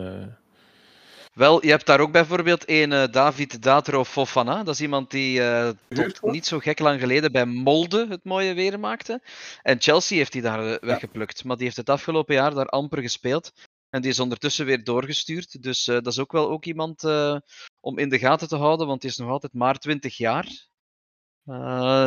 [1.34, 4.64] Wel, je hebt daar ook bijvoorbeeld een eh, David Datro Fofana.
[4.64, 8.54] Dat is iemand die eh, tot niet zo gek lang geleden bij Molde het mooie
[8.54, 9.22] weer maakte.
[9.62, 11.44] En Chelsea heeft die daar eh, weggeplukt.
[11.44, 13.52] Maar die heeft het afgelopen jaar daar amper gespeeld.
[13.90, 15.64] En die is ondertussen weer doorgestuurd.
[15.64, 17.04] Dus dat is ook wel ook iemand
[17.80, 20.48] om in de gaten te houden, want die is nog altijd maar 20 jaar.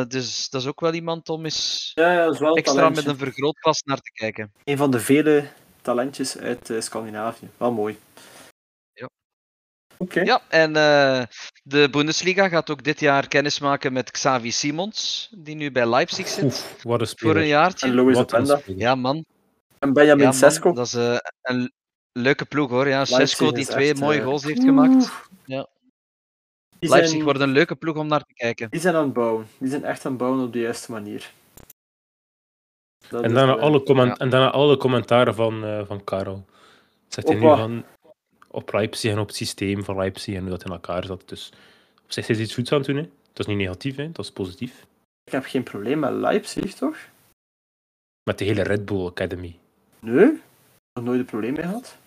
[0.07, 2.89] Dus dat is ook wel iemand om eens Ja, extra talentje.
[2.89, 4.51] met een vergrootglas naar te kijken.
[4.63, 5.47] Een van de vele
[5.81, 7.49] talentjes uit Scandinavië.
[7.57, 7.97] Wel mooi.
[10.13, 10.41] Ja.
[10.49, 11.23] En eh,
[11.63, 16.43] de Bundesliga gaat ook dit jaar kennismaken met Xavi Simons, die nu bij Leipzig zit.
[16.43, 17.37] oef, wat een voor speler.
[17.37, 17.87] een jaartje.
[17.87, 18.61] En Louis Wat een Openda.
[18.83, 19.25] Ja, man.
[19.79, 20.31] En Benjamin Ja.
[20.31, 20.73] Sesko.
[20.73, 21.71] Dat is eh, een
[22.11, 22.87] leuke ploeg hoor.
[22.87, 25.11] Ja, Leipzig Sesko die twee echt, mooie eh, goals heeft gemaakt.
[25.45, 25.67] Ja.
[26.79, 28.69] Die Leipzig zijn, wordt een leuke ploeg om naar te kijken.
[28.69, 29.47] die zijn aan het bouwen.
[29.57, 31.31] Die zijn echt aan het bouwen op de juiste manier.
[33.09, 34.23] Dat En daarna, eh, alle comment- ja.
[34.23, 36.45] en daarna alle commentaren van, eh van Karel.
[37.07, 37.85] Zegt hij nu van
[38.55, 41.23] op Leipzig en op het systeem van Leipzig en hoe dat in elkaar zat.
[41.25, 41.51] Dus
[42.03, 42.95] op zich is iets goeds aan het doen.
[42.95, 43.09] Hè.
[43.33, 44.11] Dat is niet negatief, hè.
[44.11, 44.85] dat is positief.
[45.23, 46.97] Ik heb geen probleem met Leipzig, toch?
[48.23, 49.57] Met de hele Red Bull Academy.
[49.99, 50.41] Nee.
[50.93, 51.97] Nog nooit een probleem mee gehad.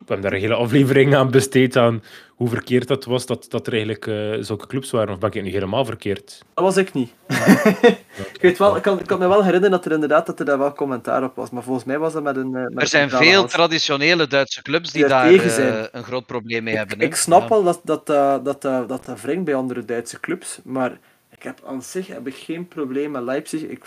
[0.00, 3.66] We hebben daar een hele aflevering aan besteed aan hoe verkeerd dat was dat, dat
[3.66, 5.12] er eigenlijk eh, zulke clubs waren.
[5.12, 6.44] Of ben ik nu helemaal verkeerd?
[6.54, 7.10] Dat was ik niet.
[8.32, 10.44] ik, weet wel, ik, kan, ik kan me wel herinneren dat er inderdaad dat er
[10.44, 11.50] daar wel commentaar op was.
[11.50, 12.54] Maar volgens mij was dat met een.
[12.54, 16.62] eh, met Er zijn veel traditionele Duitse clubs die Die daar eh, een groot probleem
[16.62, 16.94] mee hebben.
[16.94, 17.06] Ik, hè.
[17.08, 17.48] ik snap Ja.
[17.48, 20.98] wel dat dat, dat, dat, dat, dat, dat wringt bij andere Duitse clubs, maar
[21.30, 23.62] ik heb aan zich heb ik geen probleem met Leipzig.
[23.62, 23.84] Ik,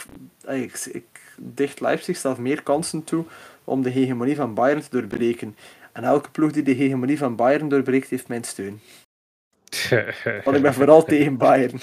[0.48, 1.04] ik, ik
[1.38, 3.26] dicht Leipzig zelf meer kansen toe
[3.64, 5.56] om de hegemonie van Bayern te doorbreken.
[5.94, 8.82] En elke ploeg die de hegemonie van Bayern doorbreekt, heeft mijn steun.
[10.44, 11.80] Want ik ben vooral tegen Bayern.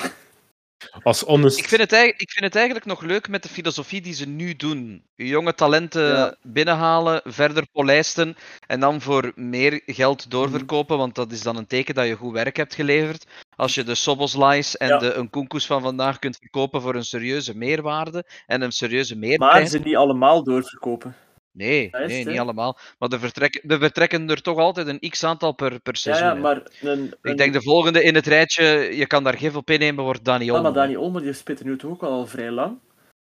[1.03, 1.59] Als honest.
[1.59, 4.28] Ik vind, het, eigenlijk- ik vind het eigenlijk nog leuk met de filosofie die ze
[4.28, 5.03] nu doen.
[5.15, 6.35] Jonge talenten Ja.
[6.43, 11.95] binnenhalen, verder polijsten en dan voor meer geld doorverkopen, want dat is dan een teken
[11.95, 13.27] dat je goed werk hebt geleverd.
[13.57, 14.99] Als je de Soboslais en Ja.
[14.99, 19.70] de Nkunkus van vandaag kunt verkopen voor een serieuze meerwaarde en een serieuze Maar meerprijs.
[19.70, 21.16] ze niet allemaal doorverkopen.
[21.53, 22.79] Nee, Dat nee het, niet allemaal.
[22.99, 26.27] Maar er vertrekken, er vertrekken er toch altijd een x-aantal per, per Ja, seizoen.
[26.27, 28.65] ja, maar een, Ik denk de volgende in het rijtje,
[28.97, 30.63] je kan daar gif op innemen, wordt Dani Ja, Olmo.
[30.63, 32.79] maar Dani Olmo die speelt er nu toch ook al vrij lang.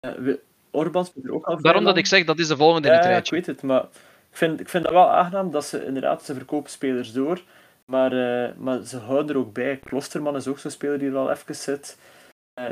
[0.00, 0.40] We-
[0.70, 2.04] Orban speelt er ook al vrij Daarom dat lang.
[2.06, 3.34] ik zeg, dat is de volgende in Ja, het ja, ik rijtje.
[3.34, 3.82] weet het, maar
[4.30, 7.42] ik vind, ik vind dat wel aangenaam dat ze inderdaad, ze verkopen spelers door,
[7.84, 8.12] maar,
[8.46, 9.76] eh, maar ze houden er ook bij.
[9.84, 11.98] Klosterman is ook zo'n speler die er al even zit.
[12.54, 12.64] Eh,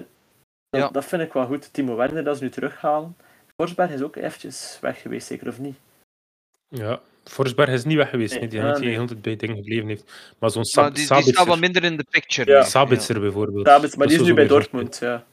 [0.71, 0.89] dat, Ja.
[0.89, 1.73] dat vind ik wel goed.
[1.73, 3.17] Timo Werner, dat ze nu terughalen.
[3.61, 5.77] Forsberg is ook eventjes weg geweest, zeker of niet?
[6.69, 8.31] Ja, Forsberg is niet weg geweest.
[8.31, 8.91] Nee, Nee, die ja, heeft nee.
[8.91, 10.05] heel tijd bij dingen gebleven heeft.
[10.39, 12.51] Maar zo'n Maar Sab die, die Sabitzer, staat wat minder in de picture.
[12.51, 12.62] Ja.
[12.62, 13.66] Sabitzer bijvoorbeeld.
[13.66, 15.24] Sabitz, maar Dat die is nu bij Dortmund, ja.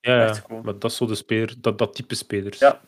[0.00, 2.58] Ja, ja, maar dat is zo de speler, dat, dat type spelers.
[2.58, 2.80] Ja.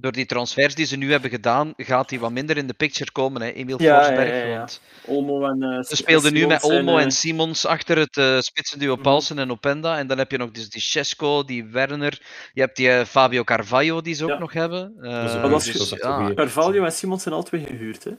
[0.00, 3.12] Door die transfers die ze nu hebben gedaan, gaat hij wat minder in de picture
[3.12, 4.28] komen, hè, Emil Ja, Forsberg.
[4.28, 4.58] ja, ja, ja.
[4.58, 5.62] Want Olmo en...
[5.62, 9.02] eh, ze speelden nu met Olmo eh, en Simons achter het eh spitsenduo Mhm.
[9.02, 9.98] Paulsen en Openda.
[9.98, 12.20] En dan heb je nog dus die Cesco, die Werner.
[12.52, 14.94] Je hebt die eh, Fabio Carvalho, die ze ook nog hebben.
[15.00, 15.24] Eh,
[15.54, 15.98] is- dus.
[16.34, 18.10] Carvalho en Simons zijn al twee gehuurd, hè?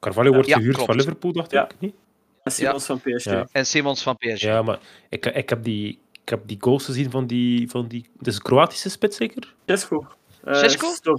[0.00, 0.90] Carvalho wordt Ja, gehuurd klopt.
[0.90, 1.64] van Liverpool, dacht Ja.
[1.64, 1.74] ik.
[1.78, 1.94] Niet?
[2.42, 3.24] En Simons van PSG.
[3.24, 3.46] Ja.
[3.52, 4.40] En Simons van PSG.
[4.42, 4.78] Ja, maar
[5.08, 8.06] ik, ik, heb die, ik heb die goals gezien van die, van die...
[8.18, 9.54] Het is een Kroatische spits, zeker?
[9.66, 10.06] Cesco.
[10.44, 10.54] Eh,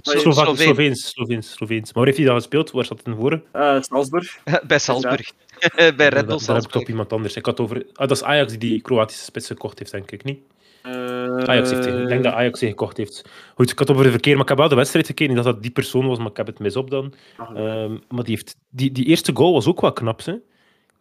[0.02, 0.56] Slova- Sloveen.
[0.56, 1.84] Sloveens, Sloveens, Sloveens.
[1.84, 2.70] Maar waar heeft hij dat gespeeld?
[2.70, 3.42] Waar zat het voor?
[3.52, 4.38] eh, Salzburg.
[4.66, 5.32] Bij Salzburg.
[5.76, 6.88] Bij Red Bull Daar heb ik op Salzburg.
[6.88, 7.36] iemand anders.
[7.36, 7.76] Ik had over...
[7.92, 10.38] Ah, dat is Ajax die die Kroatische spits gekocht heeft, denk ik niet.
[10.82, 10.92] Eh,
[11.36, 12.00] Ajax heeft hij.
[12.02, 13.24] Ik denk dat Ajax die gekocht heeft.
[13.54, 15.34] Goed, ik had over de verkeer, maar ik heb wel de wedstrijd gekeken.
[15.34, 17.14] Niet dat dat die persoon was, maar ik heb het mis op dan.
[17.54, 20.34] Ehm, maar die, heeft, die, die eerste goal was ook wel knap, hè?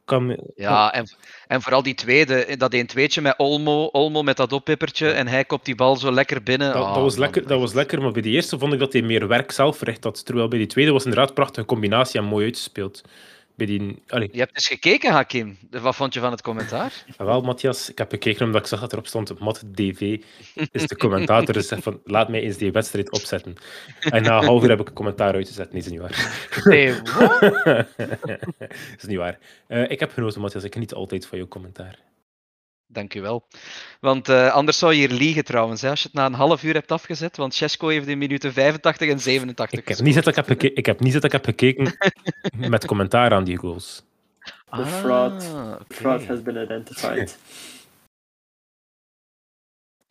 [0.05, 1.07] Kan, Ja, en,
[1.47, 5.45] en vooral die tweede, dat 1 tweetje met Olmo, Olmo met dat oppippertje en hij
[5.45, 6.73] kopt die bal zo lekker binnen.
[6.73, 8.93] Dat, Ah, dat, was lekker, dat was lekker, maar bij die eerste vond ik dat
[8.93, 10.25] hij meer werk zelf verricht had.
[10.25, 13.01] Terwijl bij die tweede was inderdaad een prachtige combinatie en mooi uitgespeeld.
[13.55, 14.03] Bij die...
[14.07, 15.57] Allee, Je hebt dus gekeken, Hakim.
[15.69, 17.05] Wat vond je van het commentaar?
[17.17, 20.21] wel, Matthias, ik heb gekeken omdat ik zag dat erop stond, Matt DV
[20.71, 23.55] is de commentator, dus van, laat mij eens die wedstrijd opzetten.
[23.99, 25.71] En na een half uur heb ik een commentaar uitgezet.
[25.71, 26.49] Nee, is niet waar.
[26.63, 27.41] Nee, wat?
[28.97, 29.39] is niet waar.
[29.67, 30.63] Eh, ik heb genoten, Matthias.
[30.63, 31.99] Ik geniet altijd van jouw commentaar.
[32.87, 33.47] Dankjewel.
[33.99, 36.63] Want eh, anders zou je hier liegen trouwens, hè, als je het na een half
[36.63, 37.37] uur hebt afgezet.
[37.37, 40.73] Want Cesco heeft in minuten 85 en 87 Ik heb niet dat ik heb, geke-
[40.73, 41.97] ik heb, niet dat ik heb gekeken
[42.69, 44.03] met commentaar aan die goals.
[44.71, 45.43] The fraud.
[45.53, 45.93] Ah, oké.
[45.93, 47.37] Fraud has been identified.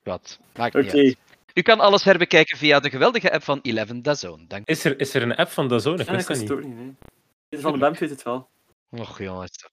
[0.03, 0.39] Wat?
[0.57, 1.17] Maakt Oké, niet uit.
[1.55, 4.47] U kan alles herbekijken via de geweldige app van Eleven Dazone.
[4.47, 5.99] Dank Is er, is er een app van Dazone?
[6.01, 6.95] Ik Ja, ik wist dat niet.
[7.49, 8.49] het van de Bemp weet het wel.
[8.91, 9.69] Och jongens.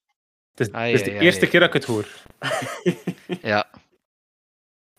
[0.52, 1.50] Het is, Ai, het is de ai, eerste ai.
[1.50, 2.08] keer dat ik het hoor.
[3.52, 3.70] Ja,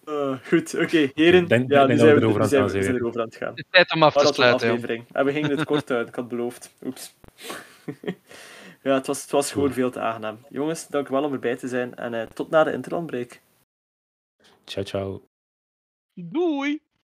[0.05, 1.49] Eh, goed, oké, heren.
[1.49, 2.83] Denk- ja, denk nu dat zijn we erover aan zijn het we, gaan we zijn
[2.85, 2.97] zijn.
[2.97, 3.55] erover aan het gaan.
[3.71, 4.69] tijd om af te dat was een sluiten.
[4.69, 5.05] aflevering.
[5.13, 6.75] En we gingen het kort houden, ik had beloofd.
[6.85, 7.15] Oeps.
[8.83, 10.39] ja, het was, het was gewoon veel te aangenaam.
[10.49, 13.41] Jongens, dank wel om erbij te zijn en eh, tot na de interlandbreak.
[14.65, 15.23] Ciao, ciao.
[16.15, 16.81] Doei!